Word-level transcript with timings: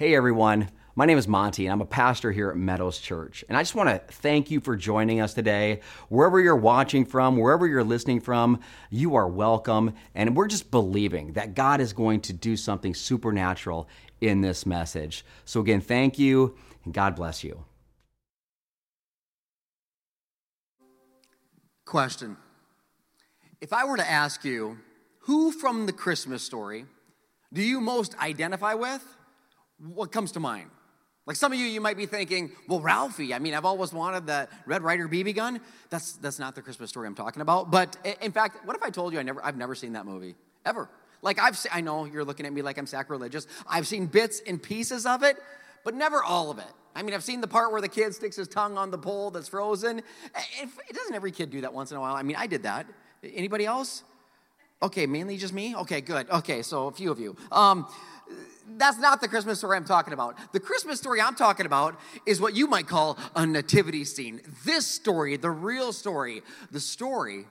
Hey 0.00 0.14
everyone, 0.14 0.70
my 0.96 1.04
name 1.04 1.18
is 1.18 1.28
Monty 1.28 1.66
and 1.66 1.74
I'm 1.74 1.82
a 1.82 1.84
pastor 1.84 2.32
here 2.32 2.48
at 2.48 2.56
Meadows 2.56 2.96
Church. 3.00 3.44
And 3.50 3.58
I 3.58 3.60
just 3.60 3.74
want 3.74 3.90
to 3.90 3.98
thank 3.98 4.50
you 4.50 4.58
for 4.58 4.74
joining 4.74 5.20
us 5.20 5.34
today. 5.34 5.80
Wherever 6.08 6.40
you're 6.40 6.56
watching 6.56 7.04
from, 7.04 7.36
wherever 7.36 7.66
you're 7.66 7.84
listening 7.84 8.22
from, 8.22 8.60
you 8.88 9.14
are 9.14 9.28
welcome. 9.28 9.92
And 10.14 10.34
we're 10.34 10.48
just 10.48 10.70
believing 10.70 11.34
that 11.34 11.54
God 11.54 11.82
is 11.82 11.92
going 11.92 12.22
to 12.22 12.32
do 12.32 12.56
something 12.56 12.94
supernatural 12.94 13.90
in 14.22 14.40
this 14.40 14.64
message. 14.64 15.22
So 15.44 15.60
again, 15.60 15.82
thank 15.82 16.18
you 16.18 16.56
and 16.86 16.94
God 16.94 17.14
bless 17.14 17.44
you. 17.44 17.62
Question 21.84 22.38
If 23.60 23.74
I 23.74 23.84
were 23.84 23.98
to 23.98 24.10
ask 24.10 24.46
you, 24.46 24.78
who 25.24 25.52
from 25.52 25.84
the 25.84 25.92
Christmas 25.92 26.42
story 26.42 26.86
do 27.52 27.60
you 27.60 27.82
most 27.82 28.18
identify 28.18 28.72
with? 28.72 29.04
What 29.94 30.12
comes 30.12 30.32
to 30.32 30.40
mind? 30.40 30.70
Like 31.26 31.36
some 31.36 31.52
of 31.52 31.58
you, 31.58 31.66
you 31.66 31.80
might 31.80 31.96
be 31.96 32.06
thinking, 32.06 32.50
well, 32.66 32.80
Ralphie, 32.80 33.34
I 33.34 33.38
mean, 33.38 33.54
I've 33.54 33.64
always 33.64 33.92
wanted 33.92 34.26
that 34.26 34.50
Red 34.66 34.82
Ryder 34.82 35.08
BB 35.08 35.36
gun. 35.36 35.60
That's, 35.90 36.12
that's 36.12 36.38
not 36.38 36.54
the 36.54 36.62
Christmas 36.62 36.90
story 36.90 37.06
I'm 37.06 37.14
talking 37.14 37.42
about. 37.42 37.70
But 37.70 37.96
in 38.20 38.32
fact, 38.32 38.66
what 38.66 38.76
if 38.76 38.82
I 38.82 38.90
told 38.90 39.12
you 39.12 39.20
I 39.20 39.22
never, 39.22 39.44
I've 39.44 39.56
never 39.56 39.74
seen 39.74 39.92
that 39.92 40.06
movie? 40.06 40.34
Ever. 40.64 40.88
Like 41.22 41.38
I've, 41.38 41.56
se- 41.56 41.68
I 41.72 41.82
know 41.82 42.04
you're 42.06 42.24
looking 42.24 42.46
at 42.46 42.52
me 42.52 42.62
like 42.62 42.78
I'm 42.78 42.86
sacrilegious. 42.86 43.46
I've 43.66 43.86
seen 43.86 44.06
bits 44.06 44.42
and 44.46 44.60
pieces 44.62 45.06
of 45.06 45.22
it, 45.22 45.36
but 45.84 45.94
never 45.94 46.22
all 46.22 46.50
of 46.50 46.58
it. 46.58 46.72
I 46.94 47.02
mean, 47.02 47.14
I've 47.14 47.22
seen 47.22 47.40
the 47.40 47.46
part 47.46 47.70
where 47.70 47.80
the 47.80 47.88
kid 47.88 48.14
sticks 48.14 48.36
his 48.36 48.48
tongue 48.48 48.76
on 48.76 48.90
the 48.90 48.98
pole 48.98 49.30
that's 49.30 49.48
frozen. 49.48 49.98
It 50.00 50.94
doesn't 50.94 51.14
every 51.14 51.30
kid 51.30 51.50
do 51.50 51.60
that 51.60 51.72
once 51.72 51.92
in 51.92 51.96
a 51.96 52.00
while. 52.00 52.14
I 52.14 52.22
mean, 52.22 52.36
I 52.36 52.46
did 52.46 52.64
that. 52.64 52.86
Anybody 53.22 53.66
else? 53.66 54.02
Okay, 54.82 55.06
mainly 55.06 55.36
just 55.36 55.52
me? 55.52 55.76
Okay, 55.76 56.00
good. 56.00 56.28
Okay, 56.30 56.62
so 56.62 56.86
a 56.86 56.90
few 56.90 57.12
of 57.12 57.20
you. 57.20 57.36
Um, 57.52 57.86
that's 58.76 58.98
not 58.98 59.20
the 59.20 59.28
Christmas 59.28 59.58
story 59.58 59.76
I'm 59.76 59.84
talking 59.84 60.12
about. 60.12 60.36
The 60.52 60.60
Christmas 60.60 60.98
story 60.98 61.20
I'm 61.20 61.34
talking 61.34 61.66
about 61.66 61.98
is 62.26 62.40
what 62.40 62.54
you 62.54 62.66
might 62.66 62.86
call 62.86 63.18
a 63.34 63.46
nativity 63.46 64.04
scene. 64.04 64.40
This 64.64 64.86
story, 64.86 65.36
the 65.36 65.50
real 65.50 65.92
story, 65.92 66.42
the 66.70 66.80
story 66.80 67.46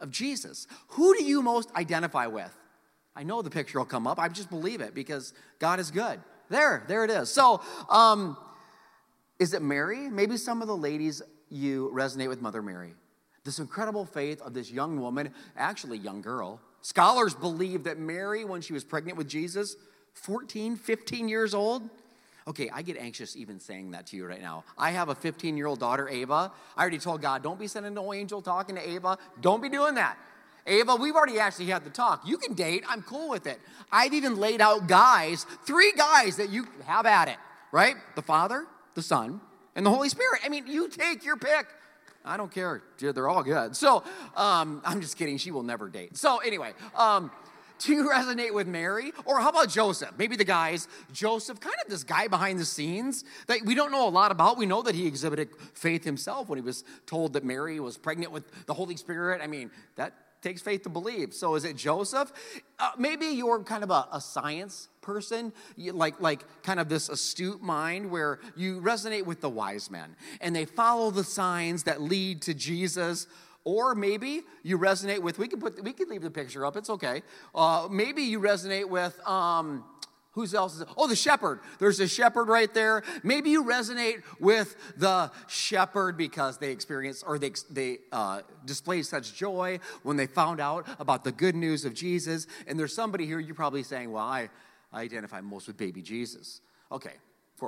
of 0.00 0.10
Jesus. 0.10 0.66
Who 0.88 1.14
do 1.14 1.24
you 1.24 1.42
most 1.42 1.70
identify 1.76 2.26
with? 2.26 2.52
I 3.14 3.22
know 3.22 3.42
the 3.42 3.50
picture 3.50 3.78
will 3.78 3.86
come 3.86 4.06
up. 4.06 4.18
I 4.18 4.28
just 4.28 4.50
believe 4.50 4.80
it 4.80 4.94
because 4.94 5.34
God 5.58 5.78
is 5.78 5.90
good. 5.90 6.20
There, 6.48 6.84
there 6.88 7.04
it 7.04 7.10
is. 7.10 7.30
So, 7.30 7.60
um, 7.88 8.36
is 9.38 9.54
it 9.54 9.62
Mary? 9.62 10.08
Maybe 10.08 10.36
some 10.36 10.62
of 10.62 10.68
the 10.68 10.76
ladies 10.76 11.22
you 11.50 11.90
resonate 11.94 12.28
with 12.28 12.40
Mother 12.40 12.62
Mary. 12.62 12.94
This 13.44 13.58
incredible 13.58 14.04
faith 14.04 14.40
of 14.42 14.54
this 14.54 14.70
young 14.70 15.00
woman, 15.00 15.32
actually 15.56 15.98
young 15.98 16.22
girl. 16.22 16.60
Scholars 16.80 17.34
believe 17.34 17.84
that 17.84 17.98
Mary, 17.98 18.44
when 18.44 18.60
she 18.60 18.72
was 18.72 18.84
pregnant 18.84 19.18
with 19.18 19.28
Jesus, 19.28 19.76
14, 20.14 20.76
15 20.76 21.28
years 21.28 21.54
old? 21.54 21.82
Okay, 22.46 22.68
I 22.72 22.82
get 22.82 22.96
anxious 22.96 23.36
even 23.36 23.60
saying 23.60 23.92
that 23.92 24.06
to 24.08 24.16
you 24.16 24.26
right 24.26 24.42
now. 24.42 24.64
I 24.76 24.90
have 24.90 25.08
a 25.08 25.14
15 25.14 25.56
year 25.56 25.66
old 25.66 25.78
daughter, 25.78 26.08
Ava. 26.08 26.50
I 26.76 26.80
already 26.80 26.98
told 26.98 27.22
God, 27.22 27.42
don't 27.42 27.58
be 27.58 27.68
sending 27.68 27.94
no 27.94 28.12
angel 28.12 28.42
talking 28.42 28.74
to 28.74 28.88
Ava. 28.88 29.18
Don't 29.40 29.62
be 29.62 29.68
doing 29.68 29.94
that. 29.94 30.18
Ava, 30.66 30.96
we've 30.96 31.14
already 31.14 31.38
actually 31.38 31.66
had 31.66 31.84
the 31.84 31.90
talk. 31.90 32.22
You 32.26 32.38
can 32.38 32.54
date, 32.54 32.84
I'm 32.88 33.02
cool 33.02 33.28
with 33.28 33.46
it. 33.46 33.60
I've 33.90 34.14
even 34.14 34.36
laid 34.36 34.60
out 34.60 34.86
guys, 34.86 35.44
three 35.66 35.92
guys 35.92 36.36
that 36.36 36.50
you 36.50 36.66
have 36.84 37.04
at 37.04 37.28
it, 37.28 37.36
right? 37.72 37.96
The 38.14 38.22
Father, 38.22 38.66
the 38.94 39.02
Son, 39.02 39.40
and 39.74 39.84
the 39.84 39.90
Holy 39.90 40.08
Spirit. 40.08 40.40
I 40.44 40.48
mean, 40.48 40.66
you 40.66 40.88
take 40.88 41.24
your 41.24 41.36
pick. 41.36 41.66
I 42.24 42.36
don't 42.36 42.52
care. 42.52 42.82
They're 42.98 43.28
all 43.28 43.42
good. 43.42 43.74
So, 43.74 44.04
um, 44.36 44.80
I'm 44.84 45.00
just 45.00 45.16
kidding. 45.16 45.38
She 45.38 45.50
will 45.50 45.64
never 45.64 45.88
date. 45.88 46.16
So, 46.16 46.38
anyway, 46.38 46.72
um, 46.94 47.32
do 47.82 47.92
you 47.92 48.08
resonate 48.08 48.54
with 48.54 48.66
Mary? 48.66 49.12
Or 49.24 49.40
how 49.40 49.50
about 49.50 49.68
Joseph? 49.68 50.12
Maybe 50.18 50.36
the 50.36 50.44
guys, 50.44 50.88
Joseph, 51.12 51.60
kind 51.60 51.76
of 51.84 51.90
this 51.90 52.04
guy 52.04 52.28
behind 52.28 52.58
the 52.58 52.64
scenes 52.64 53.24
that 53.46 53.58
we 53.64 53.74
don't 53.74 53.92
know 53.92 54.08
a 54.08 54.10
lot 54.10 54.30
about. 54.30 54.56
We 54.56 54.66
know 54.66 54.82
that 54.82 54.94
he 54.94 55.06
exhibited 55.06 55.50
faith 55.74 56.04
himself 56.04 56.48
when 56.48 56.58
he 56.58 56.64
was 56.64 56.84
told 57.06 57.32
that 57.34 57.44
Mary 57.44 57.80
was 57.80 57.98
pregnant 57.98 58.32
with 58.32 58.66
the 58.66 58.74
Holy 58.74 58.96
Spirit. 58.96 59.40
I 59.42 59.46
mean, 59.46 59.70
that 59.96 60.14
takes 60.42 60.60
faith 60.60 60.82
to 60.82 60.88
believe. 60.88 61.32
So 61.32 61.54
is 61.54 61.64
it 61.64 61.76
Joseph? 61.76 62.32
Uh, 62.78 62.90
maybe 62.98 63.26
you're 63.26 63.62
kind 63.62 63.84
of 63.84 63.90
a, 63.90 64.08
a 64.12 64.20
science 64.20 64.88
person, 65.00 65.52
like, 65.76 66.20
like 66.20 66.44
kind 66.62 66.80
of 66.80 66.88
this 66.88 67.08
astute 67.08 67.62
mind 67.62 68.10
where 68.10 68.40
you 68.56 68.80
resonate 68.80 69.24
with 69.24 69.40
the 69.40 69.48
wise 69.48 69.90
men 69.90 70.16
and 70.40 70.54
they 70.54 70.64
follow 70.64 71.10
the 71.10 71.24
signs 71.24 71.84
that 71.84 72.02
lead 72.02 72.42
to 72.42 72.54
Jesus 72.54 73.26
or 73.64 73.94
maybe 73.94 74.42
you 74.62 74.78
resonate 74.78 75.20
with, 75.20 75.38
we 75.38 75.48
can 75.48 75.60
put, 75.60 75.82
we 75.82 75.92
can 75.92 76.08
leave 76.08 76.22
the 76.22 76.30
picture 76.30 76.66
up, 76.66 76.76
it's 76.76 76.90
okay. 76.90 77.22
Uh, 77.54 77.88
maybe 77.90 78.22
you 78.22 78.40
resonate 78.40 78.88
with, 78.88 79.18
um, 79.26 79.84
Who's 80.32 80.54
else? 80.54 80.76
Is 80.76 80.84
oh, 80.96 81.06
the 81.06 81.16
shepherd. 81.16 81.60
There's 81.78 82.00
a 82.00 82.08
shepherd 82.08 82.48
right 82.48 82.72
there. 82.72 83.02
Maybe 83.22 83.50
you 83.50 83.64
resonate 83.64 84.22
with 84.40 84.74
the 84.96 85.30
shepherd 85.46 86.16
because 86.16 86.56
they 86.56 86.70
experienced 86.70 87.22
or 87.26 87.38
they, 87.38 87.52
they 87.70 87.98
uh, 88.12 88.40
displayed 88.64 89.04
such 89.04 89.34
joy 89.34 89.78
when 90.02 90.16
they 90.16 90.26
found 90.26 90.58
out 90.58 90.88
about 90.98 91.22
the 91.22 91.32
good 91.32 91.54
news 91.54 91.84
of 91.84 91.92
Jesus. 91.92 92.46
And 92.66 92.78
there's 92.78 92.94
somebody 92.94 93.26
here, 93.26 93.40
you're 93.40 93.54
probably 93.54 93.82
saying, 93.82 94.10
well, 94.10 94.24
I, 94.24 94.48
I 94.90 95.02
identify 95.02 95.42
most 95.42 95.66
with 95.66 95.76
baby 95.76 96.00
Jesus. 96.00 96.62
Okay, 96.90 97.14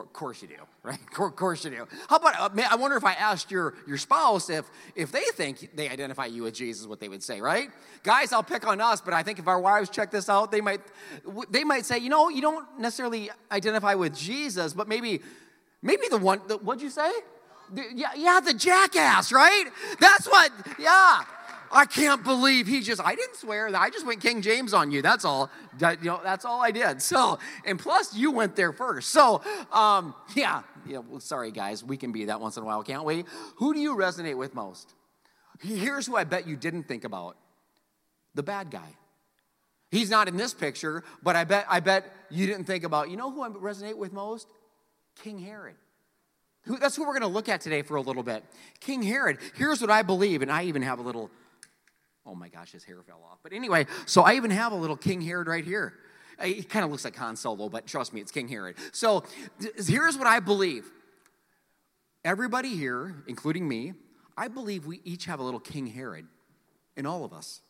of 0.03 0.12
course 0.12 0.43
you 0.43 0.49
do, 0.49 0.55
right? 0.82 0.99
Of 1.19 1.37
course 1.37 1.65
you 1.65 1.71
do. 1.71 1.87
How 2.09 2.16
about, 2.16 2.59
uh, 2.59 2.62
I 2.71 2.77
wonder 2.77 2.97
if 2.97 3.05
I 3.05 3.12
asked 3.15 3.50
your, 3.50 3.75
your 3.87 3.99
spouse 3.99 4.50
if, 4.50 4.69
if 4.94 5.12
they 5.12 5.25
think 5.34 5.71
they 5.75 5.88
identify 5.88 6.27
you 6.27 6.43
with 6.43 6.55
Jesus, 6.55 6.87
what 6.87 7.00
they 7.00 7.09
would 7.09 7.22
say, 7.22 7.41
right? 7.41 7.69
Guys, 8.03 8.32
I'll 8.32 8.43
pick 8.43 8.66
on 8.66 8.81
us, 8.81 9.00
but 9.00 9.15
I 9.15 9.22
think 9.22 9.38
if 9.38 9.49
our 9.49 9.60
wives 9.60 9.91
check 9.91 10.10
this 10.10 10.28
out, 10.28 10.50
they 10.50 10.60
might, 10.60 10.81
they 11.50 11.65
might 11.65 11.87
say, 11.87 11.99
you 11.99 12.10
know, 12.10 12.28
you 12.28 12.43
don't 12.43 12.66
necessarily 12.78 13.31
identify 13.50 13.94
with 13.94 14.16
Jesus, 14.16 14.75
but 14.75 14.88
maybe, 14.88 15.21
maybe 15.82 16.09
the 16.09 16.19
one, 16.19 16.41
the, 16.49 16.59
what'd 16.59 16.82
you 16.82 16.91
say? 16.91 17.11
The, 17.72 17.84
yeah, 17.94 18.11
yeah, 18.16 18.41
the 18.41 18.55
jackass, 18.55 19.32
right? 19.32 19.65
That's 20.00 20.26
what, 20.26 20.53
yeah. 20.78 21.22
I 21.75 21.87
can't 21.87 22.23
believe 22.23 22.67
he 22.67 22.81
just, 22.81 23.01
I 23.05 23.15
didn't 23.15 23.37
swear. 23.37 23.75
I 23.75 23.91
just 23.91 24.07
went 24.07 24.21
King 24.21 24.41
James 24.43 24.73
on 24.73 24.93
you. 24.93 25.03
That's 25.03 25.25
all. 25.25 25.51
You 25.81 25.97
know, 26.03 26.21
that's 26.23 26.45
all 26.45 26.62
I 26.62 26.71
did. 26.71 27.03
So, 27.03 27.39
and 27.67 27.79
plus 27.79 28.17
you 28.17 28.31
went 28.31 28.55
there 28.55 28.73
first. 28.73 29.11
So, 29.11 29.43
um, 29.73 30.15
yeah, 30.35 30.62
yeah, 30.87 30.99
well, 30.99 31.21
sorry 31.21 31.51
guys. 31.51 31.83
We 31.83 31.97
can 31.97 32.12
be 32.12 32.27
that 32.27 32.41
once 32.41 32.57
in 32.57 32.62
a 32.62 32.67
while, 32.67 32.83
can't 32.85 33.05
we? 33.05 33.25
Who 33.57 33.75
do 33.75 33.81
you 33.81 33.97
resonate 33.97 34.37
with 34.37 34.55
most? 34.55 34.95
Here's 35.61 36.07
who 36.07 36.17
I 36.17 36.25
bet 36.25 36.47
you 36.47 36.57
didn't 36.57 36.85
think 36.85 37.05
about. 37.05 37.37
The 38.35 38.43
bad 38.43 38.71
guy. 38.71 38.97
He's 39.91 40.11
not 40.11 40.29
in 40.29 40.37
this 40.37 40.55
picture, 40.55 41.05
but 41.23 41.37
I 41.37 41.45
bet, 41.45 41.67
I 41.69 41.81
bet 41.81 42.12
you 42.31 42.47
didn't 42.47 42.65
think 42.65 42.85
about, 42.85 43.11
you 43.11 43.17
know 43.17 43.31
who 43.31 43.43
I 43.43 43.49
resonate 43.49 43.97
with 43.97 44.12
most? 44.12 44.49
King 45.23 45.39
Herod. 45.39 45.77
That's 46.67 46.97
who 46.97 47.03
we're 47.03 47.12
going 47.12 47.23
to 47.23 47.29
look 47.29 47.49
at 47.49 47.61
today 47.61 47.83
for 47.83 47.97
a 47.97 48.01
little 48.01 48.23
bit. 48.23 48.43
King 48.81 49.03
Herod. 49.03 49.39
Here's 49.55 49.81
what 49.81 49.91
I 49.91 50.03
believe, 50.03 50.43
and 50.43 50.51
I 50.51 50.65
even 50.65 50.83
have 50.83 50.99
a 50.99 51.03
little 51.03 51.31
Oh 52.27 52.35
my 52.35 52.49
gosh, 52.49 52.73
his 52.73 52.85
hair 52.85 53.03
fell 53.03 53.23
off. 53.31 53.39
But 53.43 53.53
anyway, 53.53 53.87
so 54.07 54.23
I 54.23 54.35
even 54.35 54.51
have 54.51 54.73
a 54.73 54.77
little 54.77 54.97
King 54.97 55.21
Herod 55.21 55.47
right 55.47 55.65
here. 55.65 55.95
Uh, 56.39 56.45
he 56.45 56.62
kind 56.62 56.85
of 56.85 56.91
looks 56.91 57.05
like 57.05 57.17
Han 57.17 57.37
Solo, 57.37 57.69
but 57.69 57.87
trust 57.87 58.12
me, 58.12 58.21
it's 58.21 58.33
King 58.33 58.49
Herod. 58.49 58.77
So 58.93 59.25
here's 59.87 60.17
what 60.17 60.27
I 60.27 60.41
believe. 60.41 60.91
Everybody 62.25 62.71
here, 62.71 63.23
including 63.27 63.69
me, 63.69 63.93
I 64.37 64.49
believe 64.49 64.87
we 64.87 65.01
each 65.05 65.27
have 65.27 65.39
a 65.39 65.43
little 65.43 65.61
King 65.61 65.87
Herod 65.87 66.27
in 66.97 67.07
all 67.07 67.25
of 67.25 67.33
us. 67.33 67.61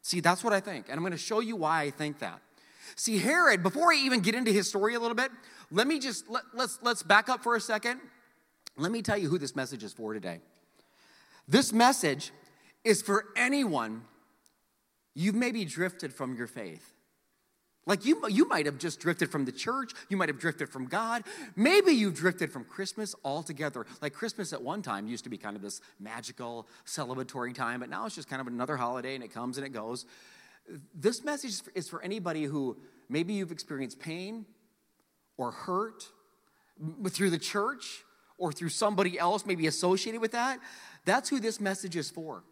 See, 0.00 0.20
that's 0.20 0.42
what 0.42 0.52
I 0.52 0.60
think. 0.60 0.86
And 0.88 0.94
I'm 0.94 1.00
going 1.00 1.12
to 1.12 1.18
show 1.18 1.40
you 1.40 1.56
why 1.56 1.82
I 1.82 1.90
think 1.90 2.20
that. 2.20 2.40
See, 2.96 3.18
Herod, 3.18 3.62
before 3.62 3.92
I 3.92 3.96
even 3.96 4.20
get 4.20 4.34
into 4.34 4.52
his 4.52 4.68
story 4.68 4.94
a 4.94 5.00
little 5.00 5.14
bit, 5.14 5.30
let 5.70 5.86
me 5.86 5.98
just 5.98 6.28
let, 6.28 6.42
let's 6.54 6.78
let's 6.82 7.02
back 7.02 7.28
up 7.28 7.42
for 7.42 7.56
a 7.56 7.60
second. 7.60 8.00
Let 8.76 8.90
me 8.90 9.02
tell 9.02 9.16
you 9.16 9.28
who 9.28 9.38
this 9.38 9.54
message 9.54 9.84
is 9.84 9.92
for 9.92 10.14
today. 10.14 10.40
This 11.46 11.72
message 11.72 12.32
is 12.84 13.02
for 13.02 13.26
anyone 13.36 14.02
you've 15.14 15.34
maybe 15.34 15.64
drifted 15.64 16.12
from 16.12 16.36
your 16.36 16.46
faith. 16.46 16.92
Like 17.84 18.04
you, 18.04 18.22
you 18.28 18.46
might 18.46 18.66
have 18.66 18.78
just 18.78 19.00
drifted 19.00 19.30
from 19.30 19.44
the 19.44 19.50
church, 19.50 19.92
you 20.08 20.16
might 20.16 20.28
have 20.28 20.38
drifted 20.38 20.68
from 20.68 20.86
God. 20.86 21.24
Maybe 21.56 21.92
you've 21.92 22.14
drifted 22.14 22.52
from 22.52 22.64
Christmas 22.64 23.14
altogether. 23.24 23.86
Like 24.00 24.12
Christmas 24.12 24.52
at 24.52 24.62
one 24.62 24.82
time 24.82 25.08
used 25.08 25.24
to 25.24 25.30
be 25.30 25.36
kind 25.36 25.56
of 25.56 25.62
this 25.62 25.80
magical, 25.98 26.68
celebratory 26.86 27.52
time, 27.52 27.80
but 27.80 27.90
now 27.90 28.06
it's 28.06 28.14
just 28.14 28.28
kind 28.28 28.40
of 28.40 28.46
another 28.46 28.76
holiday 28.76 29.16
and 29.16 29.24
it 29.24 29.34
comes 29.34 29.58
and 29.58 29.66
it 29.66 29.70
goes. 29.70 30.06
This 30.94 31.24
message 31.24 31.54
is 31.74 31.88
for 31.88 32.00
anybody 32.02 32.44
who 32.44 32.76
maybe 33.08 33.32
you've 33.32 33.50
experienced 33.50 33.98
pain 33.98 34.46
or 35.36 35.50
hurt 35.50 36.04
through 37.10 37.30
the 37.30 37.38
church 37.38 38.04
or 38.38 38.52
through 38.52 38.68
somebody 38.68 39.18
else, 39.18 39.44
maybe 39.44 39.66
associated 39.66 40.20
with 40.20 40.32
that. 40.32 40.60
That's 41.04 41.28
who 41.28 41.40
this 41.40 41.60
message 41.60 41.96
is 41.96 42.10
for. 42.10 42.44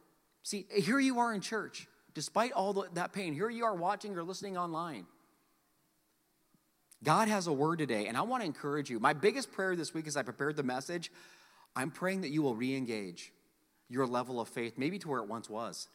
See, 0.43 0.67
here 0.71 0.99
you 0.99 1.19
are 1.19 1.33
in 1.35 1.41
church, 1.41 1.87
despite 2.15 2.53
all 2.53 2.73
the, 2.73 2.89
that 2.95 3.13
pain. 3.13 3.35
Here 3.35 3.51
you 3.51 3.65
are 3.65 3.75
watching 3.75 4.17
or 4.17 4.23
listening 4.23 4.57
online. 4.57 5.07
God 7.03 7.29
has 7.29 7.47
a 7.47 7.53
word 7.53 7.79
today, 7.79 8.07
and 8.07 8.17
I 8.17 8.23
want 8.23 8.43
to 8.43 8.47
encourage 8.47 8.91
you. 8.91 9.01
My 9.01 9.13
biggest 9.13 9.53
prayer 9.53 9.75
this 9.75 9.95
week 9.95 10.07
as 10.07 10.17
I 10.17 10.23
prepared 10.23 10.57
the 10.57 10.63
message, 10.63 11.11
I'm 11.75 11.91
praying 11.91 12.23
that 12.23 12.31
you 12.31 12.43
will 12.43 12.55
re 12.55 12.77
engage 12.77 13.33
your 13.89 14.07
level 14.07 14.41
of 14.41 14.49
faith, 14.49 14.75
maybe 14.77 14.99
to 14.99 15.09
where 15.09 15.21
it 15.21 15.29
once 15.29 15.49
was. 15.49 15.89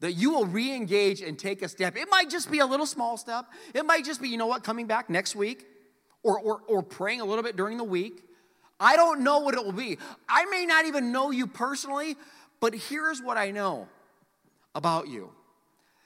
That 0.00 0.12
you 0.12 0.32
will 0.32 0.46
re 0.46 0.74
engage 0.74 1.22
and 1.22 1.38
take 1.38 1.62
a 1.62 1.68
step. 1.68 1.96
It 1.96 2.08
might 2.10 2.28
just 2.28 2.50
be 2.50 2.58
a 2.58 2.66
little 2.66 2.86
small 2.86 3.16
step. 3.16 3.46
It 3.74 3.86
might 3.86 4.04
just 4.04 4.20
be, 4.20 4.28
you 4.28 4.36
know 4.36 4.46
what, 4.46 4.64
coming 4.64 4.86
back 4.86 5.08
next 5.08 5.34
week 5.34 5.66
or, 6.22 6.38
or, 6.40 6.60
or 6.68 6.82
praying 6.82 7.20
a 7.20 7.24
little 7.24 7.42
bit 7.42 7.56
during 7.56 7.78
the 7.78 7.84
week. 7.84 8.22
I 8.78 8.96
don't 8.96 9.20
know 9.20 9.38
what 9.38 9.54
it 9.54 9.64
will 9.64 9.72
be. 9.72 9.98
I 10.28 10.44
may 10.46 10.66
not 10.66 10.84
even 10.84 11.12
know 11.12 11.30
you 11.30 11.46
personally, 11.46 12.16
but 12.64 12.74
here's 12.74 13.20
what 13.20 13.36
I 13.36 13.50
know 13.50 13.88
about 14.74 15.06
you 15.06 15.30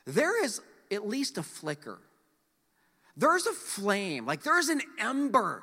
there 0.06 0.44
is 0.44 0.60
at 0.90 1.06
least 1.06 1.38
a 1.38 1.44
flicker. 1.44 2.00
There's 3.16 3.46
a 3.46 3.52
flame, 3.52 4.26
like 4.26 4.42
there's 4.42 4.68
an 4.68 4.82
ember 4.98 5.62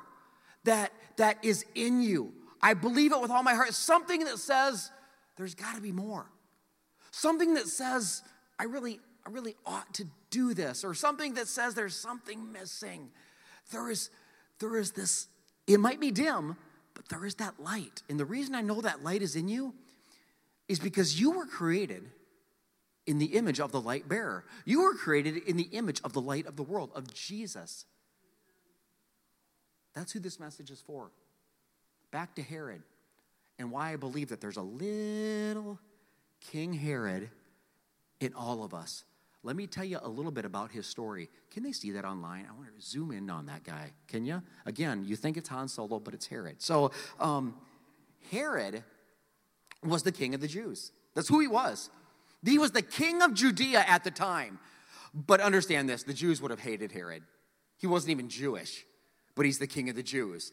that, 0.64 0.92
that 1.18 1.44
is 1.44 1.66
in 1.74 2.00
you. 2.00 2.32
I 2.62 2.72
believe 2.72 3.12
it 3.12 3.20
with 3.20 3.30
all 3.30 3.42
my 3.42 3.52
heart. 3.52 3.74
Something 3.74 4.24
that 4.24 4.38
says 4.38 4.90
there's 5.36 5.54
got 5.54 5.74
to 5.74 5.82
be 5.82 5.92
more. 5.92 6.30
Something 7.10 7.52
that 7.54 7.68
says 7.68 8.22
I 8.58 8.64
really, 8.64 8.98
I 9.26 9.28
really 9.28 9.54
ought 9.66 9.92
to 9.96 10.06
do 10.30 10.54
this, 10.54 10.82
or 10.82 10.94
something 10.94 11.34
that 11.34 11.46
says 11.46 11.74
there's 11.74 11.94
something 11.94 12.52
missing. 12.52 13.10
There 13.70 13.90
is, 13.90 14.08
there 14.60 14.78
is 14.78 14.92
this, 14.92 15.28
it 15.66 15.78
might 15.78 16.00
be 16.00 16.10
dim, 16.10 16.56
but 16.94 17.06
there 17.10 17.26
is 17.26 17.34
that 17.34 17.60
light. 17.60 18.02
And 18.08 18.18
the 18.18 18.24
reason 18.24 18.54
I 18.54 18.62
know 18.62 18.80
that 18.80 19.04
light 19.04 19.20
is 19.20 19.36
in 19.36 19.46
you 19.46 19.74
is 20.68 20.78
because 20.78 21.20
you 21.20 21.32
were 21.32 21.46
created 21.46 22.10
in 23.06 23.18
the 23.18 23.26
image 23.26 23.60
of 23.60 23.72
the 23.72 23.80
light 23.80 24.08
bearer. 24.08 24.44
You 24.64 24.82
were 24.82 24.94
created 24.94 25.36
in 25.36 25.56
the 25.56 25.68
image 25.72 26.00
of 26.02 26.12
the 26.12 26.20
light 26.20 26.46
of 26.46 26.56
the 26.56 26.62
world, 26.62 26.90
of 26.94 27.12
Jesus. 27.14 27.84
That's 29.94 30.12
who 30.12 30.20
this 30.20 30.40
message 30.40 30.70
is 30.70 30.80
for. 30.80 31.10
Back 32.10 32.34
to 32.34 32.42
Herod 32.42 32.82
and 33.58 33.70
why 33.70 33.92
I 33.92 33.96
believe 33.96 34.28
that 34.28 34.40
there's 34.40 34.56
a 34.56 34.62
little 34.62 35.78
King 36.40 36.72
Herod 36.72 37.30
in 38.20 38.34
all 38.34 38.64
of 38.64 38.74
us. 38.74 39.04
Let 39.42 39.54
me 39.54 39.66
tell 39.68 39.84
you 39.84 39.98
a 40.02 40.08
little 40.08 40.32
bit 40.32 40.44
about 40.44 40.72
his 40.72 40.86
story. 40.86 41.28
Can 41.52 41.62
they 41.62 41.70
see 41.70 41.92
that 41.92 42.04
online? 42.04 42.46
I 42.50 42.52
want 42.52 42.74
to 42.74 42.84
zoom 42.84 43.12
in 43.12 43.30
on 43.30 43.46
that 43.46 43.62
guy. 43.62 43.92
Can 44.08 44.26
you? 44.26 44.42
Again, 44.66 45.04
you 45.06 45.14
think 45.14 45.36
it's 45.36 45.48
Han 45.48 45.68
Solo, 45.68 46.00
but 46.00 46.14
it's 46.14 46.26
Herod. 46.26 46.60
So, 46.60 46.90
um, 47.20 47.54
Herod 48.32 48.82
was 49.82 50.02
the 50.02 50.12
king 50.12 50.34
of 50.34 50.40
the 50.40 50.48
Jews. 50.48 50.92
That's 51.14 51.28
who 51.28 51.40
he 51.40 51.46
was. 51.46 51.90
He 52.44 52.58
was 52.58 52.72
the 52.72 52.82
king 52.82 53.22
of 53.22 53.34
Judea 53.34 53.84
at 53.86 54.04
the 54.04 54.10
time. 54.10 54.58
But 55.14 55.40
understand 55.40 55.88
this 55.88 56.02
the 56.02 56.12
Jews 56.12 56.42
would 56.42 56.50
have 56.50 56.60
hated 56.60 56.92
Herod. 56.92 57.22
He 57.78 57.86
wasn't 57.86 58.12
even 58.12 58.28
Jewish, 58.28 58.84
but 59.34 59.46
he's 59.46 59.58
the 59.58 59.66
king 59.66 59.88
of 59.88 59.96
the 59.96 60.02
Jews. 60.02 60.52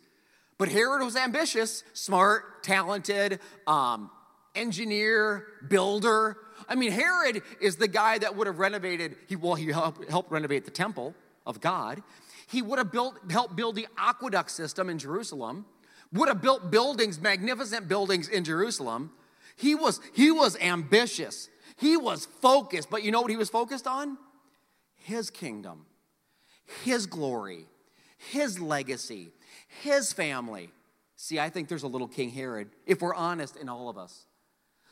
But 0.57 0.69
Herod 0.69 1.03
was 1.03 1.15
ambitious, 1.15 1.83
smart, 1.93 2.63
talented, 2.63 3.39
um, 3.67 4.09
engineer, 4.55 5.47
builder. 5.67 6.37
I 6.69 6.75
mean, 6.75 6.91
Herod 6.91 7.41
is 7.59 7.77
the 7.77 7.87
guy 7.87 8.17
that 8.19 8.35
would 8.35 8.47
have 8.47 8.59
renovated, 8.59 9.15
he, 9.27 9.35
well, 9.35 9.55
he 9.55 9.67
helped, 9.67 10.09
helped 10.09 10.31
renovate 10.31 10.65
the 10.65 10.71
temple 10.71 11.15
of 11.45 11.59
God. 11.59 12.03
He 12.47 12.61
would 12.61 12.77
have 12.77 12.91
built, 12.91 13.19
helped 13.29 13.55
build 13.55 13.75
the 13.75 13.87
aqueduct 13.97 14.51
system 14.51 14.89
in 14.89 14.99
Jerusalem, 14.99 15.65
would 16.13 16.30
have 16.30 16.42
built 16.42 16.71
buildings, 16.71 17.19
magnificent 17.19 17.88
buildings 17.88 18.30
in 18.30 18.44
Jerusalem. 18.44 19.12
He 19.56 19.75
was, 19.75 20.00
he 20.13 20.31
was 20.31 20.57
ambitious. 20.60 21.50
He 21.77 21.98
was 21.98 22.25
focused. 22.42 22.89
But 22.89 23.04
you 23.04 23.12
know 23.12 23.21
what 23.21 23.31
he 23.31 23.38
was 23.38 23.50
focused 23.50 23.88
on? 23.88 24.18
His 24.95 25.30
kingdom, 25.30 25.86
his 26.83 27.06
glory, 27.07 27.65
his 28.31 28.60
legacy, 28.60 29.31
his 29.81 30.13
family. 30.13 30.69
See, 31.15 31.39
I 31.39 31.50
think 31.50 31.68
there's 31.68 31.83
a 31.83 31.88
little 31.88 32.07
King 32.07 32.30
Herod, 32.30 32.69
if 32.86 33.01
we're 33.01 33.15
honest, 33.15 33.57
in 33.57 33.68
all 33.68 33.89
of 33.89 33.98
us. 33.98 34.27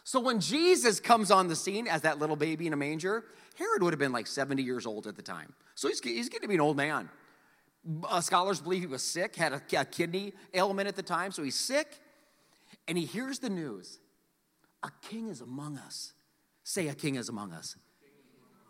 So 0.04 0.20
when 0.20 0.40
Jesus 0.40 1.00
comes 1.00 1.32
on 1.32 1.48
the 1.48 1.56
scene 1.56 1.88
as 1.88 2.02
that 2.02 2.20
little 2.20 2.36
baby 2.36 2.68
in 2.68 2.74
a 2.74 2.78
manger, 2.78 3.24
Herod 3.58 3.84
would 3.84 3.94
have 3.94 4.00
been 4.00 4.12
like 4.12 4.28
70 4.28 4.64
years 4.64 4.86
old 4.86 5.08
at 5.08 5.16
the 5.16 5.22
time. 5.22 5.54
So 5.76 5.88
he's, 5.88 6.02
he's 6.02 6.30
getting 6.30 6.44
to 6.44 6.48
be 6.48 6.56
an 6.56 6.62
old 6.62 6.78
man. 6.78 7.10
Uh, 8.07 8.22
scholars 8.22 8.62
believe 8.62 8.81
he 8.81 8.88
was 8.88 9.04
sick, 9.04 9.36
had 9.36 9.54
a, 9.54 9.62
a 9.80 9.86
kidney 9.86 10.33
ailment 10.54 10.88
at 10.88 10.95
the 10.95 11.04
time, 11.04 11.31
so 11.31 11.44
he's 11.44 11.60
sick. 11.60 12.00
And 12.88 12.98
he 12.98 13.06
hears 13.06 13.39
the 13.39 13.50
news 13.50 14.00
a 14.83 14.89
king 15.01 15.30
is 15.30 15.42
among 15.42 15.78
us. 15.78 16.13
Say, 16.63 16.88
a 16.88 16.95
king 16.95 17.16
is 17.16 17.30
among 17.30 17.54
us. 17.54 17.75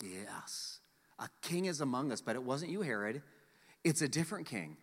Yes, 0.04 0.80
a 1.20 1.30
king 1.42 1.66
is 1.66 1.82
among 1.82 2.12
us, 2.12 2.22
but 2.22 2.36
it 2.36 2.44
wasn't 2.44 2.72
you, 2.72 2.82
Herod. 2.82 3.22
It's 3.84 4.02
a 4.02 4.08
different 4.08 4.48
king. 4.48 4.78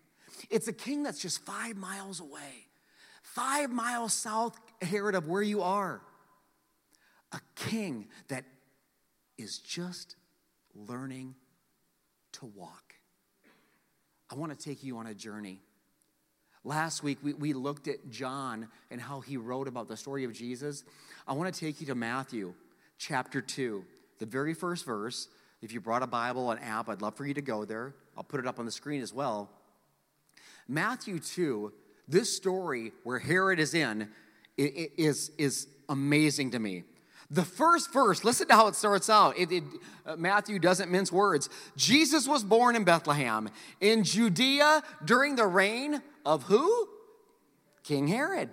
It's 0.50 0.68
a 0.68 0.72
king 0.72 1.02
that's 1.02 1.20
just 1.20 1.44
five 1.44 1.76
miles 1.76 2.20
away, 2.20 2.66
five 3.22 3.70
miles 3.70 4.12
south, 4.12 4.58
Herod, 4.80 5.14
of 5.14 5.26
where 5.26 5.42
you 5.42 5.62
are 5.62 6.02
a 7.32 7.40
king 7.54 8.08
that 8.28 8.44
is 9.36 9.58
just 9.58 10.16
learning 10.74 11.34
to 12.32 12.46
walk. 12.46 12.87
I 14.30 14.34
want 14.34 14.56
to 14.56 14.64
take 14.64 14.84
you 14.84 14.98
on 14.98 15.06
a 15.06 15.14
journey. 15.14 15.60
Last 16.64 17.02
week, 17.02 17.18
we, 17.22 17.32
we 17.32 17.52
looked 17.52 17.88
at 17.88 18.10
John 18.10 18.68
and 18.90 19.00
how 19.00 19.20
he 19.20 19.36
wrote 19.36 19.68
about 19.68 19.88
the 19.88 19.96
story 19.96 20.24
of 20.24 20.32
Jesus. 20.32 20.84
I 21.26 21.32
want 21.32 21.52
to 21.52 21.58
take 21.58 21.80
you 21.80 21.86
to 21.86 21.94
Matthew 21.94 22.52
chapter 22.98 23.40
2, 23.40 23.84
the 24.18 24.26
very 24.26 24.54
first 24.54 24.84
verse. 24.84 25.28
If 25.62 25.72
you 25.72 25.80
brought 25.80 26.02
a 26.02 26.06
Bible, 26.06 26.50
an 26.50 26.58
app, 26.58 26.88
I'd 26.88 27.00
love 27.00 27.14
for 27.14 27.26
you 27.26 27.34
to 27.34 27.42
go 27.42 27.64
there. 27.64 27.94
I'll 28.16 28.24
put 28.24 28.40
it 28.40 28.46
up 28.46 28.58
on 28.58 28.66
the 28.66 28.72
screen 28.72 29.02
as 29.02 29.14
well. 29.14 29.48
Matthew 30.66 31.18
2, 31.20 31.72
this 32.06 32.34
story 32.34 32.92
where 33.04 33.18
Herod 33.18 33.58
is 33.58 33.74
in, 33.74 34.08
is, 34.56 35.30
is 35.38 35.68
amazing 35.88 36.50
to 36.50 36.58
me. 36.58 36.84
The 37.30 37.44
first 37.44 37.92
verse, 37.92 38.24
listen 38.24 38.48
to 38.48 38.54
how 38.54 38.68
it 38.68 38.74
starts 38.74 39.10
out. 39.10 39.36
It, 39.38 39.52
it, 39.52 39.64
uh, 40.06 40.16
Matthew 40.16 40.58
doesn't 40.58 40.90
mince 40.90 41.12
words. 41.12 41.50
Jesus 41.76 42.26
was 42.26 42.42
born 42.42 42.74
in 42.74 42.84
Bethlehem, 42.84 43.50
in 43.80 44.02
Judea, 44.02 44.82
during 45.04 45.36
the 45.36 45.46
reign 45.46 46.02
of 46.24 46.44
who? 46.44 46.88
King 47.84 48.08
Herod. 48.08 48.48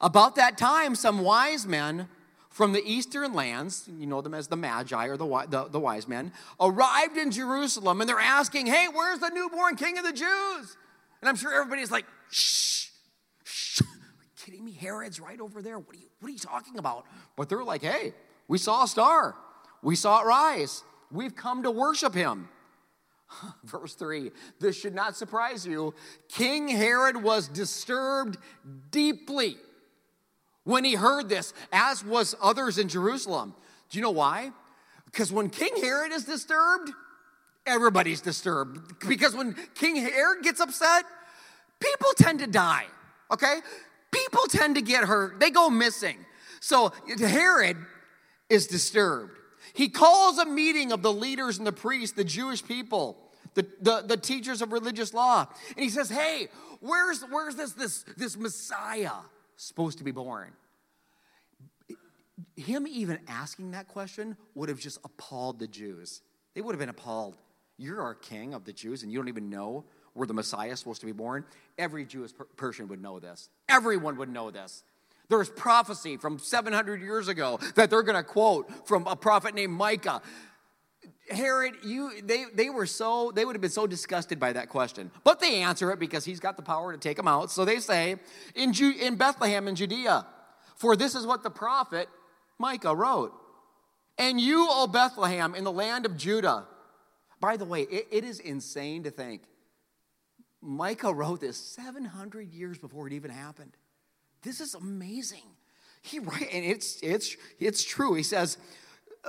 About 0.00 0.36
that 0.36 0.56
time, 0.56 0.94
some 0.94 1.20
wise 1.20 1.66
men 1.66 2.08
from 2.48 2.72
the 2.72 2.82
eastern 2.90 3.34
lands, 3.34 3.86
you 3.98 4.06
know 4.06 4.22
them 4.22 4.32
as 4.32 4.48
the 4.48 4.56
Magi 4.56 5.06
or 5.08 5.18
the, 5.18 5.46
the, 5.50 5.68
the 5.68 5.80
wise 5.80 6.08
men, 6.08 6.32
arrived 6.58 7.18
in 7.18 7.30
Jerusalem 7.30 8.00
and 8.00 8.08
they're 8.08 8.18
asking, 8.18 8.64
hey, 8.64 8.86
where's 8.90 9.18
the 9.18 9.28
newborn 9.28 9.76
king 9.76 9.98
of 9.98 10.04
the 10.04 10.12
Jews? 10.12 10.76
And 11.20 11.28
I'm 11.28 11.36
sure 11.36 11.52
everybody's 11.52 11.90
like, 11.90 12.06
shh? 12.30 12.88
Herod's 14.86 15.20
right 15.20 15.40
over 15.40 15.60
there. 15.60 15.78
What 15.78 15.96
are 15.96 15.98
you, 15.98 16.06
what 16.20 16.28
are 16.28 16.32
you 16.32 16.38
talking 16.38 16.78
about? 16.78 17.06
But 17.36 17.48
they're 17.48 17.64
like, 17.64 17.82
hey, 17.82 18.14
we 18.48 18.58
saw 18.58 18.84
a 18.84 18.88
star. 18.88 19.34
We 19.82 19.96
saw 19.96 20.22
it 20.22 20.26
rise. 20.26 20.84
We've 21.10 21.34
come 21.34 21.64
to 21.64 21.70
worship 21.70 22.14
him. 22.14 22.48
Verse 23.64 23.94
3 23.94 24.30
This 24.60 24.76
should 24.76 24.94
not 24.94 25.16
surprise 25.16 25.66
you. 25.66 25.94
King 26.28 26.68
Herod 26.68 27.22
was 27.22 27.48
disturbed 27.48 28.38
deeply 28.90 29.56
when 30.64 30.84
he 30.84 30.94
heard 30.94 31.28
this, 31.28 31.52
as 31.72 32.04
was 32.04 32.34
others 32.42 32.78
in 32.78 32.88
Jerusalem. 32.88 33.54
Do 33.90 33.98
you 33.98 34.02
know 34.02 34.10
why? 34.10 34.50
Because 35.04 35.32
when 35.32 35.48
King 35.48 35.76
Herod 35.80 36.12
is 36.12 36.24
disturbed, 36.24 36.90
everybody's 37.66 38.20
disturbed. 38.20 38.98
Because 39.08 39.34
when 39.34 39.54
King 39.74 39.96
Herod 39.96 40.42
gets 40.42 40.60
upset, 40.60 41.04
people 41.80 42.10
tend 42.16 42.40
to 42.40 42.46
die. 42.46 42.86
Okay? 43.30 43.60
People 44.16 44.46
tend 44.48 44.76
to 44.76 44.82
get 44.82 45.04
hurt, 45.04 45.40
they 45.40 45.50
go 45.50 45.70
missing. 45.70 46.16
So 46.60 46.92
Herod 47.18 47.76
is 48.48 48.66
disturbed. 48.66 49.38
He 49.74 49.88
calls 49.88 50.38
a 50.38 50.46
meeting 50.46 50.92
of 50.92 51.02
the 51.02 51.12
leaders 51.12 51.58
and 51.58 51.66
the 51.66 51.72
priests, 51.72 52.16
the 52.16 52.24
Jewish 52.24 52.64
people, 52.64 53.18
the, 53.54 53.66
the, 53.80 54.02
the 54.06 54.16
teachers 54.16 54.62
of 54.62 54.72
religious 54.72 55.12
law. 55.12 55.46
And 55.76 55.84
he 55.84 55.90
says, 55.90 56.08
Hey, 56.08 56.48
where's, 56.80 57.22
where's 57.30 57.56
this, 57.56 57.72
this, 57.72 58.04
this 58.16 58.36
Messiah 58.36 59.12
supposed 59.56 59.98
to 59.98 60.04
be 60.04 60.12
born? 60.12 60.52
Him 62.56 62.86
even 62.86 63.18
asking 63.28 63.72
that 63.72 63.88
question 63.88 64.36
would 64.54 64.68
have 64.68 64.80
just 64.80 64.98
appalled 65.04 65.58
the 65.58 65.66
Jews. 65.66 66.22
They 66.54 66.62
would 66.62 66.72
have 66.72 66.80
been 66.80 66.88
appalled. 66.88 67.36
You're 67.76 68.00
our 68.00 68.14
king 68.14 68.54
of 68.54 68.64
the 68.64 68.72
Jews, 68.72 69.02
and 69.02 69.12
you 69.12 69.18
don't 69.18 69.28
even 69.28 69.50
know 69.50 69.84
where 70.16 70.26
the 70.26 70.34
Messiah 70.34 70.70
is 70.70 70.78
supposed 70.78 71.00
to 71.00 71.06
be 71.06 71.12
born, 71.12 71.44
every 71.78 72.04
Jewish 72.04 72.32
person 72.56 72.88
would 72.88 73.00
know 73.00 73.20
this. 73.20 73.48
Everyone 73.68 74.16
would 74.16 74.28
know 74.28 74.50
this. 74.50 74.82
There's 75.28 75.48
prophecy 75.50 76.16
from 76.16 76.38
700 76.38 77.00
years 77.00 77.28
ago 77.28 77.58
that 77.74 77.90
they're 77.90 78.02
going 78.02 78.16
to 78.16 78.22
quote 78.22 78.70
from 78.86 79.06
a 79.06 79.16
prophet 79.16 79.54
named 79.54 79.72
Micah. 79.72 80.22
Herod, 81.28 81.74
you 81.84 82.22
they 82.22 82.44
they 82.54 82.70
were 82.70 82.86
so 82.86 83.32
they 83.34 83.44
would 83.44 83.56
have 83.56 83.60
been 83.60 83.70
so 83.70 83.88
disgusted 83.88 84.38
by 84.38 84.52
that 84.52 84.68
question. 84.68 85.10
But 85.24 85.40
they 85.40 85.62
answer 85.62 85.90
it 85.90 85.98
because 85.98 86.24
he's 86.24 86.38
got 86.38 86.56
the 86.56 86.62
power 86.62 86.92
to 86.92 86.98
take 86.98 87.16
them 87.16 87.26
out. 87.26 87.50
So 87.50 87.64
they 87.64 87.80
say, 87.80 88.16
in 88.54 88.72
Ju- 88.72 88.94
in 89.00 89.16
Bethlehem 89.16 89.66
in 89.66 89.74
Judea, 89.74 90.24
for 90.76 90.94
this 90.94 91.16
is 91.16 91.26
what 91.26 91.42
the 91.42 91.50
prophet 91.50 92.08
Micah 92.58 92.94
wrote. 92.94 93.32
And 94.18 94.40
you, 94.40 94.68
O 94.70 94.86
Bethlehem, 94.86 95.54
in 95.56 95.64
the 95.64 95.72
land 95.72 96.06
of 96.06 96.16
Judah. 96.16 96.66
By 97.40 97.56
the 97.56 97.64
way, 97.64 97.82
it, 97.82 98.06
it 98.10 98.24
is 98.24 98.40
insane 98.40 99.02
to 99.02 99.10
think 99.10 99.42
Micah 100.60 101.12
wrote 101.12 101.40
this 101.40 101.56
700 101.56 102.52
years 102.52 102.78
before 102.78 103.06
it 103.06 103.12
even 103.12 103.30
happened. 103.30 103.76
This 104.42 104.60
is 104.60 104.74
amazing. 104.74 105.42
He 106.02 106.18
and 106.18 106.28
it's 106.64 107.00
it's 107.02 107.36
it's 107.58 107.82
true. 107.84 108.14
He 108.14 108.22
says, 108.22 108.58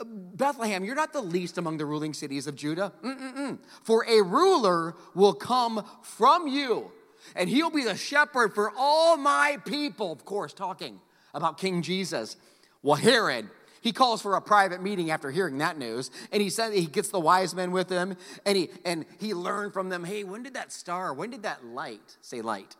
Bethlehem, 0.05 0.84
you're 0.84 0.96
not 0.96 1.12
the 1.13 1.22
least 1.22 1.57
among 1.57 1.77
the 1.77 1.86
ruling 1.86 2.13
cities 2.13 2.46
of 2.48 2.55
Judah. 2.55 2.93
Mm-mm-mm. 3.03 3.60
For 3.84 4.05
a 4.07 4.22
ruler 4.22 4.96
will 5.15 5.34
come 5.34 5.84
from 6.03 6.48
you. 6.48 6.91
and 7.36 7.50
he'll 7.50 7.72
be 7.72 7.84
the 7.84 7.96
shepherd 7.96 8.53
for 8.53 8.72
all 8.77 9.17
my 9.17 9.57
people. 9.65 10.12
Of 10.12 10.24
course, 10.25 10.53
talking 10.53 11.00
about 11.34 11.57
King 11.57 11.81
Jesus. 11.81 12.38
Well, 12.84 12.96
Herod, 12.96 13.50
he 13.81 13.91
calls 13.91 14.22
for 14.22 14.36
a 14.36 14.41
private 14.41 14.81
meeting 14.81 15.12
after 15.12 15.31
hearing 15.31 15.57
that 15.60 15.77
news, 15.77 16.12
and 16.31 16.41
he 16.41 16.50
said 16.50 16.74
he 16.74 16.86
gets 16.86 17.10
the 17.10 17.19
wise 17.19 17.55
men 17.55 17.72
with 17.72 17.89
him, 17.89 18.15
and 18.46 18.57
he 18.57 18.69
and 18.86 19.05
he 19.19 19.34
learned 19.34 19.74
from 19.74 19.89
them. 19.89 20.03
Hey, 20.03 20.24
when 20.24 20.43
did 20.43 20.53
that 20.55 20.72
star? 20.72 21.13
When 21.13 21.29
did 21.29 21.43
that 21.43 21.65
light? 21.65 22.17
Say 22.22 22.41
light. 22.41 22.75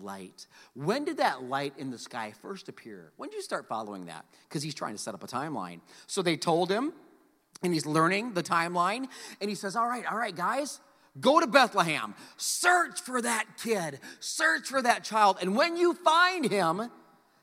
Light. 0.00 0.46
When 0.74 1.04
did 1.04 1.18
that 1.18 1.42
light 1.44 1.74
in 1.76 1.90
the 1.90 1.98
sky 1.98 2.32
first 2.40 2.68
appear? 2.68 3.12
When 3.16 3.28
did 3.28 3.36
you 3.36 3.42
start 3.42 3.68
following 3.68 4.06
that? 4.06 4.24
Because 4.48 4.62
he's 4.62 4.74
trying 4.74 4.94
to 4.94 4.98
set 4.98 5.14
up 5.14 5.22
a 5.22 5.26
timeline. 5.26 5.80
So 6.06 6.22
they 6.22 6.36
told 6.36 6.70
him, 6.70 6.92
and 7.62 7.72
he's 7.74 7.86
learning 7.86 8.34
the 8.34 8.42
timeline, 8.42 9.06
and 9.40 9.50
he 9.50 9.54
says, 9.54 9.76
"All 9.76 9.88
right, 9.88 10.10
all 10.10 10.18
right, 10.18 10.34
guys." 10.34 10.80
Go 11.20 11.40
to 11.40 11.46
Bethlehem, 11.46 12.14
search 12.38 13.02
for 13.02 13.20
that 13.20 13.44
kid, 13.62 14.00
search 14.18 14.66
for 14.66 14.80
that 14.80 15.04
child, 15.04 15.36
and 15.42 15.54
when 15.54 15.76
you 15.76 15.92
find 15.92 16.50
him, 16.50 16.90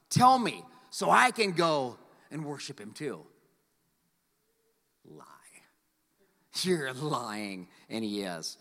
tell 0.09 0.39
me 0.39 0.63
so 0.89 1.11
I 1.11 1.29
can 1.29 1.51
go 1.51 1.99
and 2.31 2.45
worship 2.45 2.79
him 2.79 2.91
too. 2.91 3.21
Lie. 5.05 5.25
You're 6.61 6.93
lying, 6.93 7.67
and 7.89 8.03
he 8.03 8.21
is. 8.23 8.57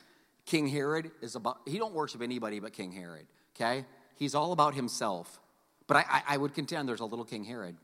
King 0.47 0.67
Herod 0.67 1.11
is 1.21 1.35
about, 1.35 1.59
he 1.67 1.79
don't 1.79 1.95
worship 1.95 2.23
anybody 2.23 2.61
but 2.61 2.73
King 2.73 2.93
Herod, 2.93 3.27
okay? 3.55 3.85
He's 4.17 4.35
all 4.35 4.53
about 4.53 4.75
himself. 4.75 5.41
But 5.87 5.99
I, 5.99 6.05
I, 6.09 6.23
I 6.29 6.37
would 6.37 6.55
contend 6.55 6.89
there's 6.89 7.01
a 7.01 7.05
little 7.05 7.25
King 7.25 7.45
Herod, 7.45 7.77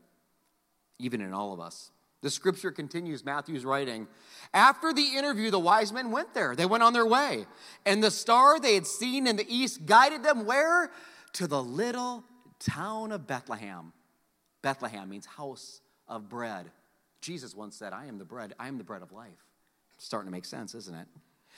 even 0.99 1.21
in 1.21 1.33
all 1.33 1.53
of 1.53 1.59
us. 1.59 1.91
The 2.21 2.31
scripture 2.31 2.71
continues, 2.71 3.23
Matthew's 3.23 3.65
writing. 3.65 4.07
After 4.51 4.93
the 4.93 5.15
interview, 5.15 5.51
the 5.51 5.59
wise 5.59 5.93
men 5.93 6.09
went 6.09 6.33
there. 6.33 6.55
They 6.55 6.65
went 6.65 6.81
on 6.81 6.93
their 6.93 7.05
way. 7.05 7.45
And 7.85 8.03
the 8.03 8.09
star 8.09 8.59
they 8.59 8.73
had 8.73 8.87
seen 8.87 9.27
in 9.27 9.35
the 9.35 9.45
east 9.47 9.85
guided 9.85 10.23
them 10.23 10.45
where? 10.45 10.89
To 11.33 11.45
the 11.45 11.61
little 11.61 12.23
town 12.59 13.11
of 13.11 13.27
Bethlehem. 13.27 13.93
Bethlehem 14.65 15.07
means 15.07 15.27
house 15.27 15.79
of 16.07 16.27
bread. 16.27 16.71
Jesus 17.21 17.53
once 17.53 17.75
said, 17.75 17.93
I 17.93 18.07
am 18.07 18.17
the 18.17 18.25
bread, 18.25 18.55
I 18.59 18.67
am 18.67 18.79
the 18.79 18.83
bread 18.83 19.03
of 19.03 19.11
life. 19.11 19.45
Starting 19.99 20.25
to 20.25 20.31
make 20.31 20.43
sense, 20.43 20.73
isn't 20.73 20.95
it? 20.95 21.07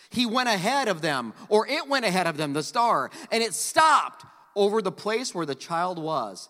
He 0.10 0.26
went 0.26 0.50
ahead 0.50 0.90
of 0.90 1.02
them, 1.02 1.34
or 1.48 1.66
it 1.70 1.88
went 1.88 2.04
ahead 2.04 2.28
of 2.28 2.36
them, 2.36 2.52
the 2.52 2.62
star, 2.62 3.10
and 3.32 3.42
it 3.42 3.54
stopped 3.54 4.26
over 4.58 4.82
the 4.82 4.92
place 4.92 5.34
where 5.34 5.46
the 5.46 5.56
child 5.56 5.98
was. 5.98 6.50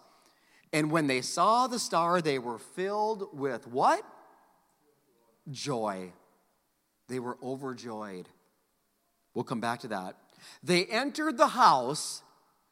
And 0.74 0.90
when 0.90 1.06
they 1.06 1.22
saw 1.22 1.68
the 1.68 1.78
star, 1.78 2.24
they 2.24 2.40
were 2.40 2.58
filled 2.58 3.38
with 3.38 3.68
what? 3.68 4.04
Joy. 5.52 6.12
They 7.08 7.20
were 7.20 7.38
overjoyed. 7.44 8.28
We'll 9.36 9.44
come 9.44 9.62
back 9.62 9.82
to 9.82 9.90
that. 9.90 10.16
They 10.64 10.86
entered 10.86 11.38
the 11.38 11.50
house. 11.50 12.24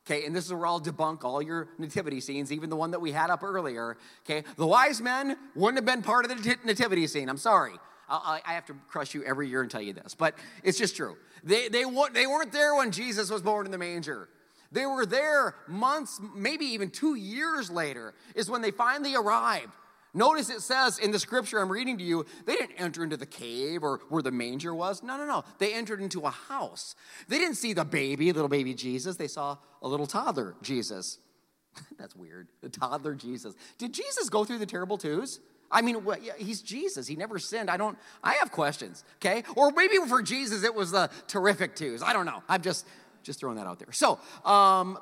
Okay, 0.05 0.25
and 0.25 0.35
this 0.35 0.45
is 0.45 0.53
where 0.53 0.67
I'll 0.67 0.79
debunk 0.79 1.23
all 1.23 1.41
your 1.41 1.67
nativity 1.79 2.19
scenes, 2.19 2.51
even 2.51 2.69
the 2.69 2.75
one 2.75 2.91
that 2.91 3.01
we 3.01 3.11
had 3.11 3.31
up 3.31 3.41
earlier. 3.41 3.97
Okay, 4.23 4.43
the 4.55 4.67
wise 4.67 5.01
men 5.01 5.35
wouldn't 5.55 5.77
have 5.77 5.85
been 5.85 6.03
part 6.03 6.25
of 6.25 6.43
the 6.43 6.57
nativity 6.63 7.07
scene. 7.07 7.27
I'm 7.27 7.37
sorry. 7.37 7.73
I, 8.07 8.39
I 8.45 8.53
have 8.53 8.65
to 8.67 8.75
crush 8.87 9.15
you 9.15 9.23
every 9.23 9.49
year 9.49 9.61
and 9.61 9.71
tell 9.71 9.81
you 9.81 9.93
this, 9.93 10.13
but 10.13 10.35
it's 10.63 10.77
just 10.77 10.95
true. 10.95 11.17
They, 11.43 11.69
they, 11.69 11.85
they 12.13 12.27
weren't 12.27 12.51
there 12.51 12.75
when 12.75 12.91
Jesus 12.91 13.31
was 13.31 13.41
born 13.41 13.65
in 13.65 13.71
the 13.71 13.79
manger. 13.79 14.29
They 14.71 14.85
were 14.85 15.05
there 15.07 15.55
months, 15.67 16.19
maybe 16.35 16.65
even 16.65 16.91
two 16.91 17.15
years 17.15 17.71
later, 17.71 18.13
is 18.35 18.49
when 18.49 18.61
they 18.61 18.71
finally 18.71 19.15
arrived. 19.15 19.73
Notice 20.15 20.49
it 20.49 20.61
says 20.61 20.97
in 20.97 21.11
the 21.11 21.19
scripture 21.19 21.59
I'm 21.59 21.69
reading 21.69 21.97
to 21.97 22.03
you, 22.03 22.25
they 22.45 22.55
didn't 22.55 22.77
enter 22.77 23.03
into 23.03 23.17
the 23.17 23.25
cave 23.25 23.83
or 23.83 23.99
where 24.07 24.23
the 24.23 24.31
manger 24.31 24.73
was. 24.73 25.03
No, 25.03 25.17
no, 25.17 25.25
no. 25.25 25.43
They 25.59 25.73
entered 25.73 26.01
into 26.01 26.21
a 26.21 26.29
house. 26.29 26.95
They 27.27 27.37
didn't 27.37 27.55
see 27.55 27.73
the 27.73 27.83
baby, 27.83 28.31
little 28.31 28.47
baby 28.47 28.73
Jesus. 28.73 29.17
They 29.17 29.27
saw 29.27 29.57
a 29.81 29.87
little 29.87 30.07
toddler 30.07 30.55
Jesus. 30.61 31.19
That's 31.99 32.15
weird. 32.15 32.47
The 32.61 32.69
toddler 32.69 33.13
Jesus. 33.13 33.55
Did 33.77 33.93
Jesus 33.93 34.29
go 34.29 34.45
through 34.45 34.59
the 34.59 34.65
terrible 34.65 34.97
twos? 34.97 35.41
I 35.69 35.81
mean, 35.81 36.01
he's 36.37 36.61
Jesus. 36.61 37.07
He 37.07 37.17
never 37.17 37.37
sinned. 37.37 37.69
I 37.69 37.75
don't, 37.75 37.97
I 38.23 38.35
have 38.35 38.51
questions, 38.51 39.03
okay? 39.17 39.43
Or 39.57 39.71
maybe 39.71 39.97
for 40.07 40.21
Jesus, 40.21 40.63
it 40.63 40.73
was 40.73 40.91
the 40.91 41.09
terrific 41.27 41.75
twos. 41.75 42.01
I 42.01 42.13
don't 42.13 42.25
know. 42.25 42.41
I'm 42.47 42.61
just, 42.61 42.85
just 43.23 43.39
throwing 43.39 43.57
that 43.57 43.67
out 43.67 43.79
there. 43.79 43.91
So, 43.91 44.19
um, 44.45 44.97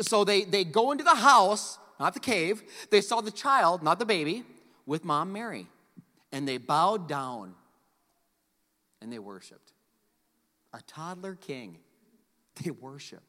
so 0.00 0.22
they, 0.22 0.44
they 0.44 0.62
go 0.62 0.92
into 0.92 1.02
the 1.02 1.14
house, 1.16 1.78
not 1.98 2.14
the 2.14 2.20
cave. 2.20 2.62
They 2.90 3.00
saw 3.00 3.20
the 3.20 3.30
child, 3.30 3.82
not 3.82 3.98
the 3.98 4.06
baby, 4.06 4.44
with 4.86 5.04
mom 5.04 5.32
Mary. 5.32 5.66
And 6.32 6.46
they 6.46 6.58
bowed 6.58 7.08
down 7.08 7.54
and 9.00 9.12
they 9.12 9.18
worshiped. 9.18 9.72
A 10.72 10.80
toddler 10.82 11.34
king. 11.34 11.78
They 12.64 12.72
worship. 12.72 13.22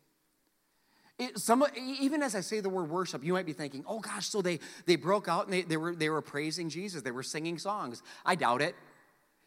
It, 1.20 1.38
some, 1.38 1.64
even 1.78 2.24
as 2.24 2.34
I 2.34 2.40
say 2.40 2.62
the 2.62 2.70
word 2.70 2.90
worship, 2.90 3.24
you 3.24 3.34
might 3.34 3.46
be 3.46 3.54
thinking, 3.54 3.84
oh 3.88 4.00
gosh, 4.00 4.28
so 4.28 4.42
they, 4.42 4.60
they 4.88 4.96
broke 4.96 5.28
out 5.28 5.46
and 5.46 5.54
they, 5.54 5.62
they, 5.62 5.78
were, 5.78 5.94
they 5.94 6.10
were 6.10 6.24
praising 6.24 6.68
Jesus. 6.68 7.04
They 7.04 7.12
were 7.12 7.22
singing 7.22 7.60
songs. 7.60 8.02
I 8.26 8.34
doubt 8.34 8.64
it. 8.64 8.76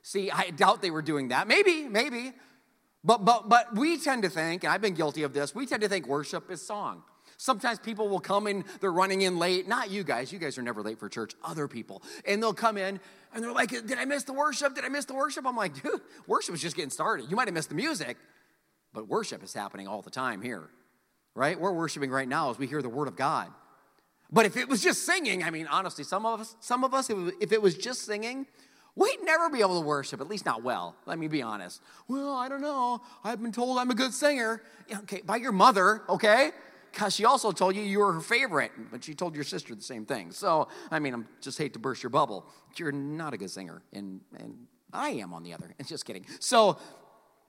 See, 0.02 0.30
I 0.30 0.50
doubt 0.50 0.82
they 0.82 0.92
were 0.92 1.02
doing 1.02 1.28
that. 1.28 1.48
Maybe, 1.48 1.88
maybe. 1.88 2.32
But, 3.02 3.24
but, 3.24 3.48
but 3.48 3.74
we 3.74 3.98
tend 3.98 4.22
to 4.22 4.28
think, 4.28 4.62
and 4.62 4.72
I've 4.72 4.80
been 4.80 4.94
guilty 4.94 5.24
of 5.24 5.32
this, 5.32 5.52
we 5.52 5.66
tend 5.66 5.82
to 5.82 5.88
think 5.88 6.06
worship 6.06 6.48
is 6.50 6.62
song. 6.64 7.02
Sometimes 7.42 7.80
people 7.80 8.08
will 8.08 8.20
come 8.20 8.46
in, 8.46 8.64
they're 8.80 8.92
running 8.92 9.22
in 9.22 9.36
late. 9.36 9.66
Not 9.66 9.90
you 9.90 10.04
guys, 10.04 10.30
you 10.32 10.38
guys 10.38 10.58
are 10.58 10.62
never 10.62 10.80
late 10.80 11.00
for 11.00 11.08
church, 11.08 11.32
other 11.42 11.66
people. 11.66 12.00
And 12.24 12.40
they'll 12.40 12.54
come 12.54 12.76
in 12.76 13.00
and 13.34 13.42
they're 13.42 13.50
like, 13.50 13.70
Did 13.70 13.98
I 13.98 14.04
miss 14.04 14.22
the 14.22 14.32
worship? 14.32 14.76
Did 14.76 14.84
I 14.84 14.88
miss 14.88 15.06
the 15.06 15.14
worship? 15.14 15.44
I'm 15.44 15.56
like, 15.56 15.82
Dude, 15.82 16.02
worship 16.28 16.54
is 16.54 16.62
just 16.62 16.76
getting 16.76 16.92
started. 16.92 17.28
You 17.28 17.34
might 17.34 17.48
have 17.48 17.54
missed 17.54 17.70
the 17.70 17.74
music, 17.74 18.16
but 18.92 19.08
worship 19.08 19.42
is 19.42 19.52
happening 19.52 19.88
all 19.88 20.02
the 20.02 20.10
time 20.10 20.40
here, 20.40 20.68
right? 21.34 21.58
We're 21.58 21.72
worshiping 21.72 22.12
right 22.12 22.28
now 22.28 22.50
as 22.50 22.60
we 22.60 22.68
hear 22.68 22.80
the 22.80 22.88
word 22.88 23.08
of 23.08 23.16
God. 23.16 23.48
But 24.30 24.46
if 24.46 24.56
it 24.56 24.68
was 24.68 24.80
just 24.80 25.04
singing, 25.04 25.42
I 25.42 25.50
mean, 25.50 25.66
honestly, 25.66 26.04
some 26.04 26.24
of 26.24 26.40
us, 26.40 26.54
some 26.60 26.84
of 26.84 26.94
us, 26.94 27.10
if 27.10 27.50
it 27.50 27.60
was 27.60 27.76
just 27.76 28.02
singing, 28.02 28.46
We'd 28.94 29.22
never 29.24 29.48
be 29.48 29.60
able 29.60 29.80
to 29.80 29.86
worship, 29.86 30.20
at 30.20 30.28
least 30.28 30.44
not 30.44 30.62
well. 30.62 30.94
Let 31.06 31.18
me 31.18 31.26
be 31.26 31.40
honest. 31.40 31.80
Well, 32.08 32.34
I 32.34 32.50
don't 32.50 32.60
know. 32.60 33.00
I've 33.24 33.40
been 33.40 33.50
told 33.50 33.78
I'm 33.78 33.90
a 33.90 33.94
good 33.94 34.12
singer. 34.12 34.60
Okay, 34.94 35.22
by 35.24 35.36
your 35.36 35.52
mother, 35.52 36.02
okay? 36.10 36.50
Because 36.92 37.14
she 37.14 37.24
also 37.24 37.52
told 37.52 37.74
you 37.74 37.82
you 37.82 38.00
were 38.00 38.12
her 38.12 38.20
favorite, 38.20 38.70
but 38.90 39.02
she 39.02 39.14
told 39.14 39.34
your 39.34 39.44
sister 39.44 39.74
the 39.74 39.82
same 39.82 40.04
thing. 40.04 40.30
So, 40.30 40.68
I 40.90 40.98
mean, 40.98 41.14
I 41.14 41.18
just 41.40 41.56
hate 41.56 41.72
to 41.72 41.78
burst 41.78 42.02
your 42.02 42.10
bubble. 42.10 42.46
You're 42.76 42.92
not 42.92 43.32
a 43.32 43.38
good 43.38 43.50
singer, 43.50 43.82
and, 43.92 44.20
and 44.38 44.66
I 44.92 45.10
am 45.10 45.32
on 45.32 45.42
the 45.42 45.54
other. 45.54 45.74
And 45.78 45.88
just 45.88 46.04
kidding. 46.04 46.26
So, 46.38 46.78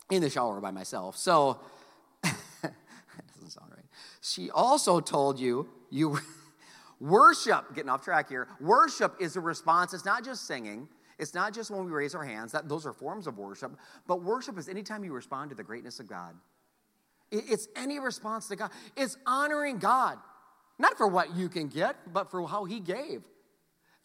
in 0.10 0.22
the 0.22 0.30
shower 0.30 0.62
by 0.62 0.72
myself. 0.72 1.18
So, 1.18 1.60
that 2.24 2.74
doesn't 3.34 3.52
sound 3.52 3.72
right. 3.72 3.86
She 4.22 4.50
also 4.50 5.02
told 5.02 5.40
you 5.40 5.68
you 5.90 6.20
worship, 7.02 7.76
getting 7.76 7.90
off 7.90 8.02
track 8.02 8.30
here, 8.30 8.48
worship 8.62 9.16
is 9.20 9.36
a 9.36 9.42
response. 9.42 9.94
It's 9.94 10.06
not 10.06 10.24
just 10.24 10.48
singing. 10.48 10.88
It's 11.20 11.34
not 11.34 11.54
just 11.54 11.70
when 11.70 11.86
we 11.86 11.92
raise 11.92 12.16
our 12.16 12.24
hands, 12.24 12.52
that, 12.54 12.68
those 12.68 12.86
are 12.86 12.94
forms 12.94 13.28
of 13.28 13.38
worship, 13.38 13.78
but 14.08 14.24
worship 14.24 14.58
is 14.58 14.68
anytime 14.68 15.04
you 15.04 15.14
respond 15.14 15.50
to 15.52 15.56
the 15.56 15.64
greatness 15.64 16.00
of 16.00 16.08
God. 16.08 16.34
It's 17.34 17.68
any 17.76 18.00
response 18.00 18.48
to 18.50 18.56
God. 18.56 18.70
It's 18.96 19.18
honoring 19.26 19.80
God, 19.80 20.20
not 20.78 20.98
for 20.98 21.08
what 21.08 21.36
you 21.36 21.50
can 21.50 21.68
get, 21.68 22.14
but 22.14 22.30
for 22.30 22.48
how 22.48 22.66
He 22.66 22.80
gave. 22.80 23.24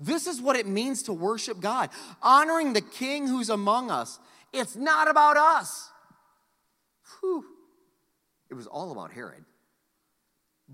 This 0.01 0.27
is 0.27 0.41
what 0.41 0.57
it 0.57 0.67
means 0.67 1.03
to 1.05 1.13
worship 1.13 1.61
God, 1.61 1.91
honoring 2.23 2.73
the 2.73 2.81
King 2.81 3.27
who's 3.27 3.51
among 3.51 3.91
us. 3.91 4.19
It's 4.53 4.77
not 4.77 5.11
about 5.11 5.37
us. 5.37 5.91
Whew. 7.21 7.45
It 8.49 8.55
was 8.55 8.67
all 8.67 8.93
about 8.93 9.13
Herod. 9.13 9.45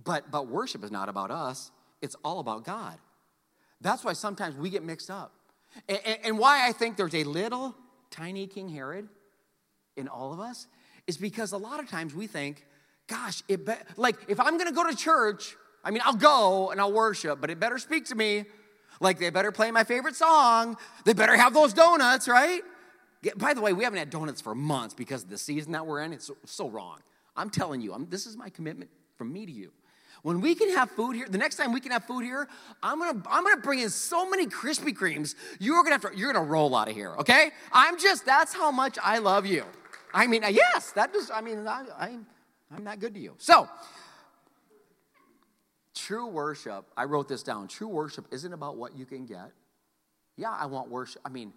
But, 0.04 0.30
but 0.30 0.46
worship 0.46 0.84
is 0.84 0.90
not 0.90 1.08
about 1.08 1.30
us, 1.30 1.72
it's 2.02 2.16
all 2.24 2.38
about 2.38 2.64
God. 2.64 2.98
That's 3.80 4.04
why 4.04 4.12
sometimes 4.12 4.54
we 4.56 4.70
get 4.70 4.82
mixed 4.84 5.10
up. 5.10 5.32
And, 5.88 5.98
and 6.22 6.38
why 6.38 6.68
I 6.68 6.72
think 6.72 6.96
there's 6.96 7.14
a 7.14 7.24
little 7.24 7.74
tiny 8.10 8.46
King 8.46 8.68
Herod 8.68 9.08
in 9.96 10.06
all 10.06 10.32
of 10.32 10.38
us 10.38 10.68
is 11.06 11.16
because 11.16 11.52
a 11.52 11.58
lot 11.58 11.80
of 11.80 11.88
times 11.88 12.14
we 12.14 12.26
think, 12.26 12.64
gosh, 13.06 13.42
it 13.48 13.66
be- 13.66 13.72
like 13.96 14.16
if 14.28 14.40
I'm 14.40 14.58
gonna 14.58 14.72
go 14.72 14.88
to 14.88 14.96
church, 14.96 15.56
I 15.84 15.90
mean, 15.90 16.02
I'll 16.04 16.14
go 16.14 16.70
and 16.70 16.80
I'll 16.80 16.92
worship, 16.92 17.40
but 17.40 17.50
it 17.50 17.60
better 17.60 17.78
speak 17.78 18.06
to 18.06 18.14
me. 18.14 18.44
Like 19.00 19.18
they 19.18 19.28
better 19.30 19.52
play 19.52 19.70
my 19.70 19.84
favorite 19.84 20.16
song. 20.16 20.76
They 21.04 21.12
better 21.12 21.36
have 21.36 21.52
those 21.52 21.72
donuts, 21.72 22.28
right? 22.28 22.62
By 23.36 23.54
the 23.54 23.60
way, 23.60 23.72
we 23.72 23.84
haven't 23.84 23.98
had 23.98 24.10
donuts 24.10 24.40
for 24.40 24.54
months 24.54 24.94
because 24.94 25.24
of 25.24 25.30
the 25.30 25.38
season 25.38 25.72
that 25.72 25.86
we're 25.86 26.00
in. 26.02 26.12
It's 26.12 26.26
so, 26.26 26.36
so 26.44 26.68
wrong. 26.68 26.98
I'm 27.36 27.50
telling 27.50 27.80
you, 27.80 27.92
I'm, 27.92 28.06
this 28.08 28.26
is 28.26 28.36
my 28.36 28.48
commitment 28.50 28.90
from 29.16 29.32
me 29.32 29.46
to 29.46 29.52
you. 29.52 29.72
When 30.22 30.40
we 30.40 30.54
can 30.54 30.70
have 30.70 30.90
food 30.90 31.16
here, 31.16 31.26
the 31.28 31.36
next 31.36 31.56
time 31.56 31.72
we 31.72 31.80
can 31.80 31.92
have 31.92 32.04
food 32.04 32.24
here, 32.24 32.48
I'm 32.82 32.98
gonna 32.98 33.22
I'm 33.28 33.44
gonna 33.44 33.60
bring 33.60 33.80
in 33.80 33.90
so 33.90 34.28
many 34.28 34.46
Krispy 34.46 34.94
Kremes. 34.96 35.34
You're 35.58 35.82
gonna 35.82 35.96
have 35.96 36.12
to 36.12 36.16
you're 36.16 36.32
gonna 36.32 36.46
roll 36.46 36.74
out 36.74 36.88
of 36.88 36.94
here, 36.94 37.14
okay? 37.18 37.50
I'm 37.72 37.98
just 37.98 38.24
that's 38.24 38.54
how 38.54 38.70
much 38.70 38.96
I 39.02 39.18
love 39.18 39.44
you. 39.44 39.64
I 40.14 40.28
mean, 40.28 40.44
uh, 40.44 40.48
yes, 40.48 40.92
that 40.92 41.12
does. 41.12 41.30
I 41.30 41.40
mean, 41.40 41.66
I, 41.66 41.84
I 41.98 42.18
I'm 42.74 42.84
that 42.84 43.00
good 43.00 43.14
to 43.14 43.20
you. 43.20 43.34
So, 43.38 43.68
true 45.94 46.28
worship. 46.28 46.86
I 46.96 47.04
wrote 47.04 47.28
this 47.28 47.42
down. 47.42 47.66
True 47.66 47.88
worship 47.88 48.26
isn't 48.30 48.52
about 48.52 48.76
what 48.76 48.96
you 48.96 49.04
can 49.04 49.26
get. 49.26 49.50
Yeah, 50.36 50.52
I 50.52 50.66
want 50.66 50.88
worship. 50.88 51.20
I 51.24 51.28
mean, 51.30 51.52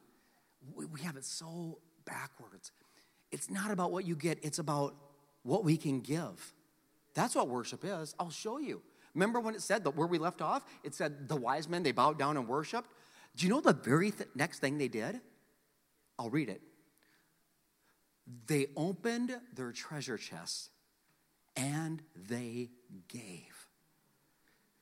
we, 0.75 0.85
we 0.85 1.01
have 1.01 1.15
it 1.15 1.25
so 1.25 1.77
backwards. 2.05 2.71
It's 3.31 3.49
not 3.49 3.69
about 3.69 3.91
what 3.91 4.05
you 4.05 4.15
get. 4.15 4.39
It's 4.41 4.59
about 4.59 4.95
what 5.43 5.63
we 5.63 5.77
can 5.77 6.01
give. 6.01 6.53
That's 7.13 7.35
what 7.35 7.47
worship 7.47 7.83
is. 7.83 8.15
I'll 8.19 8.31
show 8.31 8.57
you. 8.57 8.81
Remember 9.13 9.39
when 9.39 9.55
it 9.55 9.61
said 9.61 9.83
that 9.83 9.91
where 9.91 10.07
we 10.07 10.17
left 10.17 10.41
off? 10.41 10.63
It 10.83 10.93
said 10.93 11.27
the 11.27 11.35
wise 11.35 11.67
men, 11.67 11.83
they 11.83 11.91
bowed 11.91 12.19
down 12.19 12.37
and 12.37 12.47
worshiped. 12.47 12.89
Do 13.35 13.45
you 13.45 13.51
know 13.51 13.61
the 13.61 13.73
very 13.73 14.11
th- 14.11 14.29
next 14.35 14.59
thing 14.59 14.77
they 14.77 14.87
did? 14.87 15.21
I'll 16.19 16.29
read 16.29 16.49
it. 16.49 16.61
They 18.47 18.67
opened 18.75 19.35
their 19.53 19.71
treasure 19.71 20.17
chests 20.17 20.69
and 21.55 22.01
they 22.29 22.69
gave. 23.07 23.67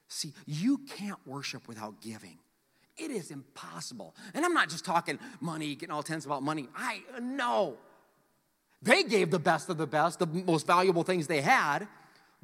See, 0.08 0.34
you 0.46 0.80
can't 0.80 1.20
worship 1.26 1.68
without 1.68 2.02
giving. 2.02 2.38
It 2.98 3.12
is 3.12 3.32
impossible. 3.32 4.16
And 4.34 4.46
I'm 4.46 4.54
not 4.54 4.70
just 4.70 4.86
talking 4.86 5.20
money, 5.42 5.76
getting 5.76 5.94
all 5.94 6.04
tense 6.04 6.26
about 6.26 6.44
money. 6.44 6.70
I 6.76 7.02
know. 7.22 7.78
They 8.82 9.04
gave 9.04 9.32
the 9.32 9.40
best 9.40 9.70
of 9.70 9.78
the 9.78 9.88
best, 9.88 10.20
the 10.20 10.28
most 10.28 10.66
valuable 10.66 11.04
things 11.04 11.28
they 11.28 11.42
had 11.42 11.88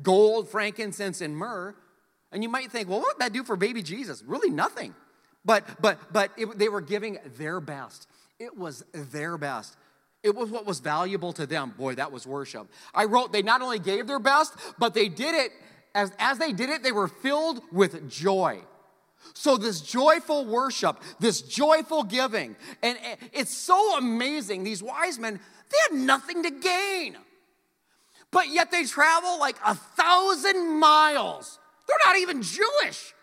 gold, 0.02 0.50
frankincense, 0.50 1.22
and 1.22 1.36
myrrh. 1.36 1.76
And 2.32 2.44
you 2.44 2.50
might 2.50 2.72
think, 2.72 2.90
well, 2.90 3.00
what 3.00 3.16
would 3.18 3.22
that 3.22 3.34
do 3.34 3.44
for 3.44 3.56
baby 3.56 3.84
Jesus? 3.84 4.24
Really 4.24 4.50
nothing. 4.50 4.96
But 5.44 5.82
but 5.82 6.00
but 6.14 6.32
it, 6.38 6.58
they 6.58 6.70
were 6.70 6.82
giving 6.82 7.18
their 7.38 7.60
best. 7.60 8.08
It 8.40 8.58
was 8.58 8.84
their 8.94 9.38
best. 9.38 9.76
It 10.24 10.36
was 10.36 10.50
what 10.50 10.66
was 10.66 10.80
valuable 10.80 11.34
to 11.34 11.48
them. 11.48 11.74
Boy, 11.78 11.96
that 11.96 12.12
was 12.12 12.28
worship. 12.28 12.68
I 12.94 13.06
wrote 13.06 13.34
they 13.34 13.42
not 13.42 13.62
only 13.62 13.80
gave 13.80 14.08
their 14.08 14.20
best, 14.20 14.54
but 14.78 14.94
they 14.94 15.10
did 15.10 15.34
it 15.34 15.52
as 15.96 16.12
as 16.20 16.38
they 16.38 16.54
did 16.54 16.70
it, 16.70 16.84
they 16.84 16.92
were 16.92 17.08
filled 17.08 17.62
with 17.72 18.10
joy. 18.10 18.62
So, 19.34 19.56
this 19.56 19.82
joyful 19.82 20.46
worship, 20.46 21.02
this 21.20 21.42
joyful 21.42 22.04
giving, 22.04 22.56
and 22.82 22.98
it's 23.34 23.56
so 23.56 23.98
amazing. 23.98 24.64
These 24.64 24.82
wise 24.82 25.20
men, 25.20 25.40
they 25.70 25.78
had 25.90 26.06
nothing 26.06 26.44
to 26.44 26.52
gain, 26.52 27.18
but 28.32 28.50
yet 28.50 28.72
they 28.72 28.84
travel 28.86 29.40
like 29.40 29.58
a 29.66 29.76
thousand 29.76 30.80
miles. 30.80 31.60
They're 31.88 31.98
not 32.06 32.20
even 32.20 32.42
Jewish. 32.42 33.14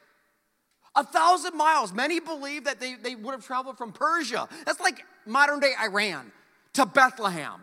A 0.94 1.04
thousand 1.04 1.56
miles. 1.56 1.92
Many 1.92 2.18
believe 2.18 2.64
that 2.64 2.80
they, 2.80 2.94
they 2.94 3.14
would 3.14 3.32
have 3.32 3.44
traveled 3.44 3.78
from 3.78 3.92
Persia. 3.92 4.48
That's 4.66 4.80
like 4.80 5.04
modern 5.26 5.60
day 5.60 5.72
Iran 5.80 6.32
to 6.78 6.86
Bethlehem. 6.86 7.60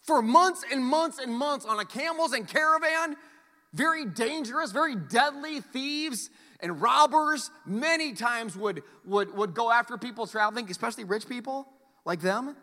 For 0.00 0.22
months 0.22 0.64
and 0.72 0.82
months 0.82 1.18
and 1.18 1.32
months 1.32 1.66
on 1.66 1.78
a 1.78 1.84
camels 1.84 2.32
and 2.32 2.48
caravan, 2.48 3.16
very 3.74 4.06
dangerous, 4.06 4.72
very 4.72 4.96
deadly 4.96 5.60
thieves 5.60 6.30
and 6.60 6.80
robbers 6.80 7.50
many 7.66 8.14
times 8.14 8.56
would, 8.56 8.82
would, 9.04 9.34
would 9.36 9.52
go 9.54 9.70
after 9.70 9.98
people 9.98 10.26
traveling, 10.26 10.70
especially 10.70 11.04
rich 11.04 11.28
people 11.28 11.68
like 12.06 12.20
them. 12.20 12.56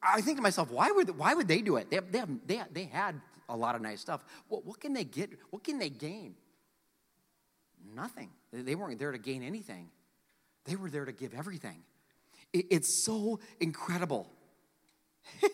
I 0.00 0.20
think 0.20 0.38
to 0.38 0.42
myself, 0.42 0.70
why 0.70 0.92
would, 0.92 1.18
why 1.18 1.34
would 1.34 1.48
they 1.48 1.60
do 1.60 1.76
it? 1.76 1.90
They, 1.90 1.98
they, 1.98 2.18
have, 2.18 2.30
they, 2.46 2.62
they 2.72 2.84
had 2.84 3.20
a 3.48 3.56
lot 3.56 3.74
of 3.74 3.82
nice 3.82 4.00
stuff. 4.00 4.24
What, 4.46 4.64
what 4.64 4.80
can 4.80 4.92
they 4.92 5.04
get? 5.04 5.30
What 5.50 5.64
can 5.64 5.78
they 5.78 5.90
gain? 5.90 6.36
Nothing. 7.96 8.30
They 8.52 8.76
weren't 8.76 9.00
there 9.00 9.10
to 9.10 9.18
gain 9.18 9.42
anything, 9.42 9.90
they 10.66 10.76
were 10.76 10.88
there 10.88 11.04
to 11.04 11.12
give 11.12 11.34
everything. 11.34 11.82
It's 12.52 12.92
so 13.04 13.40
incredible. 13.60 14.28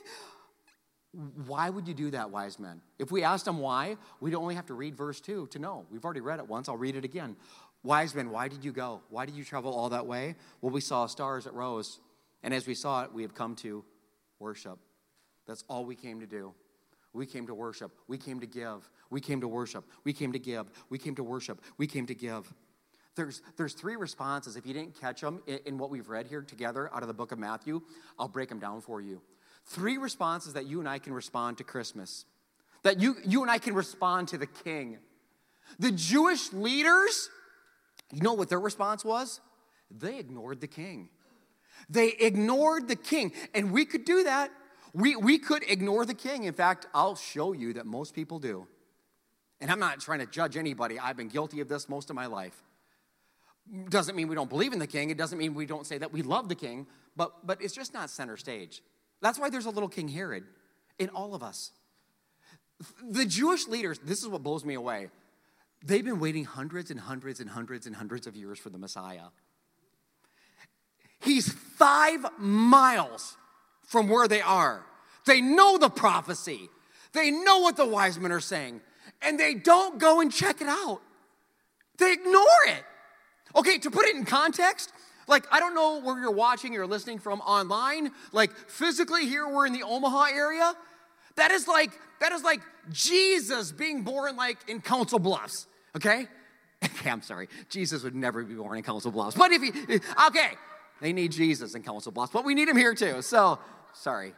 why 1.47 1.71
would 1.71 1.89
you 1.89 1.95
do 1.95 2.11
that, 2.11 2.31
wise 2.31 2.59
men? 2.59 2.81
If 2.99 3.11
we 3.11 3.23
asked 3.23 3.45
them 3.45 3.59
why, 3.59 3.97
we'd 4.21 4.35
only 4.35 4.55
have 4.55 4.67
to 4.67 4.75
read 4.75 4.97
verse 4.97 5.21
2 5.21 5.49
to 5.49 5.59
know. 5.59 5.87
We've 5.91 6.05
already 6.05 6.21
read 6.21 6.39
it 6.39 6.49
once, 6.49 6.69
I'll 6.69 6.77
read 6.77 6.97
it 6.97 7.05
again. 7.05 7.37
Wise 7.85 8.15
men, 8.15 8.31
why 8.31 8.49
did 8.49 8.65
you 8.65 8.73
go? 8.73 9.03
Why 9.09 9.25
did 9.25 9.37
you 9.37 9.45
travel 9.45 9.73
all 9.73 9.91
that 9.91 10.07
way? 10.07 10.35
Well, 10.61 10.73
we 10.73 10.81
saw 10.81 11.07
stars 11.07 11.45
that 11.45 11.55
rose, 11.55 12.01
and 12.43 12.53
as 12.53 12.67
we 12.67 12.75
saw 12.75 13.05
it, 13.05 13.13
we 13.13 13.23
have 13.23 13.35
come 13.35 13.55
to 13.57 13.85
worship. 14.41 14.79
That's 15.47 15.65
all 15.69 15.85
we 15.85 15.95
came 15.95 16.21
to 16.21 16.27
do. 16.27 16.53
We 17.13 17.25
came 17.25 17.47
to 17.47 17.55
worship. 17.55 17.93
We 18.07 18.19
came 18.19 18.41
to 18.41 18.47
give. 18.47 18.91
We 19.11 19.21
came 19.21 19.41
to 19.41 19.49
worship. 19.49 19.85
We 20.05 20.13
came 20.13 20.33
to 20.33 20.39
give. 20.39 20.71
We 20.91 20.99
came 20.99 21.15
to 21.15 21.23
worship. 21.23 21.61
We 21.79 21.87
came 21.87 22.07
to 22.07 22.15
give. 22.15 22.53
There's, 23.19 23.43
there's 23.57 23.73
three 23.73 23.97
responses. 23.97 24.55
If 24.55 24.65
you 24.65 24.73
didn't 24.73 24.99
catch 24.99 25.21
them 25.21 25.43
in, 25.49 25.59
in 25.67 25.77
what 25.77 25.91
we've 25.91 26.09
read 26.09 26.29
here 26.29 26.41
together 26.41 26.89
out 26.95 27.03
of 27.03 27.09
the 27.09 27.15
book 27.15 27.33
of 27.33 27.39
Matthew, 27.39 27.83
I'll 28.17 28.29
break 28.29 28.49
them 28.49 28.61
down 28.61 28.81
for 28.81 29.01
you. 29.01 29.21
Three 29.67 29.99
responses 29.99 30.53
that 30.53 30.67
you 30.67 30.79
and 30.79 30.89
I 30.89 31.01
can 31.01 31.13
respond 31.13 31.59
to 31.59 31.65
Christmas, 31.65 32.27
that 32.85 33.01
you, 33.01 33.17
you 33.27 33.43
and 33.43 33.51
I 33.51 33.59
can 33.59 33.75
respond 33.75 34.29
to 34.29 34.39
the 34.39 34.47
king. 34.47 34.99
The 35.81 35.91
Jewish 35.91 36.53
leaders, 36.53 37.29
you 38.13 38.23
know 38.23 38.35
what 38.35 38.51
their 38.51 38.61
response 38.61 39.05
was? 39.05 39.41
They 39.91 40.21
ignored 40.21 40.61
the 40.61 40.69
king. 40.69 41.09
They 41.91 42.11
ignored 42.21 42.87
the 42.87 42.97
king. 42.97 43.33
And 43.53 43.73
we 43.73 43.85
could 43.85 44.05
do 44.05 44.23
that. 44.23 44.53
We, 44.95 45.17
we 45.17 45.39
could 45.39 45.65
ignore 45.69 46.07
the 46.07 46.15
king. 46.15 46.45
In 46.45 46.55
fact, 46.55 46.87
I'll 46.95 47.17
show 47.17 47.53
you 47.53 47.73
that 47.73 47.85
most 47.85 48.15
people 48.15 48.39
do. 48.39 48.69
And 49.61 49.73
I'm 49.73 49.81
not 49.81 49.99
trying 49.99 50.21
to 50.21 50.27
judge 50.27 50.57
anybody. 50.57 51.01
I've 51.01 51.17
been 51.17 51.29
guilty 51.29 51.59
of 51.59 51.69
this 51.69 51.89
most 51.89 52.11
of 52.11 52.17
my 52.17 52.27
life. 52.27 52.63
Doesn't 53.89 54.17
mean 54.17 54.29
we 54.29 54.35
don't 54.35 54.49
believe 54.49 54.73
in 54.73 54.79
the 54.79 54.87
king. 54.87 55.11
It 55.11 55.19
doesn't 55.19 55.39
mean 55.39 55.55
we 55.55 55.67
don't 55.67 55.87
say 55.87 55.99
that 55.99 56.13
we 56.13 56.23
love 56.23 56.49
the 56.49 56.55
king, 56.55 56.87
but, 57.17 57.47
but 57.47 57.61
it's 57.61 57.75
just 57.75 57.93
not 57.93 58.09
center 58.09 58.37
stage. 58.37 58.83
That's 59.21 59.39
why 59.39 59.51
there's 59.51 59.67
a 59.67 59.71
little 59.71 59.89
King 59.89 60.09
Herod 60.09 60.45
in 60.99 61.09
all 61.11 61.35
of 61.35 61.43
us. 61.43 61.73
The 63.03 63.27
Jewish 63.27 63.67
leaders, 63.67 63.99
this 63.99 64.23
is 64.23 64.29
what 64.29 64.43
blows 64.43 64.65
me 64.65 64.75
away. 64.75 65.09
They've 65.85 66.05
been 66.05 66.21
waiting 66.21 66.45
hundreds 66.45 66.91
and 66.91 66.99
hundreds 66.99 67.41
and 67.41 67.51
hundreds 67.51 67.87
and 67.87 67.97
hundreds 67.97 68.27
of 68.27 68.37
years 68.37 68.59
for 68.59 68.71
the 68.71 68.79
Messiah. 68.79 69.27
He's 71.21 71.53
five 71.53 72.25
miles 72.39 73.37
from 73.83 74.09
where 74.09 74.29
they 74.29 74.41
are. 74.41 74.85
They 75.27 75.41
know 75.41 75.79
the 75.79 75.91
prophecy, 75.91 76.69
they 77.13 77.31
know 77.31 77.59
what 77.59 77.77
the 77.77 77.87
wise 77.87 78.19
men 78.19 78.33
are 78.33 78.41
saying, 78.41 78.81
and 79.21 79.39
they 79.39 79.55
don't 79.55 79.99
go 79.99 80.21
and 80.21 80.33
check 80.33 80.61
it 80.61 80.69
out. 80.69 81.01
They 81.99 82.13
ignore 82.13 82.45
it. 82.69 82.85
Okay, 83.57 83.79
to 83.79 83.91
put 83.91 84.07
it 84.07 84.17
in 84.17 84.25
context, 84.25 84.93
like, 85.27 85.47
I 85.51 85.61
don't 85.61 85.75
know 85.75 86.01
where 86.01 86.19
you're 86.19 86.31
watching 86.31 86.77
or 86.77 86.87
listening 86.87 87.19
from 87.19 87.41
online. 87.41 88.13
Like, 88.33 88.53
physically, 88.69 89.27
here 89.27 89.47
we're 89.47 89.67
in 89.67 89.73
the 89.73 89.83
Omaha 89.83 90.27
area. 90.35 90.75
That 91.37 91.51
is 91.51 91.69
like, 91.69 91.93
that 92.21 92.33
is 92.33 92.43
like 92.43 92.61
Jesus 92.91 93.71
being 93.71 94.03
born 94.03 94.37
like 94.37 94.59
in 94.69 94.81
Council 94.81 95.19
Bluffs, 95.19 95.67
okay? 95.97 96.27
Okay, 96.85 97.11
I'm 97.11 97.23
sorry. 97.23 97.49
Jesus 97.69 98.05
would 98.05 98.15
never 98.15 98.45
be 98.45 98.55
born 98.55 98.79
in 98.79 98.85
Council 98.85 99.11
Bluffs. 99.11 99.37
But 99.37 99.51
if 99.51 99.61
he, 99.61 99.71
okay, 100.29 100.51
they 101.01 101.13
need 101.13 101.33
Jesus 101.33 101.75
in 101.75 101.83
Council 101.83 102.13
Bluffs, 102.13 102.33
but 102.33 102.45
we 102.45 102.55
need 102.55 102.69
him 102.69 102.77
here 102.77 102.95
too. 102.95 103.21
So, 103.21 103.59
sorry. 103.95 104.33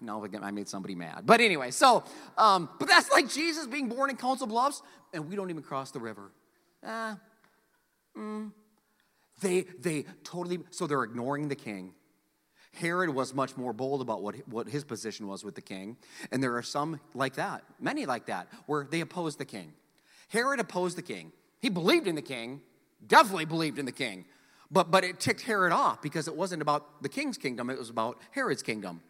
No, 0.00 0.26
I 0.42 0.50
made 0.50 0.68
somebody 0.68 0.96
mad. 0.96 1.22
But 1.24 1.40
anyway, 1.40 1.70
so, 1.70 2.02
um, 2.36 2.68
but 2.80 2.88
that's 2.88 3.10
like 3.12 3.28
Jesus 3.28 3.66
being 3.66 3.88
born 3.88 4.10
in 4.10 4.16
Council 4.16 4.48
Bluffs, 4.48 4.82
and 5.14 5.28
we 5.28 5.36
don't 5.36 5.48
even 5.48 5.62
cross 5.62 5.92
the 5.92 6.00
river. 6.00 6.32
Ah, 6.84 7.18
mm, 8.16 8.52
they, 9.40 9.62
they 9.80 10.04
totally, 10.24 10.60
so 10.70 10.86
they're 10.86 11.04
ignoring 11.04 11.48
the 11.48 11.56
king. 11.56 11.92
Herod 12.74 13.10
was 13.10 13.34
much 13.34 13.56
more 13.56 13.72
bold 13.72 14.02
about 14.02 14.22
what, 14.22 14.36
what 14.48 14.68
his 14.68 14.84
position 14.84 15.26
was 15.26 15.44
with 15.44 15.54
the 15.54 15.62
king. 15.62 15.96
And 16.30 16.42
there 16.42 16.56
are 16.56 16.62
some 16.62 17.00
like 17.14 17.34
that, 17.36 17.62
many 17.80 18.06
like 18.06 18.26
that, 18.26 18.48
where 18.66 18.86
they 18.90 19.00
oppose 19.00 19.36
the 19.36 19.44
king. 19.44 19.72
Herod 20.28 20.60
opposed 20.60 20.98
the 20.98 21.02
king. 21.02 21.32
He 21.60 21.70
believed 21.70 22.06
in 22.06 22.14
the 22.14 22.22
king, 22.22 22.60
definitely 23.06 23.46
believed 23.46 23.78
in 23.78 23.86
the 23.86 23.92
king. 23.92 24.26
But, 24.70 24.90
but 24.90 25.04
it 25.04 25.20
ticked 25.20 25.42
Herod 25.42 25.72
off 25.72 26.02
because 26.02 26.28
it 26.28 26.36
wasn't 26.36 26.60
about 26.60 27.02
the 27.02 27.08
king's 27.08 27.38
kingdom, 27.38 27.70
it 27.70 27.78
was 27.78 27.90
about 27.90 28.20
Herod's 28.32 28.62
kingdom. 28.62 29.00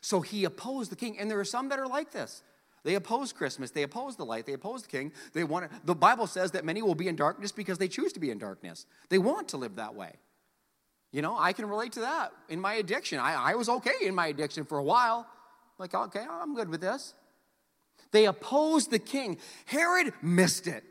So 0.00 0.20
he 0.20 0.44
opposed 0.44 0.92
the 0.92 0.96
king. 0.96 1.18
And 1.18 1.30
there 1.30 1.40
are 1.40 1.44
some 1.44 1.68
that 1.70 1.78
are 1.78 1.86
like 1.86 2.12
this. 2.12 2.42
They 2.82 2.94
oppose 2.94 3.32
Christmas. 3.32 3.70
They 3.70 3.82
oppose 3.82 4.16
the 4.16 4.24
light. 4.24 4.46
They 4.46 4.54
oppose 4.54 4.82
the 4.82 4.88
king. 4.88 5.12
They 5.34 5.44
want 5.44 5.70
the 5.84 5.94
Bible 5.94 6.26
says 6.26 6.52
that 6.52 6.64
many 6.64 6.80
will 6.82 6.94
be 6.94 7.08
in 7.08 7.16
darkness 7.16 7.52
because 7.52 7.78
they 7.78 7.88
choose 7.88 8.12
to 8.14 8.20
be 8.20 8.30
in 8.30 8.38
darkness. 8.38 8.86
They 9.10 9.18
want 9.18 9.48
to 9.48 9.56
live 9.56 9.76
that 9.76 9.94
way. 9.94 10.12
You 11.12 11.22
know, 11.22 11.36
I 11.36 11.52
can 11.52 11.68
relate 11.68 11.92
to 11.92 12.00
that 12.00 12.32
in 12.48 12.60
my 12.60 12.74
addiction. 12.74 13.18
I, 13.18 13.34
I 13.34 13.54
was 13.54 13.68
okay 13.68 13.94
in 14.02 14.14
my 14.14 14.28
addiction 14.28 14.64
for 14.64 14.78
a 14.78 14.82
while. 14.82 15.26
Like, 15.78 15.94
okay, 15.94 16.24
I'm 16.28 16.54
good 16.54 16.68
with 16.68 16.80
this. 16.80 17.14
They 18.12 18.26
opposed 18.26 18.90
the 18.90 18.98
king. 18.98 19.38
Herod 19.66 20.12
missed 20.22 20.66
it. 20.66 20.84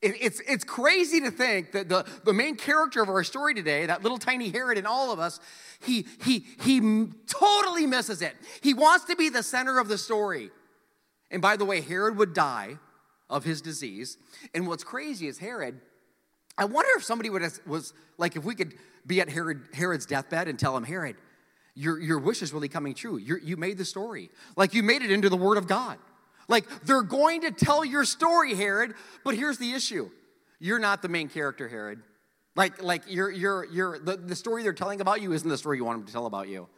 it 0.00 0.14
it's, 0.20 0.40
it's 0.48 0.64
crazy 0.64 1.20
to 1.20 1.30
think 1.30 1.72
that 1.72 1.88
the, 1.88 2.06
the 2.24 2.32
main 2.32 2.56
character 2.56 3.02
of 3.02 3.08
our 3.08 3.24
story 3.24 3.54
today, 3.54 3.86
that 3.86 4.02
little 4.02 4.18
tiny 4.18 4.48
Herod 4.50 4.78
in 4.78 4.86
all 4.86 5.12
of 5.12 5.20
us, 5.20 5.40
he, 5.80 6.06
he, 6.22 6.46
he 6.62 7.06
totally 7.26 7.86
misses 7.86 8.22
it. 8.22 8.34
He 8.62 8.72
wants 8.72 9.04
to 9.06 9.16
be 9.16 9.28
the 9.28 9.42
center 9.42 9.78
of 9.78 9.88
the 9.88 9.98
story. 9.98 10.50
And 11.34 11.42
by 11.42 11.56
the 11.56 11.64
way, 11.64 11.80
Herod 11.80 12.16
would 12.16 12.32
die 12.32 12.78
of 13.28 13.42
his 13.42 13.60
disease. 13.60 14.16
And 14.54 14.68
what's 14.68 14.84
crazy 14.84 15.26
is 15.26 15.36
Herod, 15.38 15.80
I 16.56 16.64
wonder 16.64 16.90
if 16.96 17.02
somebody 17.02 17.28
would 17.28 17.42
have, 17.42 17.58
was 17.66 17.92
like, 18.18 18.36
if 18.36 18.44
we 18.44 18.54
could 18.54 18.74
be 19.04 19.20
at 19.20 19.28
Herod, 19.28 19.62
Herod's 19.74 20.06
deathbed 20.06 20.46
and 20.46 20.56
tell 20.56 20.76
him, 20.76 20.84
Herod, 20.84 21.16
your, 21.74 21.98
your 22.00 22.20
wish 22.20 22.40
is 22.40 22.52
really 22.52 22.68
coming 22.68 22.94
true. 22.94 23.16
You're, 23.16 23.40
you 23.40 23.56
made 23.56 23.78
the 23.78 23.84
story. 23.84 24.30
Like 24.56 24.74
you 24.74 24.84
made 24.84 25.02
it 25.02 25.10
into 25.10 25.28
the 25.28 25.36
Word 25.36 25.58
of 25.58 25.66
God. 25.66 25.98
Like 26.46 26.66
they're 26.84 27.02
going 27.02 27.40
to 27.40 27.50
tell 27.50 27.84
your 27.84 28.04
story, 28.04 28.54
Herod, 28.54 28.94
but 29.24 29.34
here's 29.34 29.58
the 29.58 29.72
issue. 29.72 30.10
You're 30.60 30.78
not 30.78 31.02
the 31.02 31.08
main 31.08 31.28
character, 31.28 31.66
Herod. 31.66 32.00
Like, 32.54 32.80
like 32.80 33.02
you're, 33.08 33.30
you're, 33.32 33.64
you're, 33.64 33.98
the, 33.98 34.16
the 34.16 34.36
story 34.36 34.62
they're 34.62 34.72
telling 34.72 35.00
about 35.00 35.20
you 35.20 35.32
isn't 35.32 35.48
the 35.48 35.58
story 35.58 35.78
you 35.78 35.84
want 35.84 35.98
them 35.98 36.06
to 36.06 36.12
tell 36.12 36.26
about 36.26 36.46
you. 36.46 36.68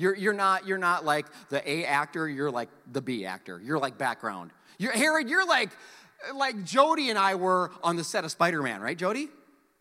You're, 0.00 0.16
you're, 0.16 0.32
not, 0.32 0.66
you're 0.66 0.78
not 0.78 1.04
like 1.04 1.26
the 1.50 1.70
A 1.70 1.84
actor, 1.84 2.26
you're 2.26 2.50
like 2.50 2.70
the 2.90 3.02
B 3.02 3.26
actor. 3.26 3.60
You're 3.62 3.78
like 3.78 3.98
background. 3.98 4.50
You're, 4.78 4.92
Herod, 4.92 5.28
you're 5.28 5.46
like, 5.46 5.68
like 6.34 6.64
Jody 6.64 7.10
and 7.10 7.18
I 7.18 7.34
were 7.34 7.70
on 7.82 7.96
the 7.96 8.04
set 8.04 8.24
of 8.24 8.30
Spider 8.30 8.62
Man, 8.62 8.80
right, 8.80 8.96
Jody? 8.96 9.28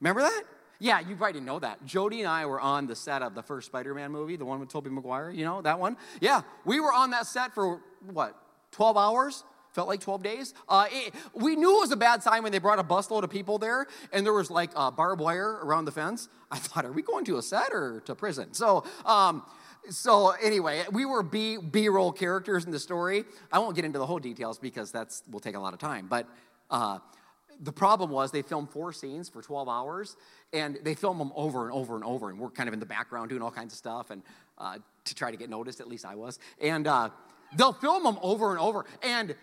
Remember 0.02 0.20
that? 0.22 0.44
Yeah, 0.78 1.00
you 1.00 1.16
probably 1.16 1.34
didn't 1.34 1.46
know 1.46 1.60
that. 1.60 1.86
Jody 1.86 2.20
and 2.20 2.28
I 2.28 2.48
were 2.48 2.60
on 2.60 2.86
the 2.86 2.98
set 2.98 3.22
of 3.22 3.34
the 3.34 3.42
first 3.42 3.68
Spider 3.68 3.94
Man 3.94 4.12
movie, 4.12 4.36
the 4.36 4.44
one 4.44 4.60
with 4.60 4.68
Tobey 4.68 4.90
Maguire, 4.90 5.32
you 5.32 5.46
know, 5.46 5.62
that 5.62 5.80
one? 5.80 5.96
Yeah, 6.20 6.42
we 6.66 6.82
were 6.82 6.92
on 6.92 7.12
that 7.12 7.26
set 7.26 7.56
for 7.56 7.80
what, 8.12 8.36
12 8.72 8.98
hours? 8.98 9.46
Felt 9.72 9.88
like 9.88 10.02
12 10.02 10.22
days. 10.22 10.54
Uh, 10.68 10.88
it, 10.92 11.14
we 11.34 11.56
knew 11.56 11.78
it 11.78 11.82
was 11.82 11.92
a 11.92 11.98
bad 11.98 12.24
sign 12.24 12.44
when 12.44 12.52
they 12.52 12.60
brought 12.60 12.80
a 12.80 12.84
busload 12.84 13.24
of 13.24 13.30
people 13.30 13.58
there 13.58 13.88
and 14.12 14.26
there 14.26 14.34
was 14.34 14.52
like 14.52 14.72
uh, 14.76 14.92
barbed 14.92 15.22
wire 15.22 15.60
around 15.64 15.86
the 15.86 15.92
fence. 15.94 16.28
I 16.52 16.58
thought, 16.58 16.86
are 16.86 16.92
we 16.92 17.04
going 17.04 17.24
to 17.26 17.38
a 17.38 17.42
set 17.42 17.72
or 17.72 18.02
to 18.02 18.16
prison? 18.16 18.54
So, 18.54 18.84
um, 19.06 19.44
so 19.90 20.32
anyway, 20.42 20.84
we 20.92 21.06
were 21.06 21.24
B 21.24 21.58
B 21.58 21.90
roll 21.90 22.12
characters 22.12 22.66
in 22.66 22.72
the 22.72 22.80
story. 22.80 23.26
I 23.52 23.60
won't 23.60 23.76
get 23.76 23.86
into 23.86 24.00
the 24.00 24.06
whole 24.06 24.20
details 24.20 24.60
because 24.60 24.92
that's 24.92 25.24
will 25.30 25.40
take 25.40 25.56
a 25.56 25.60
lot 25.60 25.74
of 25.74 25.80
time. 25.80 26.08
But 26.08 26.28
uh, 26.70 27.00
the 27.62 27.72
problem 27.72 28.10
was 28.10 28.32
they 28.32 28.42
filmed 28.42 28.70
four 28.70 28.94
scenes 28.94 29.28
for 29.28 29.42
12 29.42 29.68
hours, 29.68 30.16
and 30.54 30.80
they 30.84 30.96
film 30.96 31.18
them 31.18 31.32
over 31.36 31.66
and 31.66 31.74
over 31.74 31.96
and 31.96 32.04
over, 32.04 32.30
and 32.30 32.40
we're 32.40 32.50
kind 32.50 32.70
of 32.70 32.74
in 32.74 32.80
the 32.80 32.86
background 32.86 33.30
doing 33.30 33.42
all 33.42 33.52
kinds 33.52 33.74
of 33.74 33.78
stuff, 33.78 34.12
and 34.12 34.22
uh, 34.58 34.78
to 35.06 35.16
try 35.16 35.32
to 35.32 35.38
get 35.38 35.50
noticed. 35.50 35.80
At 35.80 35.88
least 35.88 36.06
I 36.06 36.16
was, 36.16 36.40
and 36.62 36.88
uh, 36.88 37.10
they'll 37.58 37.74
film 37.74 38.04
them 38.04 38.18
over 38.22 38.52
and 38.52 38.60
over, 38.60 38.86
and 39.04 39.36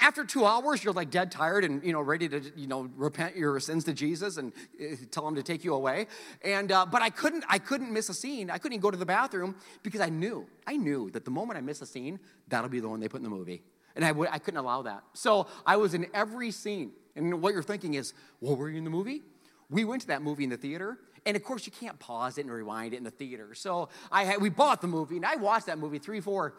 after 0.00 0.24
two 0.24 0.44
hours, 0.44 0.82
you're 0.82 0.92
like 0.92 1.10
dead 1.10 1.30
tired 1.30 1.64
and 1.64 1.82
you 1.84 1.92
know 1.92 2.00
ready 2.00 2.28
to 2.28 2.40
you 2.56 2.66
know 2.66 2.88
repent 2.96 3.36
your 3.36 3.58
sins 3.60 3.84
to 3.84 3.92
Jesus 3.92 4.36
and 4.36 4.52
uh, 4.80 4.96
tell 5.10 5.26
him 5.26 5.34
to 5.34 5.42
take 5.42 5.64
you 5.64 5.74
away. 5.74 6.06
And 6.42 6.70
uh, 6.72 6.86
but 6.86 7.02
I 7.02 7.10
couldn't 7.10 7.44
I 7.48 7.58
couldn't 7.58 7.92
miss 7.92 8.08
a 8.08 8.14
scene. 8.14 8.50
I 8.50 8.58
couldn't 8.58 8.74
even 8.74 8.82
go 8.82 8.90
to 8.90 8.96
the 8.96 9.06
bathroom 9.06 9.56
because 9.82 10.00
I 10.00 10.08
knew 10.08 10.46
I 10.66 10.76
knew 10.76 11.10
that 11.10 11.24
the 11.24 11.30
moment 11.30 11.58
I 11.58 11.60
miss 11.60 11.82
a 11.82 11.86
scene, 11.86 12.18
that'll 12.48 12.70
be 12.70 12.80
the 12.80 12.88
one 12.88 13.00
they 13.00 13.08
put 13.08 13.18
in 13.18 13.24
the 13.24 13.30
movie, 13.30 13.62
and 13.96 14.04
I 14.04 14.12
would 14.12 14.28
I 14.30 14.38
couldn't 14.38 14.58
allow 14.60 14.82
that. 14.82 15.02
So 15.14 15.46
I 15.66 15.76
was 15.76 15.94
in 15.94 16.06
every 16.14 16.50
scene. 16.50 16.92
And 17.16 17.42
what 17.42 17.52
you're 17.52 17.62
thinking 17.62 17.94
is, 17.94 18.14
well, 18.40 18.56
were 18.56 18.70
you 18.70 18.78
in 18.78 18.84
the 18.84 18.90
movie? 18.90 19.22
We 19.68 19.84
went 19.84 20.02
to 20.02 20.08
that 20.08 20.22
movie 20.22 20.44
in 20.44 20.50
the 20.50 20.56
theater. 20.56 20.98
And 21.26 21.36
of 21.36 21.44
course, 21.44 21.66
you 21.66 21.72
can't 21.72 21.98
pause 21.98 22.38
it 22.38 22.42
and 22.42 22.50
rewind 22.50 22.94
it 22.94 22.96
in 22.96 23.04
the 23.04 23.10
theater. 23.10 23.54
So 23.54 23.90
I 24.10 24.24
had, 24.24 24.40
we 24.40 24.48
bought 24.48 24.80
the 24.80 24.86
movie, 24.86 25.16
and 25.16 25.26
I 25.26 25.36
watched 25.36 25.66
that 25.66 25.78
movie 25.78 25.98
three, 25.98 26.20
four 26.20 26.54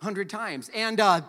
hundred 0.00 0.30
times. 0.30 0.70
And 0.74 1.00
uh, 1.00 1.20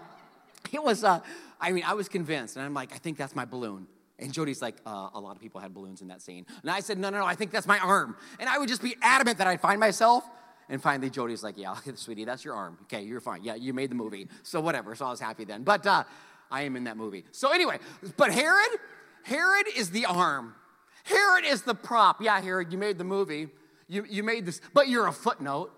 it 0.72 0.84
was, 0.84 1.04
uh, 1.04 1.20
I 1.60 1.72
mean, 1.72 1.84
I 1.86 1.94
was 1.94 2.10
convinced. 2.10 2.56
And 2.56 2.66
I'm 2.66 2.74
like, 2.74 2.94
I 2.94 2.98
think 2.98 3.18
that's 3.18 3.36
my 3.36 3.46
balloon. 3.46 3.88
And 4.20 4.34
Jody's 4.34 4.62
like, 4.62 4.78
uh, 4.86 5.10
a 5.14 5.20
lot 5.20 5.36
of 5.36 5.42
people 5.42 5.62
had 5.62 5.74
balloons 5.74 6.02
in 6.02 6.08
that 6.08 6.22
scene. 6.22 6.46
And 6.62 6.72
I 6.72 6.80
said, 6.80 6.98
no, 6.98 7.10
no, 7.10 7.20
no, 7.20 7.26
I 7.26 7.36
think 7.36 7.52
that's 7.52 7.68
my 7.68 7.78
arm. 7.80 8.16
And 8.40 8.50
I 8.50 8.58
would 8.58 8.68
just 8.68 8.82
be 8.82 8.96
adamant 9.02 9.38
that 9.38 9.48
I'd 9.48 9.62
find 9.62 9.80
myself. 9.80 10.24
And 10.70 10.82
finally, 10.82 11.10
Jody's 11.10 11.44
like, 11.44 11.58
yeah, 11.58 11.76
sweetie, 11.96 12.26
that's 12.26 12.44
your 12.44 12.56
arm. 12.56 12.78
Okay, 12.84 13.04
you're 13.04 13.22
fine. 13.22 13.44
Yeah, 13.44 13.56
you 13.56 13.74
made 13.74 13.92
the 13.92 13.96
movie. 13.96 14.28
So 14.44 14.60
whatever. 14.60 14.96
So 14.96 15.06
I 15.06 15.12
was 15.12 15.20
happy 15.20 15.46
then. 15.46 15.64
But 15.64 15.86
uh, 15.86 16.04
I 16.50 16.64
am 16.64 16.76
in 16.76 16.86
that 16.86 16.98
movie. 16.98 17.26
So 17.32 17.52
anyway, 17.52 17.80
but 18.18 18.32
Herod, 18.32 18.80
Herod 19.24 19.68
is 19.76 19.92
the 19.92 20.06
arm. 20.06 20.56
Herod 21.04 21.46
is 21.46 21.62
the 21.62 21.76
prop. 21.76 22.22
Yeah, 22.22 22.42
Herod, 22.42 22.72
you 22.72 22.78
made 22.78 22.98
the 22.98 23.04
movie. 23.04 23.50
You, 23.88 24.06
you 24.10 24.24
made 24.24 24.46
this, 24.46 24.60
but 24.74 24.90
you're 24.90 25.08
a 25.08 25.14
footnote. 25.14 25.72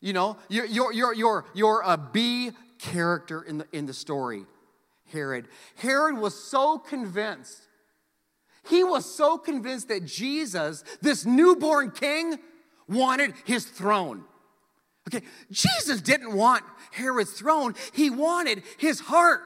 You 0.00 0.12
know, 0.12 0.36
you're, 0.48 0.66
you're, 0.66 0.92
you're, 0.92 1.14
you're, 1.14 1.44
you're 1.54 1.82
a 1.84 1.96
B 1.96 2.50
character 2.78 3.42
in 3.42 3.58
the, 3.58 3.66
in 3.72 3.86
the 3.86 3.94
story, 3.94 4.44
Herod. 5.12 5.48
Herod 5.76 6.18
was 6.18 6.34
so 6.34 6.78
convinced, 6.78 7.62
he 8.68 8.82
was 8.84 9.04
so 9.04 9.38
convinced 9.38 9.88
that 9.88 10.04
Jesus, 10.04 10.82
this 11.00 11.24
newborn 11.24 11.90
king, 11.90 12.38
wanted 12.88 13.34
his 13.44 13.64
throne. 13.64 14.24
Okay, 15.08 15.24
Jesus 15.50 16.00
didn't 16.00 16.32
want 16.34 16.64
Herod's 16.90 17.32
throne, 17.32 17.74
he 17.92 18.10
wanted 18.10 18.62
his 18.78 19.00
heart. 19.00 19.42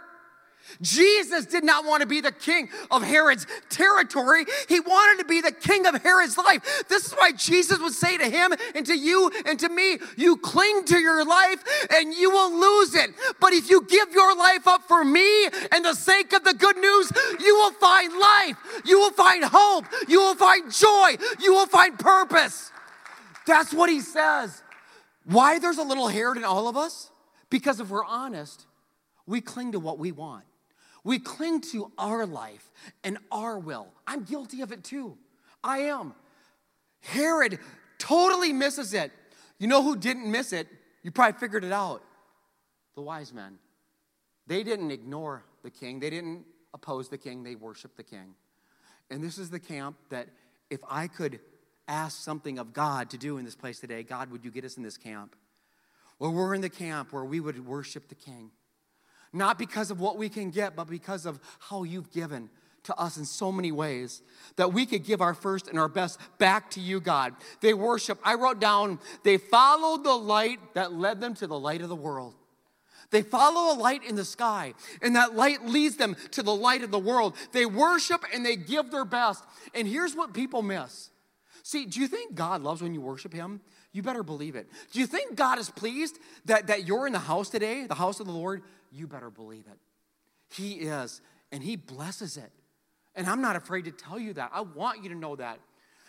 Jesus 0.80 1.46
did 1.46 1.64
not 1.64 1.84
want 1.84 2.00
to 2.02 2.06
be 2.06 2.20
the 2.20 2.32
king 2.32 2.68
of 2.90 3.02
Herod's 3.02 3.46
territory. 3.68 4.44
He 4.68 4.80
wanted 4.80 5.22
to 5.22 5.28
be 5.28 5.40
the 5.40 5.52
king 5.52 5.86
of 5.86 6.02
Herod's 6.02 6.36
life. 6.38 6.84
This 6.88 7.06
is 7.06 7.12
why 7.12 7.32
Jesus 7.32 7.78
would 7.78 7.92
say 7.92 8.16
to 8.18 8.28
him 8.28 8.52
and 8.74 8.86
to 8.86 8.96
you 8.96 9.30
and 9.46 9.58
to 9.60 9.68
me, 9.68 9.98
You 10.16 10.36
cling 10.36 10.84
to 10.86 10.98
your 10.98 11.24
life 11.24 11.62
and 11.90 12.14
you 12.14 12.30
will 12.30 12.52
lose 12.52 12.94
it. 12.94 13.10
But 13.40 13.52
if 13.52 13.70
you 13.70 13.82
give 13.82 14.12
your 14.12 14.36
life 14.36 14.66
up 14.66 14.82
for 14.88 15.04
me 15.04 15.46
and 15.72 15.84
the 15.84 15.94
sake 15.94 16.32
of 16.32 16.44
the 16.44 16.54
good 16.54 16.76
news, 16.76 17.12
you 17.40 17.54
will 17.56 17.72
find 17.72 18.12
life. 18.12 18.82
You 18.84 18.98
will 18.98 19.12
find 19.12 19.44
hope. 19.44 19.86
You 20.08 20.20
will 20.20 20.36
find 20.36 20.72
joy. 20.72 21.16
You 21.40 21.52
will 21.52 21.66
find 21.66 21.98
purpose. 21.98 22.70
That's 23.46 23.72
what 23.72 23.90
he 23.90 24.00
says. 24.00 24.62
Why 25.24 25.58
there's 25.58 25.78
a 25.78 25.82
little 25.82 26.08
Herod 26.08 26.36
in 26.36 26.44
all 26.44 26.68
of 26.68 26.76
us? 26.76 27.10
Because 27.50 27.80
if 27.80 27.88
we're 27.88 28.04
honest, 28.04 28.66
we 29.26 29.40
cling 29.40 29.72
to 29.72 29.80
what 29.80 29.98
we 29.98 30.12
want. 30.12 30.44
We 31.04 31.18
cling 31.18 31.60
to 31.72 31.92
our 31.98 32.26
life 32.26 32.70
and 33.04 33.18
our 33.32 33.58
will. 33.58 33.88
I'm 34.06 34.24
guilty 34.24 34.60
of 34.60 34.72
it 34.72 34.84
too. 34.84 35.16
I 35.64 35.78
am. 35.78 36.14
Herod 37.00 37.58
totally 37.98 38.52
misses 38.52 38.94
it. 38.94 39.12
You 39.58 39.66
know 39.66 39.82
who 39.82 39.96
didn't 39.96 40.30
miss 40.30 40.52
it? 40.52 40.68
You 41.02 41.10
probably 41.10 41.38
figured 41.38 41.64
it 41.64 41.72
out. 41.72 42.02
The 42.94 43.02
wise 43.02 43.32
men. 43.32 43.58
They 44.46 44.62
didn't 44.62 44.90
ignore 44.90 45.44
the 45.62 45.70
king, 45.70 46.00
they 46.00 46.10
didn't 46.10 46.44
oppose 46.74 47.08
the 47.08 47.18
king, 47.18 47.42
they 47.42 47.54
worshiped 47.54 47.96
the 47.96 48.02
king. 48.02 48.34
And 49.10 49.22
this 49.22 49.38
is 49.38 49.50
the 49.50 49.60
camp 49.60 49.96
that 50.08 50.28
if 50.70 50.80
I 50.88 51.08
could 51.08 51.40
ask 51.86 52.22
something 52.22 52.58
of 52.58 52.72
God 52.72 53.10
to 53.10 53.18
do 53.18 53.38
in 53.38 53.44
this 53.44 53.56
place 53.56 53.80
today, 53.80 54.02
God, 54.02 54.30
would 54.30 54.44
you 54.44 54.50
get 54.50 54.64
us 54.64 54.76
in 54.76 54.82
this 54.82 54.96
camp? 54.96 55.36
Well, 56.18 56.32
we're 56.32 56.54
in 56.54 56.60
the 56.60 56.70
camp 56.70 57.12
where 57.12 57.24
we 57.24 57.40
would 57.40 57.66
worship 57.66 58.08
the 58.08 58.14
king 58.14 58.50
not 59.32 59.58
because 59.58 59.90
of 59.90 60.00
what 60.00 60.16
we 60.16 60.28
can 60.28 60.50
get, 60.50 60.74
but 60.76 60.88
because 60.88 61.26
of 61.26 61.40
how 61.58 61.82
you've 61.82 62.10
given 62.10 62.50
to 62.84 62.96
us 62.98 63.16
in 63.16 63.24
so 63.24 63.52
many 63.52 63.70
ways 63.72 64.22
that 64.56 64.72
we 64.72 64.86
could 64.86 65.04
give 65.04 65.20
our 65.20 65.34
first 65.34 65.68
and 65.68 65.78
our 65.78 65.88
best 65.88 66.18
back 66.38 66.70
to 66.70 66.80
you, 66.80 67.00
God. 67.00 67.34
They 67.60 67.74
worship. 67.74 68.18
I 68.24 68.34
wrote 68.34 68.58
down, 68.58 68.98
they 69.22 69.36
followed 69.36 70.04
the 70.04 70.14
light 70.14 70.58
that 70.74 70.92
led 70.92 71.20
them 71.20 71.34
to 71.34 71.46
the 71.46 71.58
light 71.58 71.82
of 71.82 71.88
the 71.88 71.96
world. 71.96 72.34
They 73.10 73.22
follow 73.22 73.74
a 73.74 73.76
light 73.76 74.04
in 74.04 74.14
the 74.14 74.24
sky, 74.24 74.74
and 75.02 75.16
that 75.16 75.34
light 75.34 75.66
leads 75.66 75.96
them 75.96 76.16
to 76.30 76.42
the 76.42 76.54
light 76.54 76.82
of 76.82 76.92
the 76.92 76.98
world. 76.98 77.34
They 77.52 77.66
worship 77.66 78.24
and 78.32 78.46
they 78.46 78.54
give 78.56 78.90
their 78.90 79.04
best. 79.04 79.44
And 79.74 79.88
here's 79.88 80.14
what 80.14 80.32
people 80.32 80.62
miss. 80.62 81.10
See, 81.64 81.86
do 81.86 82.00
you 82.00 82.06
think 82.06 82.34
God 82.34 82.62
loves 82.62 82.82
when 82.82 82.94
you 82.94 83.00
worship 83.00 83.32
Him? 83.32 83.60
You 83.92 84.02
better 84.02 84.22
believe 84.22 84.54
it. 84.54 84.68
Do 84.92 85.00
you 85.00 85.06
think 85.06 85.34
God 85.34 85.58
is 85.58 85.68
pleased 85.68 86.18
that, 86.44 86.68
that 86.68 86.86
you're 86.86 87.08
in 87.08 87.12
the 87.12 87.18
house 87.18 87.50
today, 87.50 87.86
the 87.86 87.96
house 87.96 88.20
of 88.20 88.26
the 88.26 88.32
Lord? 88.32 88.62
You 88.90 89.06
better 89.06 89.30
believe 89.30 89.64
it. 89.70 89.78
He 90.54 90.72
is, 90.74 91.20
and 91.52 91.62
He 91.62 91.76
blesses 91.76 92.36
it. 92.36 92.50
And 93.14 93.26
I'm 93.26 93.40
not 93.40 93.56
afraid 93.56 93.84
to 93.86 93.90
tell 93.90 94.18
you 94.18 94.32
that. 94.34 94.50
I 94.52 94.60
want 94.60 95.02
you 95.02 95.08
to 95.10 95.14
know 95.14 95.36
that. 95.36 95.58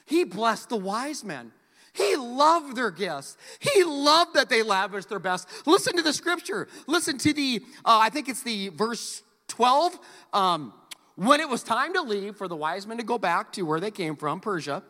He 0.05 0.23
blessed 0.23 0.69
the 0.69 0.77
wise 0.77 1.23
men. 1.23 1.51
He 1.93 2.15
loved 2.15 2.75
their 2.75 2.91
gifts. 2.91 3.37
He 3.59 3.83
loved 3.83 4.35
that 4.35 4.49
they 4.49 4.63
lavished 4.63 5.09
their 5.09 5.19
best. 5.19 5.47
Listen 5.65 5.95
to 5.97 6.01
the 6.01 6.13
scripture. 6.13 6.67
Listen 6.87 7.17
to 7.17 7.33
the, 7.33 7.61
uh, 7.83 7.99
I 8.01 8.09
think 8.09 8.29
it's 8.29 8.43
the 8.43 8.69
verse 8.69 9.23
12. 9.49 9.99
Um, 10.31 10.73
when 11.15 11.41
it 11.41 11.49
was 11.49 11.63
time 11.63 11.93
to 11.93 12.01
leave 12.01 12.37
for 12.37 12.47
the 12.47 12.55
wise 12.55 12.87
men 12.87 12.97
to 12.97 13.03
go 13.03 13.17
back 13.17 13.51
to 13.53 13.63
where 13.63 13.79
they 13.79 13.91
came 13.91 14.15
from, 14.15 14.39
Persia, 14.39 14.83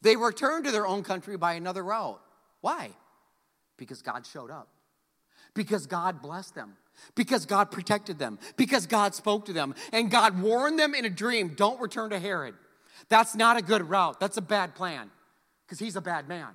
they 0.00 0.16
returned 0.16 0.64
to 0.64 0.70
their 0.70 0.86
own 0.86 1.02
country 1.02 1.36
by 1.36 1.52
another 1.54 1.84
route. 1.84 2.20
Why? 2.62 2.90
Because 3.76 4.00
God 4.00 4.26
showed 4.26 4.50
up 4.50 4.68
because 5.54 5.86
God 5.86 6.22
blessed 6.22 6.54
them, 6.54 6.76
because 7.14 7.46
God 7.46 7.70
protected 7.70 8.18
them, 8.18 8.38
because 8.56 8.86
God 8.86 9.14
spoke 9.14 9.46
to 9.46 9.52
them, 9.52 9.74
and 9.92 10.10
God 10.10 10.40
warned 10.40 10.78
them 10.78 10.94
in 10.94 11.04
a 11.04 11.10
dream 11.10 11.54
don't 11.56 11.80
return 11.80 12.10
to 12.10 12.18
Herod. 12.18 12.54
That's 13.08 13.34
not 13.34 13.58
a 13.58 13.62
good 13.62 13.88
route. 13.88 14.20
That's 14.20 14.36
a 14.36 14.42
bad 14.42 14.74
plan 14.74 15.10
because 15.66 15.78
he's 15.78 15.96
a 15.96 16.00
bad 16.00 16.28
man. 16.28 16.48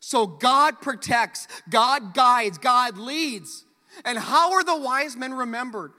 So 0.00 0.26
God 0.26 0.80
protects, 0.80 1.46
God 1.68 2.14
guides, 2.14 2.58
God 2.58 2.96
leads. 2.96 3.64
And 4.04 4.18
how 4.18 4.52
are 4.52 4.64
the 4.64 4.78
wise 4.78 5.16
men 5.16 5.34
remembered? 5.34 5.92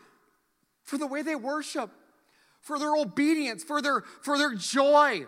For 0.83 0.97
the 0.97 1.07
way 1.07 1.21
they 1.21 1.35
worship, 1.35 1.91
for 2.61 2.79
their 2.79 2.95
obedience, 2.95 3.63
for 3.63 3.81
their, 3.81 4.01
for 4.21 4.37
their 4.37 4.55
joy, 4.55 5.25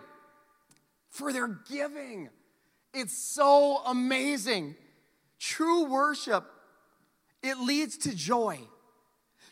for 1.08 1.32
their 1.32 1.48
giving. 1.48 2.30
It's 2.92 3.16
so 3.16 3.78
amazing. 3.86 4.76
True 5.38 5.84
worship 5.84 6.44
it 7.44 7.58
leads 7.58 7.98
to 7.98 8.14
joy. 8.14 8.58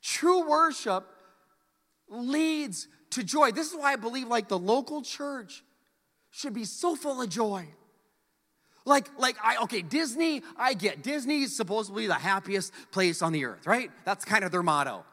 True 0.02 0.48
worship 0.48 1.07
leads 2.09 2.88
to 3.11 3.22
joy. 3.22 3.52
This 3.52 3.70
is 3.70 3.76
why 3.76 3.92
I 3.92 3.96
believe 3.96 4.28
like 4.28 4.48
the 4.48 4.59
local 4.59 5.02
church 5.02 5.62
should 6.31 6.55
be 6.55 6.64
so 6.64 6.96
full 6.96 7.20
of 7.20 7.28
joy. 7.28 7.68
Like, 8.85 9.09
like 9.18 9.37
I 9.42 9.62
okay, 9.64 9.83
Disney, 9.83 10.42
I 10.57 10.74
get 10.74 11.02
Disney's 11.02 11.55
supposedly 11.55 12.07
the 12.07 12.14
happiest 12.14 12.72
place 12.90 13.22
on 13.22 13.33
the 13.33 13.44
earth, 13.44 13.66
right? 13.66 13.90
That's 14.05 14.24
kind 14.24 14.42
of 14.42 14.50
their 14.50 14.62
motto. 14.62 15.05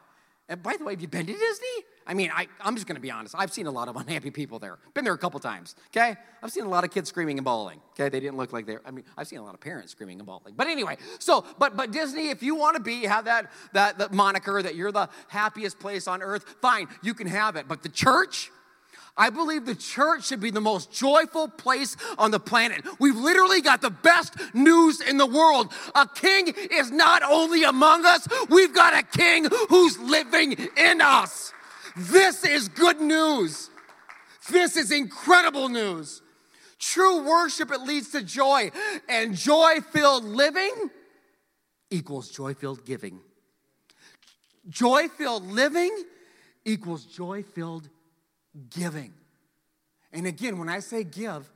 And 0.48 0.62
by 0.62 0.76
the 0.76 0.84
way, 0.84 0.94
have 0.94 1.00
you 1.00 1.08
been 1.08 1.26
to 1.26 1.32
Disney? 1.32 1.84
I 2.06 2.14
mean, 2.14 2.30
I, 2.34 2.48
I'm 2.60 2.74
just 2.74 2.86
gonna 2.86 3.00
be 3.00 3.10
honest. 3.10 3.34
I've 3.38 3.52
seen 3.52 3.66
a 3.66 3.70
lot 3.70 3.88
of 3.88 3.96
unhappy 4.02 4.30
people 4.30 4.58
there. 4.58 4.78
Been 4.94 5.04
there 5.04 5.14
a 5.14 5.18
couple 5.18 5.40
times, 5.40 5.76
okay? 5.88 6.16
I've 6.42 6.50
seen 6.50 6.64
a 6.64 6.68
lot 6.68 6.84
of 6.84 6.90
kids 6.90 7.08
screaming 7.08 7.38
and 7.38 7.44
bawling, 7.44 7.80
okay? 7.92 8.08
They 8.08 8.20
didn't 8.20 8.36
look 8.36 8.52
like 8.52 8.66
they're, 8.66 8.80
I 8.84 8.90
mean, 8.90 9.04
I've 9.16 9.28
seen 9.28 9.38
a 9.38 9.44
lot 9.44 9.54
of 9.54 9.60
parents 9.60 9.92
screaming 9.92 10.18
and 10.18 10.26
bawling. 10.26 10.54
But 10.56 10.66
anyway, 10.66 10.96
so, 11.18 11.44
but 11.58 11.76
but 11.76 11.90
Disney, 11.92 12.30
if 12.30 12.42
you 12.42 12.54
wanna 12.54 12.80
be, 12.80 13.04
have 13.04 13.26
that, 13.26 13.50
that, 13.72 13.98
that 13.98 14.12
moniker 14.12 14.62
that 14.62 14.74
you're 14.74 14.92
the 14.92 15.08
happiest 15.28 15.78
place 15.78 16.08
on 16.08 16.22
earth, 16.22 16.44
fine, 16.60 16.88
you 17.02 17.14
can 17.14 17.26
have 17.26 17.56
it. 17.56 17.68
But 17.68 17.82
the 17.82 17.88
church, 17.88 18.50
I 19.16 19.30
believe 19.30 19.66
the 19.66 19.74
church 19.74 20.26
should 20.26 20.40
be 20.40 20.50
the 20.50 20.60
most 20.60 20.90
joyful 20.92 21.48
place 21.48 21.96
on 22.16 22.30
the 22.30 22.40
planet. 22.40 22.84
We've 22.98 23.16
literally 23.16 23.60
got 23.60 23.82
the 23.82 23.90
best 23.90 24.34
news 24.54 25.00
in 25.00 25.18
the 25.18 25.26
world. 25.26 25.72
A 25.94 26.06
king 26.06 26.54
is 26.70 26.90
not 26.90 27.22
only 27.22 27.64
among 27.64 28.06
us, 28.06 28.26
we've 28.48 28.74
got 28.74 28.94
a 28.94 29.02
king 29.02 29.46
who's 29.68 29.98
living 29.98 30.52
in 30.76 31.00
us. 31.00 31.52
This 31.96 32.44
is 32.44 32.68
good 32.68 33.00
news. 33.00 33.70
This 34.50 34.76
is 34.76 34.90
incredible 34.90 35.68
news. 35.68 36.22
True 36.78 37.28
worship, 37.28 37.70
it 37.70 37.82
leads 37.82 38.10
to 38.12 38.22
joy, 38.22 38.70
and 39.08 39.34
joy 39.34 39.80
filled 39.92 40.24
living 40.24 40.90
equals 41.90 42.30
joy 42.30 42.54
filled 42.54 42.84
giving. 42.86 43.20
Joy 44.68 45.08
filled 45.08 45.44
living 45.44 45.90
equals 46.64 47.04
joy 47.04 47.42
filled 47.42 47.88
giving. 48.70 49.12
And 50.12 50.26
again, 50.26 50.58
when 50.58 50.68
I 50.68 50.80
say 50.80 51.04
give, 51.04 51.50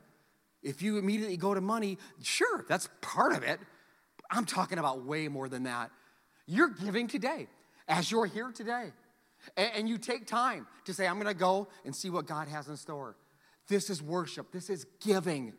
if 0.61 0.81
you 0.81 0.97
immediately 0.97 1.37
go 1.37 1.53
to 1.53 1.61
money, 1.61 1.97
sure, 2.21 2.65
that's 2.67 2.89
part 3.01 3.33
of 3.33 3.43
it. 3.43 3.59
I'm 4.29 4.45
talking 4.45 4.77
about 4.77 5.05
way 5.05 5.27
more 5.27 5.49
than 5.49 5.63
that. 5.63 5.91
You're 6.45 6.69
giving 6.69 7.07
today 7.07 7.47
as 7.87 8.11
you're 8.11 8.25
here 8.25 8.51
today. 8.51 8.91
And, 9.57 9.87
you 9.87 9.97
take 9.97 10.27
time 10.27 10.67
to 10.85 10.93
say, 10.93 11.07
I'm 11.07 11.15
going 11.15 11.27
to 11.27 11.39
go 11.39 11.67
and 11.83 11.95
see 11.95 12.09
what 12.09 12.25
God 12.25 12.47
has 12.47 12.67
in 12.67 12.77
store. 12.77 13.15
This 13.67 13.89
is 13.89 14.01
worship, 14.01 14.51
this 14.51 14.69
is 14.69 14.85
giving. 14.99 15.53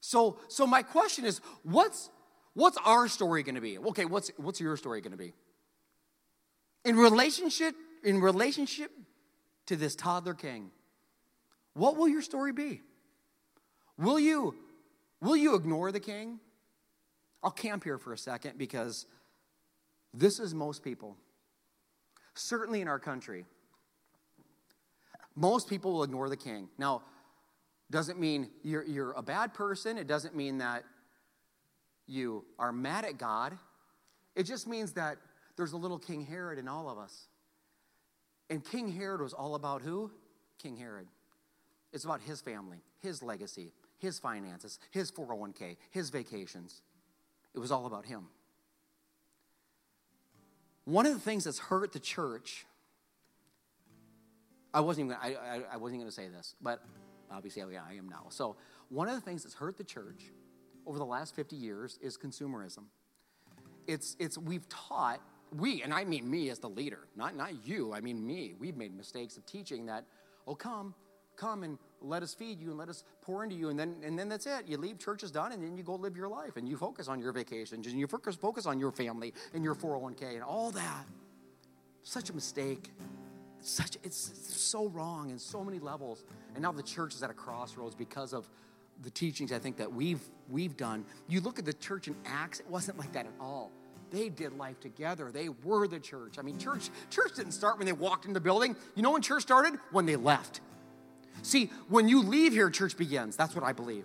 So, 0.00 0.38
so 0.48 0.66
my 0.66 0.82
question 0.82 1.24
is, 1.24 1.40
what's, 1.62 2.10
what's 2.54 2.78
our 2.84 3.08
story 3.08 3.42
going 3.42 3.54
to 3.56 3.60
be? 3.60 3.78
Okay, 3.78 4.04
what's, 4.04 4.30
what's 4.36 4.60
your 4.60 4.76
story 4.76 5.00
going 5.00 5.12
to 5.12 5.18
be? 5.18 5.34
In 6.84 6.96
relationship, 6.96 7.74
in 8.02 8.20
relationship 8.20 8.90
to 9.66 9.76
this 9.76 9.94
toddler 9.94 10.34
king, 10.34 10.70
what 11.74 11.96
will 11.96 12.08
your 12.08 12.22
story 12.22 12.52
be? 12.52 12.80
Will 13.98 14.18
you, 14.18 14.54
will 15.20 15.36
you 15.36 15.54
ignore 15.54 15.92
the 15.92 16.00
king? 16.00 16.40
I'll 17.42 17.50
camp 17.50 17.84
here 17.84 17.98
for 17.98 18.12
a 18.12 18.18
second 18.18 18.58
because 18.58 19.06
this 20.12 20.38
is 20.38 20.54
most 20.54 20.82
people. 20.82 21.16
Certainly 22.34 22.80
in 22.80 22.88
our 22.88 22.98
country. 22.98 23.44
Most 25.34 25.68
people 25.68 25.92
will 25.92 26.02
ignore 26.02 26.28
the 26.28 26.36
king. 26.36 26.68
Now, 26.78 27.02
doesn't 27.90 28.20
mean 28.20 28.48
you're, 28.62 28.84
you're 28.84 29.12
a 29.12 29.22
bad 29.22 29.52
person. 29.52 29.98
It 29.98 30.06
doesn't 30.06 30.36
mean 30.36 30.58
that 30.58 30.84
you 32.06 32.44
are 32.58 32.72
mad 32.72 33.04
at 33.04 33.18
God. 33.18 33.56
It 34.36 34.44
just 34.44 34.66
means 34.66 34.92
that 34.92 35.18
there's 35.56 35.72
a 35.72 35.76
little 35.76 35.98
King 35.98 36.24
Herod 36.24 36.58
in 36.58 36.68
all 36.68 36.88
of 36.88 36.98
us. 36.98 37.26
And 38.48 38.64
King 38.64 38.90
Herod 38.90 39.20
was 39.20 39.32
all 39.32 39.54
about 39.54 39.82
who? 39.82 40.10
King 40.58 40.76
Herod. 40.76 41.06
It's 41.92 42.04
about 42.04 42.20
his 42.20 42.40
family, 42.40 42.78
his 43.00 43.22
legacy, 43.22 43.72
his 43.98 44.18
finances, 44.18 44.78
his 44.90 45.10
401k, 45.10 45.76
his 45.90 46.10
vacations. 46.10 46.82
It 47.54 47.58
was 47.58 47.72
all 47.72 47.86
about 47.86 48.06
him. 48.06 48.26
One 50.84 51.06
of 51.06 51.12
the 51.12 51.20
things 51.20 51.44
that's 51.44 51.58
hurt 51.58 51.92
the 51.92 52.00
church, 52.00 52.66
I 54.72 54.80
wasn't 54.80 55.06
even, 55.06 55.18
I, 55.20 55.34
I, 55.34 55.60
I 55.72 55.76
wasn't 55.76 56.00
going 56.00 56.10
to 56.10 56.14
say 56.14 56.28
this, 56.28 56.54
but 56.60 56.82
obviously 57.30 57.62
I 57.62 57.94
am 57.94 58.08
now. 58.08 58.26
So, 58.30 58.56
one 58.88 59.08
of 59.08 59.14
the 59.14 59.20
things 59.20 59.44
that's 59.44 59.54
hurt 59.54 59.76
the 59.76 59.84
church 59.84 60.32
over 60.86 60.98
the 60.98 61.06
last 61.06 61.36
50 61.36 61.54
years 61.54 61.98
is 62.02 62.16
consumerism. 62.16 62.84
It's, 63.86 64.16
it's 64.18 64.36
we've 64.36 64.68
taught, 64.68 65.20
we, 65.56 65.82
and 65.82 65.94
I 65.94 66.04
mean 66.04 66.28
me 66.28 66.50
as 66.50 66.58
the 66.58 66.68
leader, 66.68 67.06
not, 67.16 67.36
not 67.36 67.66
you, 67.66 67.92
I 67.92 68.00
mean 68.00 68.26
me, 68.26 68.54
we've 68.58 68.76
made 68.76 68.96
mistakes 68.96 69.36
of 69.36 69.46
teaching 69.46 69.86
that, 69.86 70.04
oh, 70.46 70.54
come, 70.54 70.94
come 71.36 71.62
and 71.62 71.78
let 72.02 72.22
us 72.22 72.34
feed 72.34 72.60
you 72.60 72.70
and 72.70 72.78
let 72.78 72.88
us 72.88 73.04
pour 73.20 73.44
into 73.44 73.54
you 73.54 73.68
and 73.68 73.78
then 73.78 73.96
and 74.02 74.18
then 74.18 74.28
that's 74.28 74.46
it. 74.46 74.66
You 74.66 74.78
leave 74.78 74.98
church 74.98 75.22
is 75.22 75.30
done 75.30 75.52
and 75.52 75.62
then 75.62 75.76
you 75.76 75.82
go 75.82 75.94
live 75.94 76.16
your 76.16 76.28
life 76.28 76.56
and 76.56 76.68
you 76.68 76.76
focus 76.76 77.08
on 77.08 77.20
your 77.20 77.32
vacations 77.32 77.86
and 77.86 77.98
you 77.98 78.06
focus 78.06 78.36
focus 78.36 78.66
on 78.66 78.78
your 78.78 78.90
family 78.90 79.34
and 79.54 79.62
your 79.62 79.74
401k 79.74 80.34
and 80.34 80.42
all 80.42 80.70
that. 80.70 81.06
Such 82.02 82.30
a 82.30 82.32
mistake. 82.32 82.90
Such 83.60 83.96
it's, 84.02 84.30
it's 84.30 84.60
so 84.60 84.88
wrong 84.88 85.30
in 85.30 85.38
so 85.38 85.62
many 85.62 85.78
levels. 85.78 86.24
And 86.54 86.62
now 86.62 86.72
the 86.72 86.82
church 86.82 87.14
is 87.14 87.22
at 87.22 87.30
a 87.30 87.34
crossroads 87.34 87.94
because 87.94 88.32
of 88.32 88.48
the 89.02 89.10
teachings 89.10 89.50
i 89.50 89.58
think 89.58 89.78
that 89.78 89.90
we've 89.90 90.22
we've 90.48 90.76
done. 90.76 91.04
You 91.28 91.40
look 91.40 91.58
at 91.58 91.64
the 91.64 91.72
church 91.72 92.08
in 92.08 92.16
acts 92.24 92.60
it 92.60 92.66
wasn't 92.68 92.98
like 92.98 93.12
that 93.12 93.26
at 93.26 93.32
all. 93.40 93.70
They 94.10 94.28
did 94.28 94.56
life 94.56 94.80
together. 94.80 95.30
They 95.30 95.50
were 95.50 95.86
the 95.86 96.00
church. 96.00 96.38
I 96.38 96.42
mean 96.42 96.58
church 96.58 96.88
church 97.10 97.34
didn't 97.36 97.52
start 97.52 97.76
when 97.76 97.86
they 97.86 97.92
walked 97.92 98.24
in 98.24 98.32
the 98.32 98.40
building. 98.40 98.74
You 98.94 99.02
know 99.02 99.10
when 99.10 99.22
church 99.22 99.42
started? 99.42 99.78
When 99.90 100.06
they 100.06 100.16
left 100.16 100.62
See, 101.42 101.70
when 101.88 102.08
you 102.08 102.22
leave 102.22 102.52
here, 102.52 102.70
church 102.70 102.96
begins. 102.96 103.36
That's 103.36 103.54
what 103.54 103.64
I 103.64 103.72
believe. 103.72 104.04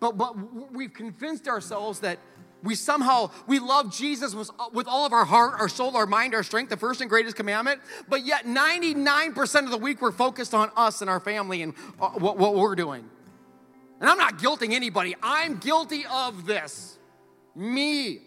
But, 0.00 0.16
but 0.16 0.72
we've 0.72 0.92
convinced 0.92 1.48
ourselves 1.48 2.00
that 2.00 2.18
we 2.62 2.74
somehow 2.74 3.30
we 3.46 3.60
love 3.60 3.94
jesus 3.94 4.34
with, 4.34 4.50
with 4.72 4.88
all 4.88 5.06
of 5.06 5.12
our 5.12 5.24
heart 5.24 5.60
our 5.60 5.68
soul 5.68 5.96
our 5.96 6.06
mind 6.06 6.34
our 6.34 6.42
strength 6.42 6.70
the 6.70 6.76
first 6.76 7.00
and 7.00 7.08
greatest 7.08 7.36
commandment. 7.36 7.80
But 8.08 8.26
yet 8.26 8.46
99% 8.46 9.64
of 9.64 9.70
the 9.70 9.78
week 9.78 10.02
we're 10.02 10.10
focused 10.10 10.54
on 10.54 10.70
us 10.76 11.00
and 11.00 11.08
our 11.08 11.20
family 11.20 11.62
and 11.62 11.74
uh, 12.00 12.10
what, 12.10 12.36
what 12.36 12.54
we're 12.56 12.74
doing. 12.74 13.08
And 14.00 14.08
i'm 14.08 14.18
not 14.18 14.38
guilting 14.38 14.72
anybody. 14.72 15.14
I'm 15.22 15.58
guilty 15.58 16.04
of 16.10 16.46
this. 16.46 16.98
Me 17.54 18.22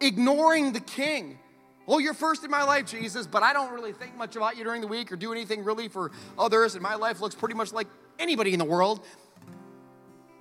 ignoring 0.00 0.72
the 0.72 0.80
king 0.80 1.38
Oh, 1.88 1.98
you're 1.98 2.14
first 2.14 2.44
in 2.44 2.50
my 2.50 2.64
life, 2.64 2.86
Jesus, 2.86 3.26
but 3.26 3.42
I 3.42 3.52
don't 3.52 3.72
really 3.72 3.92
think 3.92 4.16
much 4.16 4.34
about 4.34 4.56
you 4.56 4.64
during 4.64 4.80
the 4.80 4.88
week 4.88 5.12
or 5.12 5.16
do 5.16 5.32
anything 5.32 5.62
really 5.62 5.88
for 5.88 6.10
others, 6.36 6.74
and 6.74 6.82
my 6.82 6.96
life 6.96 7.20
looks 7.20 7.34
pretty 7.34 7.54
much 7.54 7.72
like 7.72 7.86
anybody 8.18 8.52
in 8.52 8.58
the 8.58 8.64
world. 8.64 9.04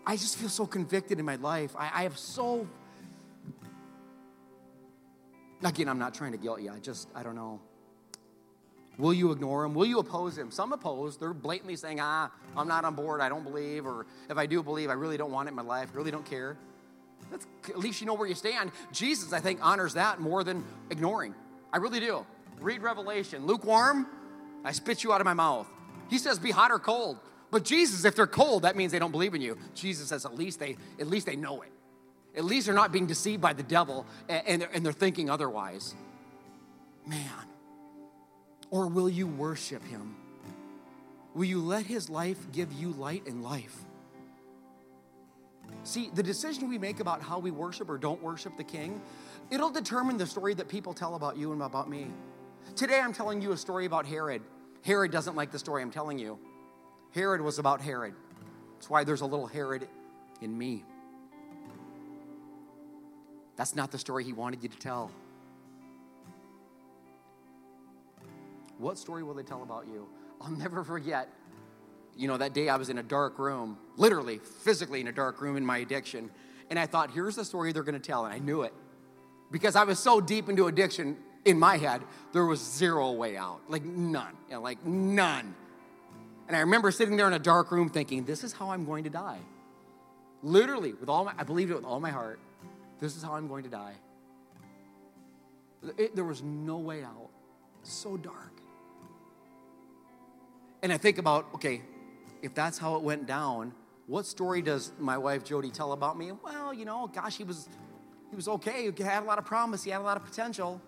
I 0.05 0.15
just 0.15 0.37
feel 0.37 0.49
so 0.49 0.65
convicted 0.65 1.19
in 1.19 1.25
my 1.25 1.35
life. 1.35 1.75
I, 1.77 1.91
I 1.93 2.03
have 2.03 2.17
so. 2.17 2.67
Again, 5.63 5.87
I'm 5.87 5.99
not 5.99 6.13
trying 6.13 6.31
to 6.31 6.37
guilt 6.37 6.61
you. 6.61 6.71
I 6.71 6.79
just, 6.79 7.09
I 7.15 7.23
don't 7.23 7.35
know. 7.35 7.59
Will 8.97 9.13
you 9.13 9.31
ignore 9.31 9.65
him? 9.65 9.73
Will 9.73 9.85
you 9.85 9.99
oppose 9.99 10.37
him? 10.37 10.51
Some 10.51 10.71
oppose. 10.73 11.17
They're 11.17 11.33
blatantly 11.33 11.75
saying, 11.75 11.99
ah, 11.99 12.31
I'm 12.55 12.67
not 12.67 12.85
on 12.85 12.95
board. 12.95 13.19
I 13.19 13.29
don't 13.29 13.43
believe. 13.43 13.85
Or 13.85 14.05
if 14.29 14.37
I 14.37 14.45
do 14.45 14.63
believe, 14.63 14.89
I 14.89 14.93
really 14.93 15.17
don't 15.17 15.31
want 15.31 15.47
it 15.47 15.51
in 15.51 15.55
my 15.55 15.63
life. 15.63 15.89
I 15.93 15.97
really 15.97 16.11
don't 16.11 16.25
care. 16.25 16.57
That's, 17.35 17.47
at 17.69 17.79
least 17.79 17.99
you 17.99 18.07
know 18.07 18.13
where 18.13 18.27
you 18.27 18.35
stand. 18.35 18.71
Jesus, 18.93 19.33
I 19.33 19.41
think, 19.41 19.59
honors 19.61 19.95
that 19.95 20.21
more 20.21 20.43
than 20.43 20.63
ignoring. 20.89 21.35
I 21.73 21.77
really 21.77 21.99
do. 21.99 22.25
Read 22.61 22.81
Revelation. 22.81 23.45
Lukewarm, 23.45 24.07
I 24.63 24.71
spit 24.71 25.03
you 25.03 25.11
out 25.11 25.19
of 25.19 25.25
my 25.25 25.33
mouth. 25.33 25.67
He 26.09 26.17
says, 26.17 26.39
be 26.39 26.51
hot 26.51 26.71
or 26.71 26.79
cold. 26.79 27.17
But 27.51 27.65
Jesus, 27.65 28.05
if 28.05 28.15
they're 28.15 28.27
cold, 28.27 28.63
that 28.63 28.75
means 28.77 28.91
they 28.91 28.99
don't 28.99 29.11
believe 29.11 29.33
in 29.33 29.41
you. 29.41 29.57
Jesus 29.73 30.07
says, 30.09 30.25
at 30.25 30.35
least 30.35 30.59
they, 30.59 30.77
at 30.99 31.07
least 31.07 31.25
they 31.25 31.35
know 31.35 31.61
it. 31.61 31.71
At 32.37 32.45
least 32.45 32.67
they're 32.67 32.75
not 32.75 32.91
being 32.91 33.05
deceived 33.05 33.41
by 33.41 33.53
the 33.53 33.63
devil 33.63 34.05
and, 34.29 34.61
they're, 34.61 34.69
and 34.73 34.85
they're 34.85 34.93
thinking 34.93 35.29
otherwise. 35.29 35.93
Man. 37.05 37.19
Or 38.69 38.87
will 38.87 39.09
you 39.09 39.27
worship 39.27 39.83
him? 39.83 40.15
Will 41.33 41.45
you 41.45 41.61
let 41.61 41.85
his 41.85 42.09
life 42.09 42.51
give 42.51 42.71
you 42.73 42.91
light 42.91 43.27
and 43.27 43.43
life? 43.43 43.84
See, 45.83 46.09
the 46.13 46.23
decision 46.23 46.67
we 46.67 46.77
make 46.77 46.99
about 46.99 47.21
how 47.21 47.37
we 47.39 47.51
worship 47.51 47.89
or 47.89 47.97
don't 47.97 48.21
worship 48.21 48.57
the 48.57 48.63
king, 48.63 49.01
it'll 49.51 49.69
determine 49.69 50.17
the 50.17 50.25
story 50.25 50.53
that 50.55 50.67
people 50.67 50.93
tell 50.93 51.15
about 51.15 51.37
you 51.37 51.51
and 51.51 51.61
about 51.61 51.89
me. 51.89 52.07
Today 52.75 52.99
I'm 52.99 53.13
telling 53.13 53.41
you 53.41 53.51
a 53.51 53.57
story 53.57 53.85
about 53.85 54.05
Herod. 54.05 54.41
Herod 54.83 55.11
doesn't 55.11 55.35
like 55.35 55.51
the 55.51 55.59
story 55.59 55.81
I'm 55.81 55.91
telling 55.91 56.17
you. 56.17 56.39
Herod 57.13 57.41
was 57.41 57.59
about 57.59 57.81
Herod. 57.81 58.13
That's 58.73 58.89
why 58.89 59.03
there's 59.03 59.21
a 59.21 59.25
little 59.25 59.47
Herod 59.47 59.87
in 60.41 60.57
me. 60.57 60.83
That's 63.55 63.75
not 63.75 63.91
the 63.91 63.97
story 63.97 64.23
he 64.23 64.33
wanted 64.33 64.63
you 64.63 64.69
to 64.69 64.77
tell. 64.77 65.11
What 68.77 68.97
story 68.97 69.23
will 69.23 69.33
they 69.33 69.43
tell 69.43 69.63
about 69.63 69.87
you? 69.87 70.07
I'll 70.41 70.51
never 70.51 70.83
forget 70.83 71.29
you 72.17 72.27
know, 72.27 72.37
that 72.37 72.53
day 72.53 72.69
I 72.69 72.77
was 72.77 72.89
in 72.89 72.97
a 72.97 73.03
dark 73.03 73.39
room, 73.39 73.77
literally, 73.97 74.39
physically 74.39 75.01
in 75.01 75.07
a 75.07 75.11
dark 75.11 75.41
room 75.41 75.57
in 75.57 75.65
my 75.65 75.79
addiction. 75.79 76.29
And 76.69 76.79
I 76.79 76.85
thought, 76.85 77.11
here's 77.11 77.35
the 77.35 77.45
story 77.45 77.73
they're 77.73 77.83
going 77.83 77.99
to 77.99 78.05
tell. 78.05 78.25
And 78.25 78.33
I 78.33 78.39
knew 78.39 78.63
it. 78.63 78.73
Because 79.51 79.75
I 79.75 79.83
was 79.83 79.99
so 79.99 80.21
deep 80.21 80.49
into 80.49 80.67
addiction 80.67 81.17
in 81.43 81.59
my 81.59 81.77
head, 81.77 82.01
there 82.33 82.45
was 82.45 82.59
zero 82.59 83.11
way 83.11 83.37
out. 83.37 83.61
Like 83.67 83.83
none. 83.83 84.35
You 84.47 84.55
know, 84.55 84.61
like 84.61 84.83
none. 84.85 85.53
And 86.47 86.55
I 86.55 86.61
remember 86.61 86.91
sitting 86.91 87.17
there 87.17 87.27
in 87.27 87.33
a 87.33 87.39
dark 87.39 87.71
room 87.71 87.89
thinking, 87.89 88.25
this 88.25 88.43
is 88.43 88.53
how 88.53 88.71
I'm 88.71 88.85
going 88.85 89.03
to 89.03 89.09
die. 89.09 89.39
Literally, 90.41 90.93
with 90.93 91.09
all 91.09 91.25
my, 91.25 91.33
I 91.37 91.43
believed 91.43 91.71
it 91.71 91.75
with 91.75 91.85
all 91.85 91.99
my 91.99 92.11
heart. 92.11 92.39
This 92.99 93.15
is 93.15 93.23
how 93.23 93.33
I'm 93.33 93.47
going 93.47 93.63
to 93.63 93.69
die. 93.69 93.93
It, 95.97 96.15
there 96.15 96.23
was 96.23 96.41
no 96.41 96.77
way 96.77 97.03
out. 97.03 97.29
So 97.83 98.17
dark. 98.17 98.51
And 100.81 100.93
I 100.93 100.97
think 100.97 101.17
about, 101.17 101.47
okay, 101.55 101.81
if 102.45 102.53
that's 102.53 102.77
how 102.77 102.95
it 102.95 103.01
went 103.01 103.25
down, 103.25 103.73
what 104.05 104.25
story 104.27 104.61
does 104.61 104.91
my 104.99 105.17
wife 105.17 105.43
Jody 105.43 105.71
tell 105.71 105.93
about 105.93 106.15
me? 106.15 106.31
Well, 106.31 106.73
you 106.73 106.85
know, 106.85 107.07
gosh, 107.07 107.37
he 107.37 107.43
was 107.43 107.67
he 108.29 108.35
was 108.35 108.47
okay. 108.47 108.91
He 108.91 109.03
had 109.03 109.23
a 109.23 109.25
lot 109.25 109.39
of 109.39 109.45
promise, 109.45 109.83
he 109.83 109.89
had 109.89 109.99
a 109.99 110.03
lot 110.03 110.15
of 110.15 110.23
potential. 110.23 110.79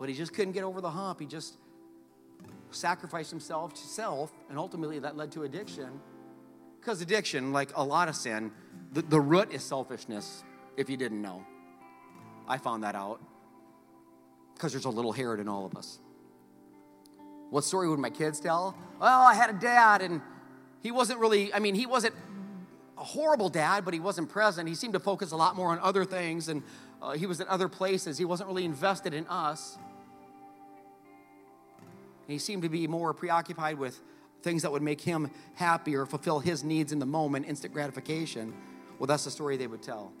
But 0.00 0.08
he 0.08 0.14
just 0.14 0.32
couldn't 0.32 0.52
get 0.52 0.64
over 0.64 0.80
the 0.80 0.90
hump. 0.90 1.20
He 1.20 1.26
just 1.26 1.58
sacrificed 2.70 3.30
himself 3.30 3.74
to 3.74 3.80
self, 3.80 4.32
and 4.48 4.58
ultimately 4.58 4.98
that 4.98 5.16
led 5.16 5.30
to 5.32 5.42
addiction. 5.44 6.00
Because 6.80 7.00
addiction, 7.00 7.52
like 7.52 7.70
a 7.74 7.84
lot 7.84 8.08
of 8.08 8.16
sin, 8.16 8.50
the, 8.92 9.02
the 9.02 9.20
root 9.20 9.52
is 9.52 9.62
selfishness, 9.62 10.44
if 10.76 10.88
you 10.88 10.96
didn't 10.96 11.20
know. 11.20 11.44
I 12.48 12.58
found 12.58 12.82
that 12.84 12.94
out. 12.94 13.20
Because 14.54 14.72
there's 14.72 14.84
a 14.84 14.90
little 14.90 15.12
Herod 15.12 15.40
in 15.40 15.48
all 15.48 15.66
of 15.66 15.76
us. 15.76 15.98
What 17.50 17.64
story 17.64 17.88
would 17.88 17.98
my 17.98 18.10
kids 18.10 18.40
tell? 18.40 18.76
Well, 19.00 19.22
I 19.22 19.34
had 19.34 19.50
a 19.50 19.54
dad, 19.54 20.02
and 20.02 20.20
he 20.82 20.90
wasn't 20.90 21.18
really, 21.18 21.52
I 21.52 21.58
mean, 21.58 21.74
he 21.74 21.86
wasn't 21.86 22.14
a 22.98 23.04
horrible 23.04 23.48
dad, 23.48 23.84
but 23.84 23.94
he 23.94 24.00
wasn't 24.00 24.28
present. 24.28 24.68
He 24.68 24.74
seemed 24.74 24.94
to 24.94 25.00
focus 25.00 25.32
a 25.32 25.36
lot 25.36 25.56
more 25.56 25.70
on 25.70 25.78
other 25.80 26.04
things, 26.04 26.48
and 26.48 26.62
uh, 27.02 27.12
he 27.12 27.26
was 27.26 27.40
in 27.40 27.48
other 27.48 27.68
places. 27.68 28.18
He 28.18 28.24
wasn't 28.24 28.48
really 28.48 28.64
invested 28.64 29.14
in 29.14 29.26
us. 29.26 29.78
He 32.26 32.38
seemed 32.38 32.62
to 32.62 32.68
be 32.68 32.86
more 32.86 33.12
preoccupied 33.14 33.78
with 33.78 34.00
things 34.42 34.62
that 34.62 34.72
would 34.72 34.82
make 34.82 35.00
him 35.00 35.30
happy 35.54 35.94
or 35.94 36.06
fulfill 36.06 36.40
his 36.40 36.64
needs 36.64 36.92
in 36.92 36.98
the 36.98 37.06
moment, 37.06 37.46
instant 37.46 37.72
gratification. 37.72 38.54
Well, 38.98 39.06
that's 39.06 39.24
the 39.24 39.30
story 39.30 39.56
they 39.56 39.66
would 39.66 39.82
tell. 39.82 40.12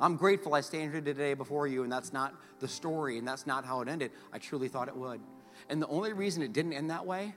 I'm 0.00 0.16
grateful 0.16 0.54
I 0.54 0.62
stand 0.62 0.92
here 0.92 1.00
today 1.00 1.34
before 1.34 1.66
you, 1.66 1.82
and 1.82 1.92
that's 1.92 2.12
not 2.12 2.34
the 2.58 2.68
story, 2.68 3.18
and 3.18 3.28
that's 3.28 3.46
not 3.46 3.64
how 3.64 3.82
it 3.82 3.88
ended. 3.88 4.12
I 4.32 4.38
truly 4.38 4.68
thought 4.68 4.88
it 4.88 4.96
would. 4.96 5.20
And 5.68 5.80
the 5.80 5.88
only 5.88 6.12
reason 6.14 6.42
it 6.42 6.52
didn't 6.52 6.72
end 6.72 6.90
that 6.90 7.04
way 7.04 7.34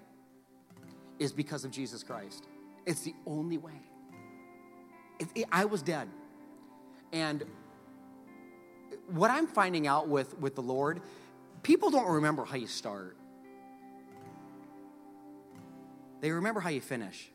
is 1.19 1.31
because 1.31 1.65
of 1.65 1.71
Jesus 1.71 2.03
Christ. 2.03 2.47
It's 2.85 3.01
the 3.01 3.13
only 3.25 3.57
way. 3.57 3.81
It, 5.19 5.27
it, 5.35 5.45
I 5.51 5.65
was 5.65 5.81
dead. 5.81 6.09
And 7.11 7.43
what 9.07 9.29
I'm 9.31 9.47
finding 9.47 9.87
out 9.87 10.07
with, 10.07 10.37
with 10.39 10.55
the 10.55 10.61
Lord, 10.61 11.01
people 11.61 11.89
don't 11.91 12.09
remember 12.09 12.45
how 12.45 12.55
you 12.55 12.67
start, 12.67 13.15
they 16.21 16.31
remember 16.31 16.59
how 16.59 16.69
you 16.69 16.81
finish. 16.81 17.29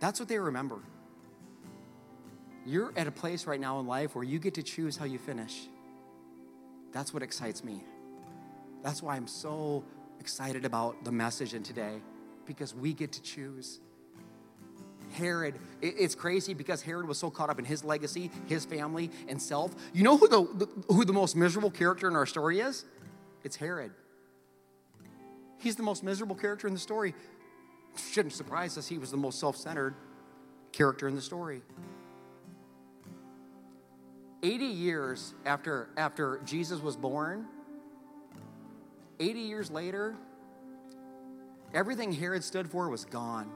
That's 0.00 0.20
what 0.20 0.28
they 0.28 0.38
remember. 0.38 0.78
You're 2.64 2.92
at 2.96 3.06
a 3.06 3.10
place 3.10 3.46
right 3.46 3.58
now 3.58 3.80
in 3.80 3.86
life 3.86 4.14
where 4.14 4.24
you 4.24 4.38
get 4.38 4.54
to 4.54 4.62
choose 4.62 4.96
how 4.96 5.06
you 5.06 5.18
finish. 5.18 5.68
That's 6.92 7.12
what 7.12 7.22
excites 7.22 7.64
me. 7.64 7.84
That's 8.82 9.02
why 9.02 9.16
I'm 9.16 9.26
so 9.26 9.84
excited 10.20 10.64
about 10.64 11.04
the 11.04 11.12
message 11.12 11.54
in 11.54 11.62
today 11.62 12.00
because 12.46 12.74
we 12.74 12.92
get 12.92 13.12
to 13.12 13.22
choose. 13.22 13.80
Herod, 15.12 15.54
it's 15.80 16.14
crazy 16.14 16.54
because 16.54 16.82
Herod 16.82 17.08
was 17.08 17.18
so 17.18 17.30
caught 17.30 17.50
up 17.50 17.58
in 17.58 17.64
his 17.64 17.82
legacy, 17.82 18.30
his 18.46 18.64
family, 18.64 19.10
and 19.26 19.40
self. 19.40 19.74
You 19.92 20.02
know 20.02 20.16
who 20.16 20.28
the, 20.28 20.68
who 20.88 21.04
the 21.04 21.12
most 21.12 21.34
miserable 21.34 21.70
character 21.70 22.08
in 22.08 22.16
our 22.16 22.26
story 22.26 22.60
is? 22.60 22.84
It's 23.42 23.56
Herod. 23.56 23.92
He's 25.58 25.76
the 25.76 25.82
most 25.82 26.04
miserable 26.04 26.36
character 26.36 26.66
in 26.66 26.74
the 26.74 26.80
story. 26.80 27.14
Shouldn't 28.12 28.34
surprise 28.34 28.78
us, 28.78 28.86
he 28.86 28.98
was 28.98 29.10
the 29.10 29.16
most 29.16 29.40
self 29.40 29.56
centered 29.56 29.94
character 30.72 31.08
in 31.08 31.14
the 31.14 31.22
story. 31.22 31.62
80 34.42 34.64
years 34.66 35.34
after, 35.44 35.88
after 35.96 36.40
Jesus 36.44 36.80
was 36.80 36.96
born, 36.96 37.46
80 39.20 39.40
years 39.40 39.70
later, 39.70 40.16
everything 41.74 42.12
Herod 42.12 42.44
stood 42.44 42.70
for 42.70 42.88
was 42.88 43.04
gone. 43.04 43.50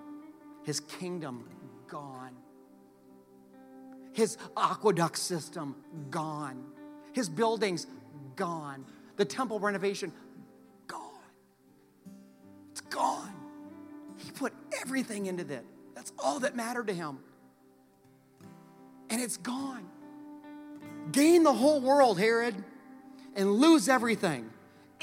His 0.65 0.81
kingdom, 0.81 1.49
gone. 1.89 2.33
His 4.13 4.37
aqueduct 4.57 5.19
system, 5.19 5.77
gone. 6.11 6.65
His 7.13 7.29
buildings, 7.29 7.87
gone. 8.37 8.85
The 9.17 9.25
temple 9.25 9.59
renovation, 9.59 10.13
gone. 10.87 11.01
It's 12.71 12.81
gone. 12.83 13.33
He 14.19 14.31
put 14.31 14.53
everything 14.81 15.27
into 15.27 15.45
that. 15.45 15.65
That's 15.95 16.13
all 16.19 16.41
that 16.41 16.57
mattered 16.57 16.89
to 16.89 16.95
him. 16.95 17.19
And 19.11 19.21
it's 19.21 19.37
gone. 19.37 19.89
Gain 21.11 21.43
the 21.43 21.53
whole 21.53 21.81
world, 21.81 22.19
Herod, 22.19 22.55
and 23.35 23.53
lose 23.53 23.89
everything. 23.89 24.49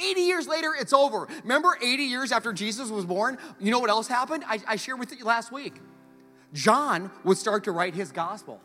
80 0.01 0.21
years 0.21 0.47
later, 0.47 0.73
it's 0.79 0.93
over. 0.93 1.27
Remember 1.43 1.77
80 1.81 2.03
years 2.03 2.31
after 2.31 2.53
Jesus 2.53 2.89
was 2.89 3.05
born? 3.05 3.37
You 3.59 3.71
know 3.71 3.79
what 3.79 3.89
else 3.89 4.07
happened? 4.07 4.43
I, 4.47 4.59
I 4.67 4.75
shared 4.75 4.99
with 4.99 5.17
you 5.17 5.25
last 5.25 5.51
week. 5.51 5.73
John 6.53 7.11
would 7.23 7.37
start 7.37 7.65
to 7.65 7.71
write 7.71 7.93
his 7.93 8.11
gospel. 8.11 8.59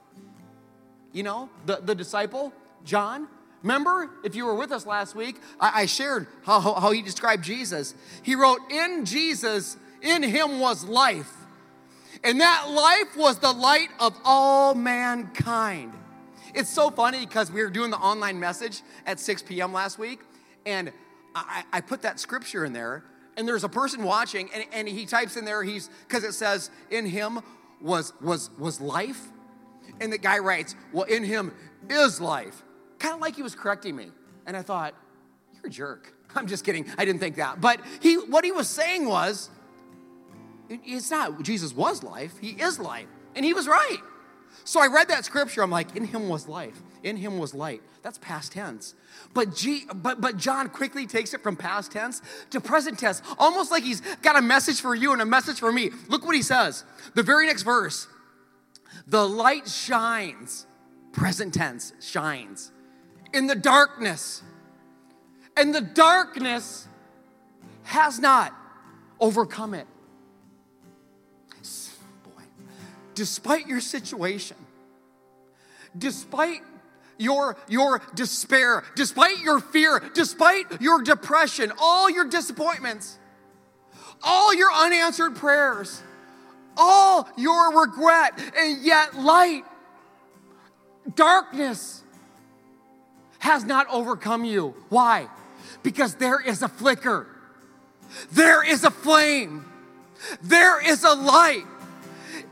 You 1.12 1.23
know, 1.23 1.51
the, 1.66 1.77
the 1.77 1.94
disciple, 1.94 2.53
John. 2.85 3.29
Remember, 3.62 4.11
if 4.23 4.35
you 4.35 4.44
were 4.44 4.55
with 4.55 4.73
us 4.73 4.85
last 4.87 5.14
week, 5.14 5.37
I, 5.59 5.83
I 5.83 5.87
shared 5.87 6.27
how, 6.44 6.61
how 6.61 6.90
he 6.90 7.03
described 7.03 7.44
Jesus. 7.44 7.94
He 8.23 8.35
wrote, 8.35 8.61
In 8.70 9.05
Jesus, 9.05 9.77
in 10.03 10.23
him 10.23 10.61
was 10.61 10.85
life. 10.85 11.33
And 12.23 12.40
that 12.40 12.70
life 12.70 13.16
was 13.16 13.38
the 13.38 13.53
light 13.53 13.88
of 14.01 14.18
all 14.25 14.75
mankind. 14.75 15.92
It's 16.55 16.70
so 16.70 16.90
funny 16.90 17.27
because 17.27 17.51
we 17.51 17.62
were 17.62 17.70
doing 17.70 17.90
the 17.90 17.99
online 17.99 18.38
message 18.38 18.83
at 19.07 19.18
6 19.18 19.42
p.m. 19.42 19.73
last 19.73 19.99
week, 19.99 20.20
and 20.64 20.92
I, 21.35 21.64
I 21.73 21.81
put 21.81 22.03
that 22.03 22.20
scripture 22.20 22.64
in 22.64 22.73
there, 22.73 23.05
and 23.37 23.47
there's 23.47 23.64
a 23.64 23.68
person 23.68 24.05
watching, 24.05 24.49
and, 24.55 24.64
and 24.73 24.88
he 24.88 25.07
types 25.07 25.37
in 25.37 25.44
there, 25.44 25.62
he's 25.62 25.90
because 26.07 26.25
it 26.25 26.33
says, 26.33 26.70
in 26.90 27.07
him 27.07 27.40
was 27.81 28.12
was 28.20 28.51
was 28.59 28.81
life. 28.81 29.20
And 30.01 30.12
the 30.12 30.18
guy 30.18 30.38
writes, 30.38 30.75
Well, 30.92 31.05
in 31.05 31.25
him 31.25 31.53
is 31.88 32.20
life. 32.20 32.62
Kind 32.99 33.14
of 33.14 33.20
like 33.20 33.37
he 33.37 33.42
was 33.42 33.55
correcting 33.55 33.94
me. 33.94 34.11
And 34.47 34.57
I 34.57 34.62
thought, 34.62 34.94
You're 35.55 35.66
a 35.66 35.70
jerk. 35.70 36.14
I'm 36.35 36.47
just 36.47 36.64
kidding. 36.64 36.87
I 36.99 37.05
didn't 37.05 37.20
think 37.20 37.37
that. 37.37 37.61
But 37.61 37.81
he 38.01 38.16
what 38.16 38.44
he 38.44 38.53
was 38.53 38.68
saying 38.68 39.07
was, 39.07 39.51
it's 40.68 41.11
not 41.11 41.42
Jesus 41.42 41.75
was 41.75 42.03
life, 42.03 42.33
he 42.40 42.51
is 42.51 42.79
life. 42.79 43.07
And 43.37 43.44
he 43.44 43.53
was 43.53 43.66
right. 43.66 43.99
So 44.62 44.81
I 44.81 44.87
read 44.87 45.09
that 45.09 45.25
scripture, 45.25 45.62
I'm 45.62 45.70
like, 45.70 45.97
in 45.97 46.05
him 46.05 46.29
was 46.29 46.47
life, 46.47 46.81
in 47.05 47.17
him 47.17 47.38
was 47.38 47.55
light. 47.55 47.83
That's 48.03 48.19
past 48.19 48.53
tense. 48.53 48.95
But, 49.33 49.55
G, 49.55 49.85
but, 49.95 50.21
but 50.21 50.37
John 50.37 50.69
quickly 50.69 51.07
takes 51.07 51.35
it 51.35 51.43
from 51.43 51.57
past 51.57 51.93
tense 51.93 52.23
to 52.51 52.61
present 52.61 52.99
tense, 52.99 53.23
almost 53.38 53.71
like 53.71 53.83
he's 53.83 54.01
got 54.23 54.37
a 54.37 54.43
message 54.43 54.81
for 54.81 54.95
you 54.95 55.12
and 55.12 55.23
a 55.23 55.27
message 55.27 55.61
for 55.61 55.71
me. 55.71 55.90
Look 56.09 56.25
what 56.25 56.35
he 56.35 56.43
says. 56.43 56.85
The 57.14 57.23
very 57.23 57.47
next 57.47 57.62
verse 57.62 58.09
the 59.07 59.29
light 59.29 59.69
shines, 59.69 60.67
present 61.12 61.55
tense, 61.55 61.93
shines 62.01 62.73
in 63.33 63.47
the 63.47 63.55
darkness. 63.55 64.43
And 65.57 65.75
the 65.75 65.81
darkness 65.81 66.88
has 67.83 68.19
not 68.19 68.55
overcome 69.21 69.75
it. 69.75 69.87
Boy, 72.25 72.43
despite 73.14 73.67
your 73.67 73.81
situation, 73.81 74.57
despite 75.97 76.62
your, 77.18 77.57
your 77.68 78.03
despair, 78.14 78.85
despite 78.96 79.40
your 79.40 79.61
fear, 79.61 80.03
despite 80.14 80.81
your 80.81 81.03
depression, 81.03 81.72
all 81.79 82.11
your 82.11 82.24
disappointments, 82.29 83.18
all 84.22 84.55
your 84.55 84.72
unanswered 84.72 85.37
prayers, 85.37 86.03
all 86.77 87.29
your 87.37 87.81
regret, 87.81 88.40
and 88.57 88.83
yet 88.85 89.14
light, 89.16 89.64
darkness 91.14 92.03
has 93.38 93.64
not 93.64 93.87
overcome 93.90 94.44
you. 94.44 94.74
Why? 94.88 95.29
Because 95.83 96.14
there 96.14 96.40
is 96.40 96.62
a 96.62 96.68
flicker, 96.68 97.27
there 98.33 98.64
is 98.64 98.85
a 98.85 98.90
flame, 98.90 99.66
there 100.42 100.85
is 100.85 101.04
a 101.04 101.15
light 101.15 101.65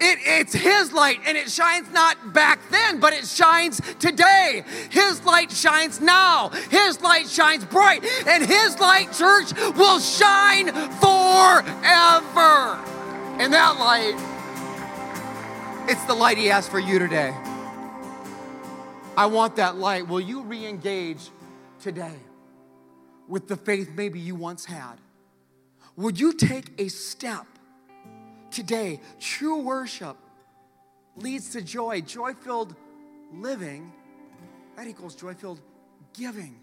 it, 0.02 0.18
it's 0.22 0.52
His 0.52 0.92
light, 0.92 1.20
and 1.26 1.38
it 1.38 1.50
shines 1.50 1.90
not 1.92 2.32
back 2.32 2.58
then, 2.70 3.00
but 3.00 3.12
it 3.12 3.26
shines 3.26 3.80
today. 3.98 4.64
His 4.90 5.24
light 5.24 5.52
shines 5.52 6.00
now. 6.00 6.50
His 6.70 7.00
light 7.00 7.28
shines 7.28 7.64
bright, 7.64 8.04
and 8.26 8.44
His 8.44 8.78
light, 8.80 9.12
church, 9.12 9.52
will 9.76 10.00
shine 10.00 10.66
forever. 11.00 12.78
And 13.38 13.52
that 13.52 13.78
light, 13.78 14.16
it's 15.88 16.04
the 16.04 16.14
light 16.14 16.36
He 16.36 16.46
has 16.46 16.68
for 16.68 16.78
you 16.78 16.98
today. 16.98 17.34
I 19.16 19.26
want 19.26 19.56
that 19.56 19.76
light. 19.76 20.08
Will 20.08 20.20
you 20.20 20.42
re 20.42 20.66
engage 20.66 21.30
today 21.80 22.16
with 23.28 23.46
the 23.46 23.56
faith 23.56 23.90
maybe 23.94 24.18
you 24.18 24.34
once 24.34 24.64
had? 24.64 24.94
Would 25.96 26.18
you 26.18 26.32
take 26.32 26.72
a 26.80 26.88
step 26.88 27.46
today. 28.52 29.00
True 29.18 29.58
worship 29.58 30.16
leads 31.16 31.50
to 31.50 31.62
joy. 31.62 32.00
Joy 32.00 32.34
filled 32.34 32.74
living, 33.32 33.92
that 34.76 34.86
equals 34.86 35.14
joy 35.14 35.34
filled 35.34 35.60
giving. 36.12 36.56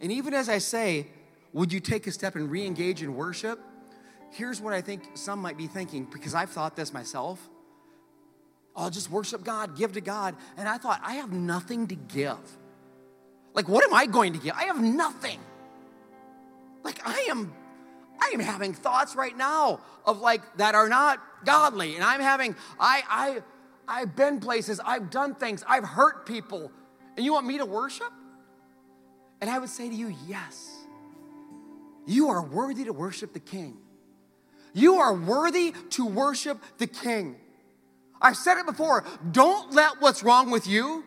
And 0.00 0.12
even 0.12 0.34
as 0.34 0.48
I 0.48 0.58
say, 0.58 1.06
would 1.52 1.72
you 1.72 1.80
take 1.80 2.06
a 2.06 2.12
step 2.12 2.36
and 2.36 2.50
re 2.50 2.66
engage 2.66 3.02
in 3.02 3.14
worship? 3.14 3.58
Here's 4.30 4.60
what 4.60 4.74
I 4.74 4.80
think 4.80 5.02
some 5.14 5.40
might 5.40 5.56
be 5.56 5.66
thinking, 5.66 6.06
because 6.12 6.34
I've 6.34 6.50
thought 6.50 6.76
this 6.76 6.92
myself. 6.92 7.40
I'll 8.76 8.90
just 8.90 9.10
worship 9.10 9.42
God, 9.42 9.76
give 9.76 9.94
to 9.94 10.00
God. 10.00 10.36
And 10.56 10.68
I 10.68 10.78
thought, 10.78 11.00
I 11.02 11.14
have 11.14 11.32
nothing 11.32 11.88
to 11.88 11.96
give. 11.96 12.38
Like, 13.54 13.68
what 13.68 13.84
am 13.84 13.92
I 13.92 14.06
going 14.06 14.34
to 14.34 14.38
give? 14.38 14.54
I 14.54 14.64
have 14.64 14.80
nothing. 14.80 15.40
Like, 16.84 17.00
I 17.04 17.26
am. 17.30 17.52
I 18.20 18.30
am 18.34 18.40
having 18.40 18.74
thoughts 18.74 19.14
right 19.14 19.36
now 19.36 19.80
of 20.04 20.20
like 20.20 20.42
that 20.56 20.74
are 20.74 20.88
not 20.88 21.20
godly. 21.44 21.94
And 21.94 22.04
I'm 22.04 22.20
having, 22.20 22.56
I, 22.78 23.02
I, 23.08 23.42
I've 23.86 24.16
been 24.16 24.40
places, 24.40 24.80
I've 24.84 25.10
done 25.10 25.34
things, 25.34 25.64
I've 25.68 25.84
hurt 25.84 26.26
people. 26.26 26.72
And 27.16 27.24
you 27.24 27.32
want 27.32 27.46
me 27.46 27.58
to 27.58 27.66
worship? 27.66 28.12
And 29.40 29.48
I 29.48 29.58
would 29.58 29.68
say 29.68 29.88
to 29.88 29.94
you, 29.94 30.14
yes. 30.26 30.70
You 32.06 32.28
are 32.28 32.42
worthy 32.42 32.84
to 32.84 32.92
worship 32.92 33.32
the 33.32 33.40
King. 33.40 33.76
You 34.72 34.96
are 34.96 35.14
worthy 35.14 35.74
to 35.90 36.06
worship 36.06 36.58
the 36.78 36.86
King. 36.86 37.36
I've 38.20 38.36
said 38.36 38.58
it 38.58 38.66
before 38.66 39.04
don't 39.30 39.72
let 39.72 40.00
what's 40.00 40.22
wrong 40.22 40.50
with 40.50 40.66
you 40.66 41.04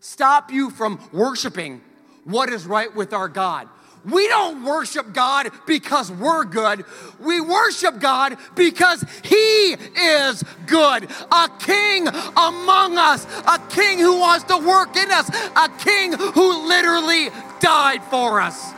stop 0.00 0.50
you 0.50 0.70
from 0.70 1.00
worshiping 1.12 1.80
what 2.24 2.50
is 2.50 2.66
right 2.66 2.94
with 2.94 3.12
our 3.12 3.28
God. 3.28 3.68
We 4.04 4.28
don't 4.28 4.64
worship 4.64 5.12
God 5.12 5.50
because 5.66 6.10
we're 6.10 6.44
good. 6.44 6.84
We 7.18 7.40
worship 7.40 8.00
God 8.00 8.36
because 8.54 9.04
He 9.22 9.74
is 9.74 10.42
good. 10.66 11.10
A 11.30 11.50
king 11.58 12.08
among 12.08 12.96
us, 12.96 13.26
a 13.46 13.58
king 13.68 13.98
who 13.98 14.18
wants 14.18 14.44
to 14.44 14.56
work 14.56 14.96
in 14.96 15.10
us, 15.10 15.28
a 15.56 15.68
king 15.78 16.12
who 16.12 16.66
literally 16.66 17.28
died 17.60 18.02
for 18.04 18.40
us. 18.40 18.72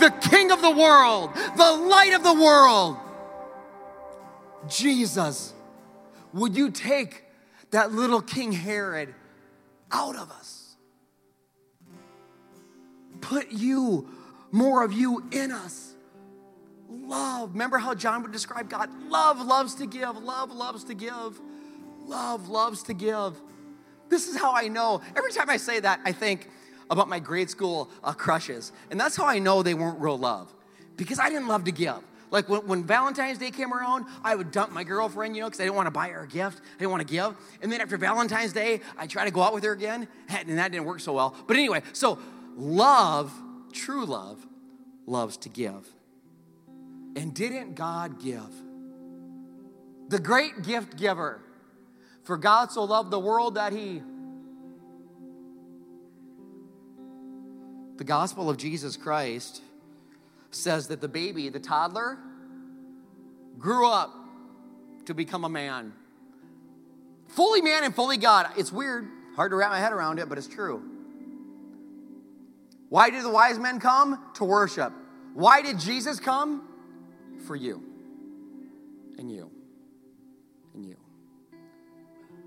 The 0.00 0.10
king 0.28 0.50
of 0.50 0.60
the 0.60 0.70
world, 0.70 1.30
the 1.56 1.72
light 1.72 2.12
of 2.14 2.22
the 2.22 2.34
world. 2.34 2.98
Jesus, 4.68 5.54
would 6.32 6.56
you 6.56 6.70
take 6.70 7.24
that 7.70 7.92
little 7.92 8.20
King 8.20 8.52
Herod 8.52 9.14
out 9.90 10.16
of 10.16 10.30
us? 10.30 10.76
Put 13.20 13.50
you 13.50 14.08
more 14.50 14.84
of 14.84 14.92
you 14.92 15.24
in 15.30 15.52
us. 15.52 15.94
Love. 16.88 17.52
Remember 17.52 17.78
how 17.78 17.94
John 17.94 18.22
would 18.22 18.32
describe 18.32 18.70
God? 18.70 18.90
Love 19.08 19.40
loves 19.40 19.74
to 19.76 19.86
give. 19.86 20.16
Love 20.16 20.52
loves 20.52 20.84
to 20.84 20.94
give. 20.94 21.40
Love 22.06 22.48
loves 22.48 22.82
to 22.84 22.94
give. 22.94 23.40
This 24.08 24.28
is 24.28 24.38
how 24.38 24.54
I 24.54 24.68
know. 24.68 25.02
Every 25.16 25.32
time 25.32 25.50
I 25.50 25.58
say 25.58 25.80
that, 25.80 26.00
I 26.04 26.12
think 26.12 26.48
about 26.90 27.08
my 27.08 27.18
grade 27.18 27.50
school 27.50 27.90
uh, 28.02 28.12
crushes. 28.12 28.72
And 28.90 28.98
that's 28.98 29.16
how 29.16 29.26
I 29.26 29.38
know 29.38 29.62
they 29.62 29.74
weren't 29.74 30.00
real 30.00 30.18
love. 30.18 30.52
Because 30.96 31.18
I 31.18 31.28
didn't 31.28 31.48
love 31.48 31.64
to 31.64 31.72
give. 31.72 31.98
Like 32.30 32.48
when, 32.48 32.66
when, 32.66 32.84
Valentine's 32.84 33.38
Day 33.38 33.50
came 33.50 33.72
around, 33.72 34.06
I 34.22 34.34
would 34.34 34.50
dump 34.50 34.72
my 34.72 34.84
girlfriend, 34.84 35.34
you 35.34 35.42
know, 35.42 35.48
because 35.48 35.60
I 35.60 35.64
didn't 35.64 35.76
want 35.76 35.86
to 35.86 35.92
buy 35.92 36.08
her 36.08 36.22
a 36.22 36.28
gift. 36.28 36.60
I 36.60 36.78
didn't 36.78 36.90
want 36.90 37.06
to 37.06 37.12
give. 37.12 37.34
And 37.62 37.72
then 37.72 37.80
after 37.80 37.96
Valentine's 37.96 38.52
Day, 38.52 38.80
I 38.98 39.06
try 39.06 39.24
to 39.24 39.30
go 39.30 39.42
out 39.42 39.54
with 39.54 39.64
her 39.64 39.72
again, 39.72 40.08
and 40.28 40.58
that 40.58 40.72
didn't 40.72 40.86
work 40.86 41.00
so 41.00 41.14
well. 41.14 41.34
But 41.46 41.56
anyway, 41.56 41.82
so 41.92 42.18
love 42.56 43.32
true 43.72 44.04
love 44.04 44.46
loves 45.06 45.36
to 45.38 45.48
give. 45.48 45.88
And 47.16 47.34
didn't 47.34 47.74
God 47.74 48.22
give? 48.22 48.50
The 50.08 50.18
great 50.18 50.62
gift 50.62 50.96
giver. 50.96 51.40
For 52.22 52.36
God 52.36 52.70
so 52.70 52.84
loved 52.84 53.10
the 53.10 53.18
world 53.18 53.54
that 53.54 53.72
he. 53.72 54.02
The 57.96 58.04
gospel 58.04 58.48
of 58.48 58.56
Jesus 58.56 58.96
Christ 58.96 59.62
says 60.50 60.88
that 60.88 61.00
the 61.00 61.08
baby, 61.08 61.48
the 61.48 61.58
toddler, 61.58 62.18
grew 63.58 63.90
up 63.90 64.14
to 65.06 65.14
become 65.14 65.44
a 65.44 65.48
man. 65.48 65.92
Fully 67.28 67.60
man 67.60 67.84
and 67.84 67.94
fully 67.94 68.16
God. 68.16 68.48
It's 68.56 68.72
weird, 68.72 69.08
hard 69.36 69.50
to 69.50 69.56
wrap 69.56 69.70
my 69.70 69.80
head 69.80 69.92
around 69.92 70.18
it, 70.18 70.28
but 70.28 70.38
it's 70.38 70.46
true. 70.46 70.97
Why 72.88 73.10
did 73.10 73.22
the 73.22 73.30
wise 73.30 73.58
men 73.58 73.80
come? 73.80 74.22
To 74.34 74.44
worship. 74.44 74.92
Why 75.34 75.62
did 75.62 75.78
Jesus 75.78 76.18
come? 76.18 76.68
For 77.46 77.54
you. 77.54 77.82
And 79.18 79.30
you. 79.30 79.50
And 80.74 80.84
you. 80.84 80.96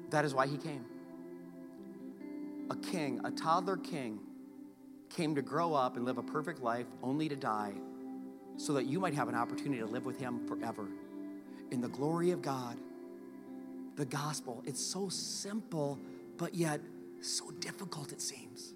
That 0.09 0.25
is 0.25 0.33
why 0.33 0.47
he 0.47 0.57
came. 0.57 0.85
A 2.69 2.75
king, 2.75 3.21
a 3.23 3.31
toddler 3.31 3.77
king, 3.77 4.19
came 5.09 5.35
to 5.35 5.41
grow 5.41 5.73
up 5.73 5.97
and 5.97 6.05
live 6.05 6.17
a 6.17 6.23
perfect 6.23 6.61
life 6.61 6.87
only 7.03 7.27
to 7.29 7.35
die 7.35 7.73
so 8.57 8.73
that 8.73 8.85
you 8.85 8.99
might 8.99 9.13
have 9.13 9.27
an 9.27 9.35
opportunity 9.35 9.79
to 9.79 9.87
live 9.87 10.05
with 10.05 10.19
him 10.19 10.47
forever. 10.47 10.87
In 11.71 11.81
the 11.81 11.89
glory 11.89 12.31
of 12.31 12.41
God, 12.41 12.77
the 13.95 14.05
gospel, 14.05 14.63
it's 14.65 14.83
so 14.83 15.09
simple, 15.09 15.99
but 16.37 16.55
yet 16.55 16.81
so 17.21 17.51
difficult, 17.51 18.11
it 18.11 18.21
seems. 18.21 18.73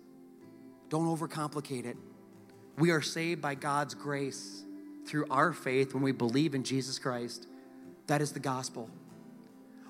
Don't 0.90 1.08
overcomplicate 1.08 1.86
it. 1.86 1.98
We 2.78 2.92
are 2.92 3.02
saved 3.02 3.42
by 3.42 3.56
God's 3.56 3.94
grace 3.94 4.64
through 5.08 5.26
our 5.30 5.54
faith 5.54 5.94
when 5.94 6.04
we 6.04 6.12
believe 6.12 6.56
in 6.56 6.64
Jesus 6.64 7.00
Christ. 7.00 7.48
That 8.08 8.22
is 8.22 8.32
the 8.32 8.40
gospel. 8.40 8.90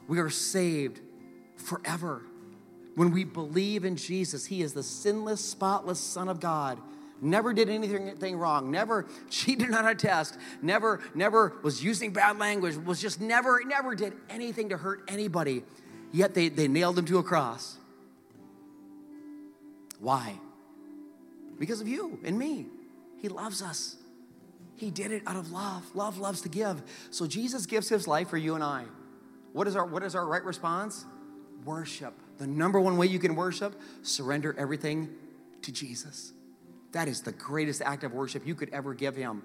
We 0.08 0.20
are 0.20 0.30
saved 0.30 1.02
forever. 1.58 2.22
When 2.96 3.12
we 3.12 3.24
believe 3.24 3.84
in 3.84 3.98
Jesus, 3.98 4.46
He 4.46 4.62
is 4.62 4.74
the 4.74 4.84
sinless, 4.84 5.44
spotless 5.44 6.00
Son 6.00 6.30
of 6.30 6.40
God. 6.40 6.80
Never 7.22 7.54
did 7.54 7.70
anything 7.70 8.38
wrong, 8.38 8.72
never 8.72 9.08
cheated 9.30 9.74
on 9.74 9.88
a 9.88 9.96
test, 9.96 10.38
never, 10.62 11.02
never 11.14 11.54
was 11.64 11.84
using 11.84 12.12
bad 12.12 12.38
language, 12.38 12.76
was 12.76 13.02
just 13.02 13.22
never, 13.22 13.62
never 13.66 13.96
did 13.96 14.14
anything 14.30 14.70
to 14.70 14.78
hurt 14.78 15.04
anybody. 15.08 15.64
Yet 16.12 16.34
they, 16.34 16.50
they 16.50 16.68
nailed 16.68 17.00
him 17.00 17.06
to 17.06 17.18
a 17.18 17.24
cross. 17.24 17.78
Why? 20.00 20.40
Because 21.60 21.82
of 21.82 21.88
you 21.88 22.20
and 22.24 22.38
me. 22.38 22.68
He 23.18 23.30
loves 23.30 23.62
us. 23.62 23.98
He 24.76 24.92
did 24.92 25.12
it 25.12 25.24
out 25.26 25.36
of 25.36 25.52
love. 25.52 25.84
Love 25.96 26.18
loves 26.18 26.42
to 26.42 26.50
give. 26.50 26.82
So 27.10 27.28
Jesus 27.28 27.66
gives 27.66 27.88
his 27.88 28.08
life 28.08 28.30
for 28.30 28.38
you 28.38 28.56
and 28.56 28.64
I. 28.64 28.86
What 29.54 29.68
is 29.68 29.76
our 29.76 29.86
what 29.86 30.04
is 30.04 30.16
our 30.16 30.26
right 30.26 30.44
response? 30.44 31.06
Worship. 31.64 32.14
The 32.38 32.48
number 32.48 32.80
one 32.80 32.98
way 32.98 33.08
you 33.08 33.20
can 33.20 33.36
worship, 33.36 33.80
surrender 34.02 34.54
everything 34.58 35.10
to 35.62 35.72
Jesus. 35.72 36.34
That 36.92 37.08
is 37.08 37.22
the 37.22 37.32
greatest 37.32 37.82
act 37.82 38.04
of 38.04 38.14
worship 38.14 38.46
you 38.46 38.56
could 38.56 38.70
ever 38.74 38.94
give 38.94 39.16
him. 39.16 39.44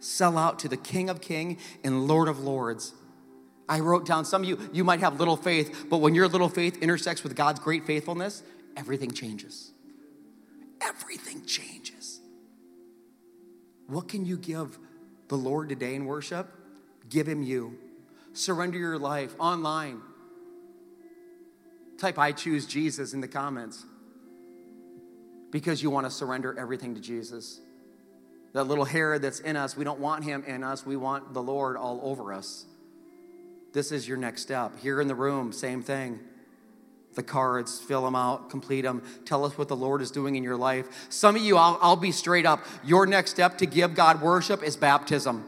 Sell 0.00 0.36
out 0.36 0.58
to 0.60 0.68
the 0.68 0.76
King 0.76 1.08
of 1.08 1.20
King 1.20 1.58
and 1.82 2.06
Lord 2.06 2.28
of 2.28 2.40
Lords. 2.40 2.92
I 3.68 3.80
wrote 3.80 4.06
down 4.06 4.24
some 4.24 4.42
of 4.42 4.48
you 4.48 4.70
you 4.72 4.84
might 4.84 5.00
have 5.00 5.18
little 5.18 5.36
faith, 5.36 5.86
but 5.88 5.98
when 5.98 6.14
your 6.14 6.28
little 6.28 6.48
faith 6.48 6.76
intersects 6.82 7.22
with 7.22 7.34
God's 7.34 7.58
great 7.58 7.86
faithfulness, 7.86 8.42
everything 8.76 9.10
changes 9.10 9.72
everything 10.80 11.44
changes. 11.44 12.20
What 13.86 14.08
can 14.08 14.24
you 14.24 14.36
give 14.36 14.78
the 15.28 15.36
Lord 15.36 15.68
today 15.68 15.94
in 15.94 16.04
worship? 16.04 16.48
Give 17.08 17.26
Him 17.26 17.42
you. 17.42 17.78
Surrender 18.32 18.78
your 18.78 18.98
life 18.98 19.34
online. 19.38 20.00
Type 21.98 22.18
I 22.18 22.32
choose 22.32 22.66
Jesus 22.66 23.12
in 23.12 23.20
the 23.20 23.28
comments 23.28 23.84
because 25.50 25.82
you 25.82 25.90
want 25.90 26.06
to 26.06 26.10
surrender 26.10 26.56
everything 26.58 26.94
to 26.94 27.00
Jesus. 27.00 27.60
That 28.52 28.64
little 28.64 28.84
Herod 28.84 29.22
that's 29.22 29.40
in 29.40 29.56
us, 29.56 29.76
we 29.76 29.84
don't 29.84 30.00
want 30.00 30.24
him 30.24 30.44
in 30.46 30.62
us, 30.62 30.86
we 30.86 30.96
want 30.96 31.34
the 31.34 31.42
Lord 31.42 31.76
all 31.76 32.00
over 32.02 32.32
us. 32.32 32.66
This 33.72 33.92
is 33.92 34.08
your 34.08 34.16
next 34.16 34.42
step. 34.42 34.78
Here 34.78 35.00
in 35.00 35.08
the 35.08 35.14
room, 35.14 35.52
same 35.52 35.82
thing 35.82 36.20
the 37.18 37.22
cards, 37.24 37.80
fill 37.80 38.04
them 38.04 38.14
out, 38.14 38.48
complete 38.48 38.82
them. 38.82 39.02
Tell 39.24 39.44
us 39.44 39.58
what 39.58 39.66
the 39.66 39.76
Lord 39.76 40.00
is 40.00 40.12
doing 40.12 40.36
in 40.36 40.44
your 40.44 40.56
life. 40.56 40.86
Some 41.10 41.34
of 41.34 41.42
you, 41.42 41.56
I'll, 41.56 41.76
I'll 41.82 41.96
be 41.96 42.12
straight 42.12 42.46
up. 42.46 42.64
Your 42.84 43.06
next 43.06 43.32
step 43.32 43.58
to 43.58 43.66
give 43.66 43.94
God 43.94 44.22
worship 44.22 44.62
is 44.62 44.76
baptism. 44.76 45.44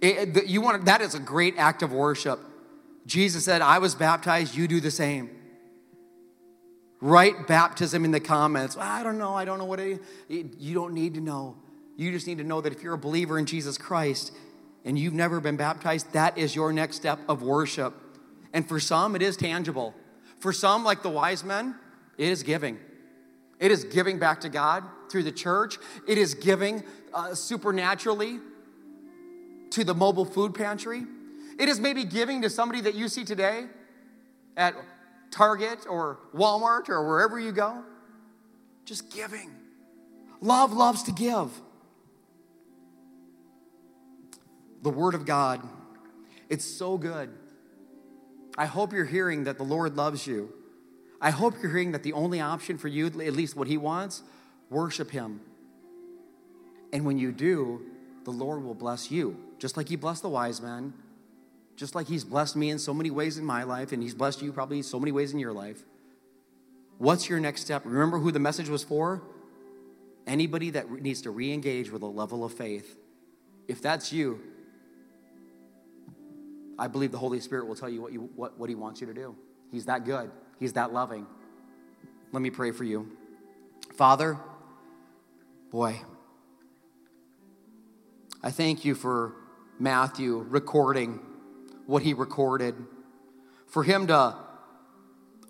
It, 0.00 0.46
you 0.46 0.60
want 0.60 0.84
that 0.84 1.00
is 1.00 1.16
a 1.16 1.18
great 1.18 1.54
act 1.58 1.82
of 1.82 1.92
worship. 1.92 2.38
Jesus 3.04 3.44
said, 3.44 3.62
"I 3.62 3.78
was 3.78 3.94
baptized. 3.96 4.54
You 4.54 4.68
do 4.68 4.80
the 4.80 4.90
same." 4.90 5.30
Write 7.00 7.46
baptism 7.46 8.04
in 8.04 8.10
the 8.12 8.20
comments. 8.20 8.76
I 8.78 9.02
don't 9.02 9.18
know. 9.18 9.34
I 9.34 9.44
don't 9.44 9.58
know 9.58 9.64
what 9.64 9.80
it. 9.80 10.00
You 10.28 10.74
don't 10.74 10.94
need 10.94 11.14
to 11.14 11.20
know. 11.20 11.56
You 11.96 12.12
just 12.12 12.26
need 12.26 12.38
to 12.38 12.44
know 12.44 12.60
that 12.60 12.72
if 12.72 12.82
you're 12.82 12.94
a 12.94 12.98
believer 12.98 13.38
in 13.38 13.46
Jesus 13.46 13.76
Christ 13.76 14.32
and 14.84 14.98
you've 14.98 15.14
never 15.14 15.40
been 15.40 15.56
baptized, 15.56 16.12
that 16.12 16.38
is 16.38 16.54
your 16.54 16.72
next 16.72 16.96
step 16.96 17.18
of 17.28 17.42
worship. 17.42 17.92
And 18.52 18.68
for 18.68 18.78
some, 18.78 19.16
it 19.16 19.22
is 19.22 19.36
tangible. 19.36 19.94
For 20.38 20.52
some, 20.52 20.84
like 20.84 21.02
the 21.02 21.08
wise 21.08 21.44
men, 21.44 21.74
it 22.18 22.28
is 22.28 22.42
giving. 22.42 22.78
It 23.58 23.70
is 23.70 23.84
giving 23.84 24.18
back 24.18 24.40
to 24.42 24.48
God 24.48 24.84
through 25.10 25.22
the 25.22 25.32
church. 25.32 25.78
It 26.06 26.18
is 26.18 26.34
giving 26.34 26.84
uh, 27.14 27.34
supernaturally 27.34 28.38
to 29.70 29.84
the 29.84 29.94
mobile 29.94 30.24
food 30.24 30.54
pantry. 30.54 31.04
It 31.58 31.68
is 31.68 31.80
maybe 31.80 32.04
giving 32.04 32.42
to 32.42 32.50
somebody 32.50 32.82
that 32.82 32.94
you 32.94 33.08
see 33.08 33.24
today 33.24 33.66
at 34.56 34.74
Target 35.30 35.86
or 35.88 36.18
Walmart 36.34 36.88
or 36.88 37.06
wherever 37.06 37.38
you 37.38 37.52
go. 37.52 37.82
Just 38.84 39.10
giving. 39.10 39.50
Love 40.40 40.72
loves 40.72 41.02
to 41.04 41.12
give. 41.12 41.50
the 44.86 44.90
Word 44.90 45.14
of 45.14 45.26
God. 45.26 45.68
It's 46.48 46.64
so 46.64 46.96
good. 46.96 47.28
I 48.56 48.66
hope 48.66 48.92
you're 48.92 49.04
hearing 49.04 49.44
that 49.44 49.58
the 49.58 49.64
Lord 49.64 49.96
loves 49.96 50.26
you. 50.26 50.52
I 51.20 51.30
hope 51.30 51.54
you're 51.62 51.70
hearing 51.70 51.92
that 51.92 52.02
the 52.02 52.12
only 52.12 52.40
option 52.40 52.78
for 52.78 52.88
you, 52.88 53.06
at 53.06 53.14
least 53.14 53.56
what 53.56 53.68
He 53.68 53.76
wants, 53.76 54.22
worship 54.70 55.10
Him. 55.10 55.40
And 56.92 57.04
when 57.04 57.18
you 57.18 57.32
do, 57.32 57.82
the 58.24 58.30
Lord 58.30 58.62
will 58.62 58.74
bless 58.74 59.10
you, 59.10 59.36
just 59.58 59.76
like 59.76 59.88
He 59.88 59.96
blessed 59.96 60.22
the 60.22 60.28
wise 60.28 60.60
men, 60.60 60.94
just 61.76 61.94
like 61.94 62.08
He's 62.08 62.24
blessed 62.24 62.56
me 62.56 62.70
in 62.70 62.78
so 62.78 62.94
many 62.94 63.10
ways 63.10 63.38
in 63.38 63.44
my 63.44 63.62
life, 63.62 63.92
and 63.92 64.02
He's 64.02 64.14
blessed 64.14 64.42
you 64.42 64.52
probably 64.52 64.82
so 64.82 64.98
many 64.98 65.12
ways 65.12 65.32
in 65.32 65.38
your 65.38 65.52
life. 65.52 65.82
What's 66.98 67.28
your 67.28 67.40
next 67.40 67.62
step? 67.62 67.82
Remember 67.84 68.18
who 68.18 68.32
the 68.32 68.38
message 68.38 68.68
was 68.68 68.82
for? 68.82 69.22
Anybody 70.26 70.70
that 70.70 70.90
needs 70.90 71.22
to 71.22 71.30
re 71.30 71.52
engage 71.52 71.90
with 71.90 72.02
a 72.02 72.06
level 72.06 72.44
of 72.44 72.52
faith. 72.52 72.98
If 73.68 73.82
that's 73.82 74.12
you, 74.12 74.40
I 76.78 76.88
believe 76.88 77.12
the 77.12 77.18
Holy 77.18 77.40
Spirit 77.40 77.66
will 77.66 77.74
tell 77.74 77.88
you 77.88 78.02
what, 78.02 78.12
you, 78.12 78.30
what, 78.34 78.58
what 78.58 78.68
He 78.68 78.74
wants 78.74 79.00
you 79.00 79.06
to 79.06 79.14
do. 79.14 79.34
He's 79.70 79.86
that 79.86 80.04
good, 80.04 80.30
He's 80.58 80.74
that 80.74 80.92
loving. 80.92 81.26
Let 82.32 82.42
me 82.42 82.50
pray 82.50 82.72
for 82.72 82.84
you. 82.84 83.10
Father, 83.94 84.38
boy, 85.70 86.00
I 88.42 88.50
thank 88.50 88.84
you 88.84 88.94
for 88.94 89.34
Matthew 89.78 90.44
recording 90.48 91.20
what 91.86 92.02
he 92.02 92.14
recorded, 92.14 92.74
for 93.66 93.82
him 93.82 94.08
to 94.08 94.36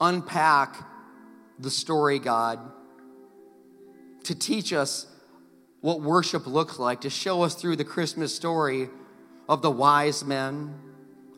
unpack 0.01 0.87
the 1.59 1.70
story, 1.70 2.18
God, 2.18 2.61
to 4.24 4.35
teach 4.35 4.72
us 4.72 5.07
what 5.81 6.01
worship 6.01 6.47
looks 6.47 6.79
like, 6.79 7.01
to 7.03 7.11
show 7.11 7.43
us 7.43 7.55
through 7.55 7.77
the 7.77 7.85
Christmas 7.85 8.35
story 8.35 8.89
of 9.49 9.62
the 9.62 9.70
wise 9.70 10.24
men, 10.24 10.74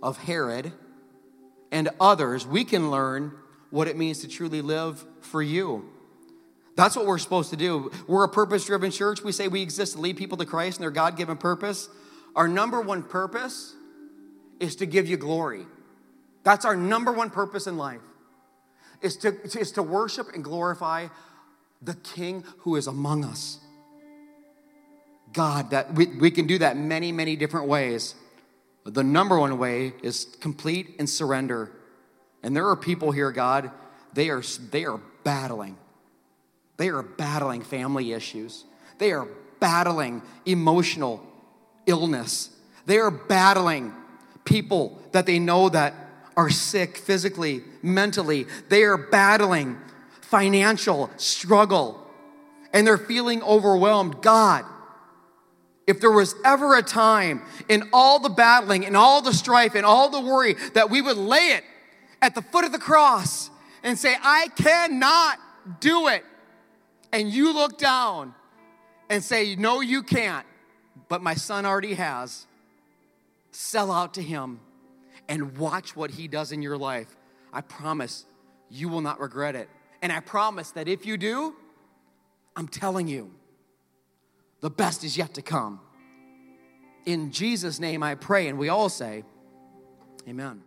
of 0.02 0.18
Herod, 0.18 0.72
and 1.70 1.90
others, 2.00 2.46
we 2.46 2.64
can 2.64 2.90
learn 2.90 3.32
what 3.70 3.88
it 3.88 3.96
means 3.96 4.20
to 4.20 4.28
truly 4.28 4.62
live 4.62 5.04
for 5.20 5.42
you. 5.42 5.84
That's 6.76 6.94
what 6.96 7.06
we're 7.06 7.18
supposed 7.18 7.50
to 7.50 7.56
do. 7.56 7.90
We're 8.06 8.24
a 8.24 8.28
purpose 8.28 8.64
driven 8.64 8.90
church. 8.90 9.22
We 9.22 9.32
say 9.32 9.48
we 9.48 9.62
exist 9.62 9.94
to 9.94 10.00
lead 10.00 10.16
people 10.16 10.38
to 10.38 10.46
Christ 10.46 10.78
and 10.78 10.84
their 10.84 10.90
God 10.90 11.16
given 11.16 11.36
purpose. 11.36 11.88
Our 12.36 12.46
number 12.46 12.80
one 12.80 13.02
purpose 13.02 13.74
is 14.60 14.76
to 14.76 14.86
give 14.86 15.08
you 15.08 15.16
glory. 15.16 15.66
That's 16.44 16.64
our 16.64 16.76
number 16.76 17.12
one 17.12 17.30
purpose 17.30 17.66
in 17.66 17.76
life, 17.76 18.00
is 19.02 19.16
to, 19.18 19.36
is 19.58 19.72
to 19.72 19.82
worship 19.82 20.28
and 20.34 20.42
glorify 20.42 21.08
the 21.82 21.94
King 21.94 22.44
who 22.58 22.76
is 22.76 22.86
among 22.86 23.24
us. 23.24 23.58
God, 25.32 25.70
that 25.70 25.94
we, 25.94 26.06
we 26.06 26.30
can 26.30 26.46
do 26.46 26.58
that 26.58 26.76
many, 26.76 27.12
many 27.12 27.36
different 27.36 27.68
ways. 27.68 28.14
The 28.90 29.04
number 29.04 29.38
one 29.38 29.58
way 29.58 29.92
is 30.02 30.26
complete 30.40 30.96
and 30.98 31.08
surrender. 31.08 31.70
And 32.42 32.56
there 32.56 32.68
are 32.68 32.76
people 32.76 33.10
here, 33.12 33.32
God, 33.32 33.70
they 34.14 34.30
are, 34.30 34.42
they 34.70 34.84
are 34.84 35.00
battling. 35.24 35.76
They 36.76 36.88
are 36.88 37.02
battling 37.02 37.62
family 37.62 38.12
issues. 38.12 38.64
They 38.98 39.12
are 39.12 39.28
battling 39.60 40.22
emotional 40.46 41.24
illness. 41.86 42.50
They 42.86 42.98
are 42.98 43.10
battling 43.10 43.92
people 44.44 45.02
that 45.12 45.26
they 45.26 45.38
know 45.38 45.68
that 45.68 45.94
are 46.36 46.50
sick 46.50 46.96
physically, 46.96 47.62
mentally. 47.82 48.46
They 48.68 48.84
are 48.84 48.96
battling 48.96 49.78
financial 50.20 51.10
struggle 51.16 52.06
and 52.72 52.86
they're 52.86 52.98
feeling 52.98 53.42
overwhelmed. 53.42 54.22
God, 54.22 54.64
if 55.88 56.00
there 56.00 56.12
was 56.12 56.34
ever 56.44 56.76
a 56.76 56.82
time 56.82 57.42
in 57.66 57.88
all 57.94 58.18
the 58.18 58.28
battling 58.28 58.84
and 58.84 58.94
all 58.94 59.22
the 59.22 59.32
strife 59.32 59.74
and 59.74 59.86
all 59.86 60.10
the 60.10 60.20
worry 60.20 60.54
that 60.74 60.90
we 60.90 61.00
would 61.00 61.16
lay 61.16 61.54
it 61.54 61.64
at 62.20 62.34
the 62.34 62.42
foot 62.42 62.66
of 62.66 62.72
the 62.72 62.78
cross 62.78 63.48
and 63.82 63.98
say, 63.98 64.14
I 64.22 64.48
cannot 64.48 65.38
do 65.80 66.08
it. 66.08 66.24
And 67.10 67.32
you 67.32 67.54
look 67.54 67.78
down 67.78 68.34
and 69.08 69.24
say, 69.24 69.56
No, 69.56 69.80
you 69.80 70.02
can't, 70.02 70.44
but 71.08 71.22
my 71.22 71.32
son 71.32 71.64
already 71.64 71.94
has. 71.94 72.46
Sell 73.50 73.90
out 73.90 74.12
to 74.14 74.22
him 74.22 74.60
and 75.26 75.56
watch 75.56 75.96
what 75.96 76.10
he 76.10 76.28
does 76.28 76.52
in 76.52 76.60
your 76.60 76.76
life. 76.76 77.16
I 77.50 77.62
promise 77.62 78.26
you 78.70 78.90
will 78.90 79.00
not 79.00 79.20
regret 79.20 79.54
it. 79.54 79.70
And 80.02 80.12
I 80.12 80.20
promise 80.20 80.70
that 80.72 80.86
if 80.86 81.06
you 81.06 81.16
do, 81.16 81.54
I'm 82.54 82.68
telling 82.68 83.08
you, 83.08 83.30
the 84.60 84.70
best 84.70 85.04
is 85.04 85.16
yet 85.16 85.34
to 85.34 85.42
come. 85.42 85.80
In 87.06 87.30
Jesus' 87.30 87.78
name 87.78 88.02
I 88.02 88.14
pray, 88.14 88.48
and 88.48 88.58
we 88.58 88.68
all 88.68 88.88
say, 88.88 89.24
Amen. 90.28 90.62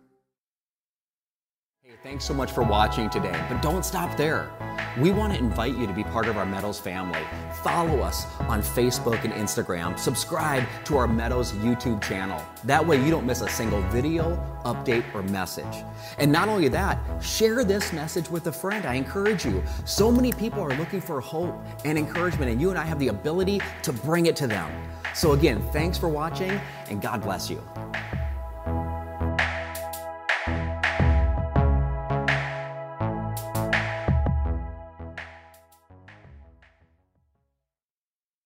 Thanks 2.02 2.24
so 2.24 2.34
much 2.34 2.50
for 2.50 2.64
watching 2.64 3.08
today, 3.08 3.46
but 3.48 3.62
don't 3.62 3.84
stop 3.84 4.16
there. 4.16 4.50
We 4.98 5.12
want 5.12 5.34
to 5.34 5.38
invite 5.38 5.76
you 5.76 5.86
to 5.86 5.92
be 5.92 6.02
part 6.02 6.26
of 6.26 6.36
our 6.36 6.44
Meadows 6.44 6.80
family. 6.80 7.20
Follow 7.62 8.00
us 8.00 8.26
on 8.40 8.60
Facebook 8.60 9.22
and 9.22 9.32
Instagram. 9.32 9.96
Subscribe 9.96 10.64
to 10.86 10.96
our 10.96 11.06
Meadows 11.06 11.52
YouTube 11.52 12.02
channel. 12.02 12.44
That 12.64 12.84
way 12.84 13.00
you 13.00 13.12
don't 13.12 13.24
miss 13.24 13.40
a 13.40 13.48
single 13.48 13.82
video, 13.82 14.34
update, 14.64 15.04
or 15.14 15.22
message. 15.22 15.84
And 16.18 16.32
not 16.32 16.48
only 16.48 16.66
that, 16.70 16.98
share 17.22 17.62
this 17.62 17.92
message 17.92 18.28
with 18.28 18.48
a 18.48 18.52
friend. 18.52 18.84
I 18.84 18.94
encourage 18.94 19.44
you. 19.44 19.62
So 19.84 20.10
many 20.10 20.32
people 20.32 20.60
are 20.60 20.76
looking 20.76 21.00
for 21.00 21.20
hope 21.20 21.54
and 21.84 21.96
encouragement, 21.96 22.50
and 22.50 22.60
you 22.60 22.70
and 22.70 22.78
I 22.80 22.84
have 22.84 22.98
the 22.98 23.08
ability 23.08 23.60
to 23.84 23.92
bring 23.92 24.26
it 24.26 24.34
to 24.36 24.48
them. 24.48 24.72
So, 25.14 25.34
again, 25.34 25.62
thanks 25.70 25.98
for 25.98 26.08
watching, 26.08 26.60
and 26.90 27.00
God 27.00 27.22
bless 27.22 27.48
you. 27.48 27.62